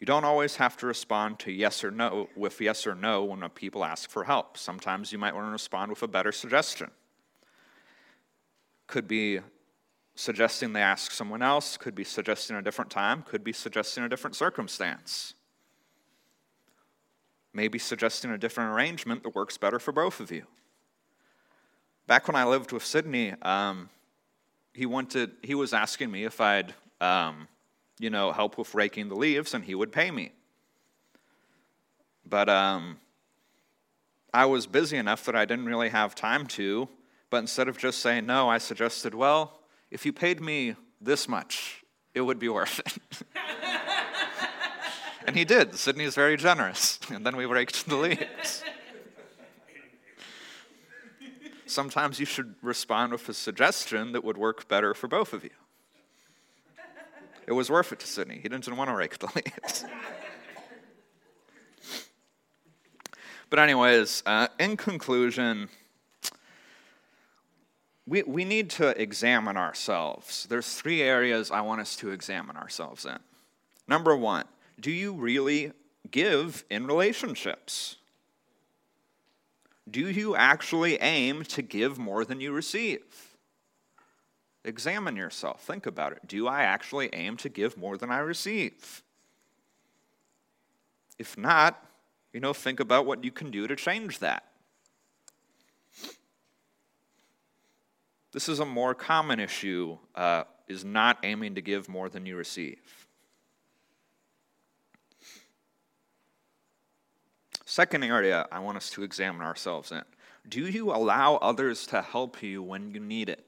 You 0.00 0.06
don't 0.06 0.24
always 0.24 0.56
have 0.56 0.76
to 0.78 0.86
respond 0.86 1.40
to 1.40 1.52
yes 1.52 1.82
or 1.82 1.90
no 1.90 2.28
with 2.36 2.60
yes 2.60 2.86
or 2.86 2.94
no 2.94 3.24
when 3.24 3.46
people 3.50 3.84
ask 3.84 4.08
for 4.08 4.24
help. 4.24 4.56
Sometimes 4.56 5.12
you 5.12 5.18
might 5.18 5.34
want 5.34 5.46
to 5.48 5.50
respond 5.50 5.90
with 5.90 6.02
a 6.02 6.08
better 6.08 6.30
suggestion. 6.30 6.90
Could 8.86 9.08
be 9.08 9.40
suggesting 10.14 10.72
they 10.72 10.80
ask 10.80 11.10
someone 11.10 11.42
else, 11.42 11.76
could 11.76 11.94
be 11.94 12.04
suggesting 12.04 12.56
a 12.56 12.62
different 12.62 12.90
time, 12.90 13.22
could 13.22 13.42
be 13.42 13.52
suggesting 13.52 14.04
a 14.04 14.08
different 14.08 14.36
circumstance. 14.36 15.34
Maybe 17.52 17.78
suggesting 17.78 18.30
a 18.30 18.38
different 18.38 18.72
arrangement 18.72 19.24
that 19.24 19.34
works 19.34 19.56
better 19.58 19.80
for 19.80 19.90
both 19.90 20.20
of 20.20 20.30
you. 20.30 20.44
Back 22.06 22.28
when 22.28 22.36
I 22.36 22.44
lived 22.44 22.72
with 22.72 22.84
Sydney, 22.84 23.34
um, 23.42 23.90
he 24.72 24.86
wanted 24.86 25.32
he 25.42 25.54
was 25.56 25.72
asking 25.72 26.10
me 26.10 26.24
if 26.24 26.40
I'd 26.40 26.72
um, 27.00 27.48
you 27.98 28.10
know 28.10 28.32
help 28.32 28.58
with 28.58 28.74
raking 28.74 29.08
the 29.08 29.14
leaves, 29.14 29.54
and 29.54 29.64
he 29.64 29.74
would 29.74 29.92
pay 29.92 30.10
me. 30.10 30.32
But 32.24 32.48
um, 32.48 32.98
I 34.32 34.46
was 34.46 34.66
busy 34.66 34.96
enough 34.96 35.24
that 35.24 35.34
I 35.34 35.44
didn't 35.44 35.66
really 35.66 35.88
have 35.88 36.14
time 36.14 36.46
to. 36.48 36.88
But 37.30 37.38
instead 37.38 37.68
of 37.68 37.78
just 37.78 38.00
saying 38.00 38.26
no, 38.26 38.48
I 38.48 38.58
suggested, 38.58 39.14
well, 39.14 39.60
if 39.90 40.06
you 40.06 40.12
paid 40.12 40.40
me 40.40 40.76
this 41.00 41.28
much, 41.28 41.84
it 42.14 42.22
would 42.22 42.38
be 42.38 42.48
worth 42.48 42.80
it. 42.80 43.22
and 45.26 45.36
he 45.36 45.44
did. 45.44 45.74
Sydney 45.74 46.04
is 46.04 46.14
very 46.14 46.36
generous. 46.36 46.98
And 47.12 47.24
then 47.24 47.36
we 47.36 47.44
raked 47.46 47.86
the 47.86 47.96
leaves. 47.96 48.64
Sometimes 51.66 52.18
you 52.18 52.24
should 52.24 52.54
respond 52.62 53.12
with 53.12 53.28
a 53.28 53.34
suggestion 53.34 54.12
that 54.12 54.24
would 54.24 54.38
work 54.38 54.68
better 54.68 54.94
for 54.94 55.06
both 55.06 55.34
of 55.34 55.44
you. 55.44 55.50
It 57.48 57.52
was 57.52 57.70
worth 57.70 57.92
it 57.92 58.00
to 58.00 58.06
Sydney. 58.06 58.40
He 58.42 58.50
didn't 58.50 58.76
want 58.76 58.90
to 58.90 58.94
rake 58.94 59.18
the 59.18 59.26
leaves. 59.34 59.86
but, 63.48 63.58
anyways, 63.58 64.22
uh, 64.26 64.48
in 64.60 64.76
conclusion, 64.76 65.70
we, 68.06 68.22
we 68.24 68.44
need 68.44 68.68
to 68.72 68.88
examine 69.00 69.56
ourselves. 69.56 70.46
There's 70.50 70.74
three 70.74 71.00
areas 71.00 71.50
I 71.50 71.62
want 71.62 71.80
us 71.80 71.96
to 71.96 72.10
examine 72.10 72.58
ourselves 72.58 73.06
in. 73.06 73.18
Number 73.88 74.14
one, 74.14 74.44
do 74.78 74.90
you 74.90 75.14
really 75.14 75.72
give 76.10 76.66
in 76.68 76.86
relationships? 76.86 77.96
Do 79.90 80.10
you 80.10 80.36
actually 80.36 81.00
aim 81.00 81.44
to 81.44 81.62
give 81.62 81.96
more 81.96 82.26
than 82.26 82.42
you 82.42 82.52
receive? 82.52 83.27
Examine 84.64 85.16
yourself. 85.16 85.62
Think 85.62 85.86
about 85.86 86.12
it. 86.12 86.20
Do 86.26 86.46
I 86.46 86.62
actually 86.62 87.08
aim 87.12 87.36
to 87.38 87.48
give 87.48 87.76
more 87.76 87.96
than 87.96 88.10
I 88.10 88.18
receive? 88.18 89.02
If 91.18 91.38
not, 91.38 91.84
you 92.32 92.40
know, 92.40 92.52
think 92.52 92.80
about 92.80 93.06
what 93.06 93.24
you 93.24 93.30
can 93.30 93.50
do 93.50 93.66
to 93.66 93.76
change 93.76 94.18
that. 94.18 94.44
This 98.32 98.48
is 98.48 98.60
a 98.60 98.66
more 98.66 98.94
common 98.94 99.40
issue, 99.40 99.96
uh, 100.14 100.44
is 100.68 100.84
not 100.84 101.18
aiming 101.22 101.54
to 101.54 101.62
give 101.62 101.88
more 101.88 102.08
than 102.08 102.26
you 102.26 102.36
receive. 102.36 103.08
Second 107.64 108.04
area 108.04 108.46
I 108.52 108.58
want 108.60 108.76
us 108.76 108.90
to 108.90 109.02
examine 109.02 109.42
ourselves 109.42 109.92
in 109.92 110.02
do 110.48 110.66
you 110.68 110.90
allow 110.90 111.36
others 111.36 111.86
to 111.88 112.00
help 112.00 112.42
you 112.42 112.62
when 112.62 112.94
you 112.94 113.00
need 113.00 113.28
it? 113.28 113.47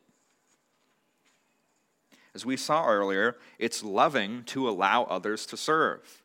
As 2.35 2.47
we 2.47 2.57
saw 2.57 2.87
earlier, 2.87 3.37
it's 3.59 3.83
loving 3.83 4.45
to 4.45 4.69
allow 4.69 5.05
others 5.05 5.47
to 5.47 5.57
serve. 5.57 6.23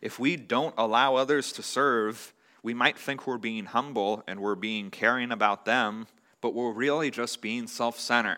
If 0.00 0.18
we 0.18 0.36
don't 0.36 0.74
allow 0.78 1.16
others 1.16 1.52
to 1.52 1.62
serve, 1.62 2.32
we 2.62 2.74
might 2.74 2.98
think 2.98 3.26
we're 3.26 3.38
being 3.38 3.66
humble 3.66 4.22
and 4.26 4.40
we're 4.40 4.54
being 4.54 4.90
caring 4.90 5.32
about 5.32 5.64
them 5.64 6.06
but 6.42 6.54
we're 6.54 6.72
really 6.72 7.10
just 7.10 7.40
being 7.40 7.66
self 7.66 7.98
centered. 7.98 8.36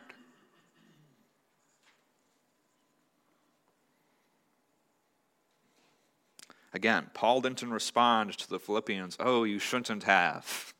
Again, 6.72 7.10
Paul 7.14 7.40
didn't 7.40 7.70
respond 7.70 8.36
to 8.38 8.48
the 8.48 8.58
Philippians, 8.58 9.16
oh, 9.18 9.44
you 9.44 9.58
shouldn't 9.58 10.04
have. 10.04 10.73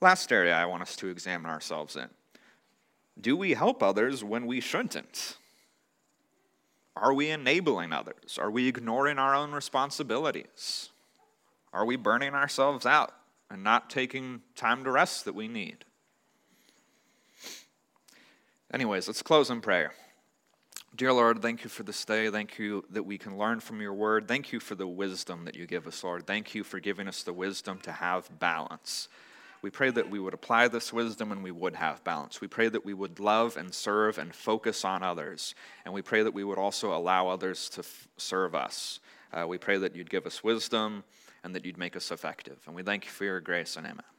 Last 0.00 0.30
area 0.32 0.54
I 0.54 0.66
want 0.66 0.82
us 0.82 0.96
to 0.96 1.08
examine 1.08 1.50
ourselves 1.50 1.96
in 1.96 2.08
do 3.20 3.36
we 3.36 3.54
help 3.54 3.82
others 3.82 4.22
when 4.22 4.46
we 4.46 4.60
shouldn't? 4.60 5.36
Are 6.96 7.12
we 7.12 7.30
enabling 7.30 7.92
others? 7.92 8.38
Are 8.38 8.50
we 8.50 8.68
ignoring 8.68 9.18
our 9.18 9.34
own 9.34 9.52
responsibilities? 9.52 10.90
Are 11.72 11.84
we 11.84 11.96
burning 11.96 12.34
ourselves 12.34 12.86
out 12.86 13.12
and 13.50 13.62
not 13.62 13.90
taking 13.90 14.42
time 14.56 14.84
to 14.84 14.90
rest 14.90 15.24
that 15.24 15.34
we 15.34 15.48
need? 15.48 15.84
Anyways, 18.72 19.06
let's 19.06 19.22
close 19.22 19.50
in 19.50 19.60
prayer. 19.60 19.92
Dear 20.94 21.12
Lord, 21.12 21.40
thank 21.40 21.62
you 21.62 21.70
for 21.70 21.84
this 21.84 22.04
day. 22.04 22.28
Thank 22.30 22.58
you 22.58 22.84
that 22.90 23.04
we 23.04 23.18
can 23.18 23.38
learn 23.38 23.60
from 23.60 23.80
your 23.80 23.94
word. 23.94 24.26
Thank 24.26 24.52
you 24.52 24.58
for 24.58 24.74
the 24.74 24.86
wisdom 24.86 25.44
that 25.44 25.54
you 25.54 25.66
give 25.66 25.86
us, 25.86 26.02
Lord. 26.02 26.26
Thank 26.26 26.54
you 26.54 26.64
for 26.64 26.80
giving 26.80 27.06
us 27.06 27.22
the 27.22 27.32
wisdom 27.32 27.78
to 27.80 27.92
have 27.92 28.38
balance. 28.38 29.08
We 29.62 29.70
pray 29.70 29.90
that 29.90 30.08
we 30.08 30.20
would 30.20 30.34
apply 30.34 30.68
this 30.68 30.92
wisdom 30.92 31.32
and 31.32 31.42
we 31.42 31.50
would 31.50 31.74
have 31.74 32.04
balance. 32.04 32.40
We 32.40 32.48
pray 32.48 32.68
that 32.68 32.84
we 32.84 32.94
would 32.94 33.18
love 33.18 33.56
and 33.56 33.74
serve 33.74 34.18
and 34.18 34.34
focus 34.34 34.84
on 34.84 35.02
others. 35.02 35.54
And 35.84 35.92
we 35.92 36.02
pray 36.02 36.22
that 36.22 36.34
we 36.34 36.44
would 36.44 36.58
also 36.58 36.94
allow 36.94 37.28
others 37.28 37.68
to 37.70 37.80
f- 37.80 38.08
serve 38.16 38.54
us. 38.54 39.00
Uh, 39.32 39.46
we 39.46 39.58
pray 39.58 39.78
that 39.78 39.96
you'd 39.96 40.10
give 40.10 40.26
us 40.26 40.44
wisdom 40.44 41.04
and 41.42 41.54
that 41.54 41.64
you'd 41.64 41.78
make 41.78 41.96
us 41.96 42.10
effective. 42.10 42.58
And 42.66 42.74
we 42.74 42.82
thank 42.82 43.04
you 43.04 43.10
for 43.10 43.24
your 43.24 43.40
grace 43.40 43.76
and 43.76 43.86
amen. 43.86 44.17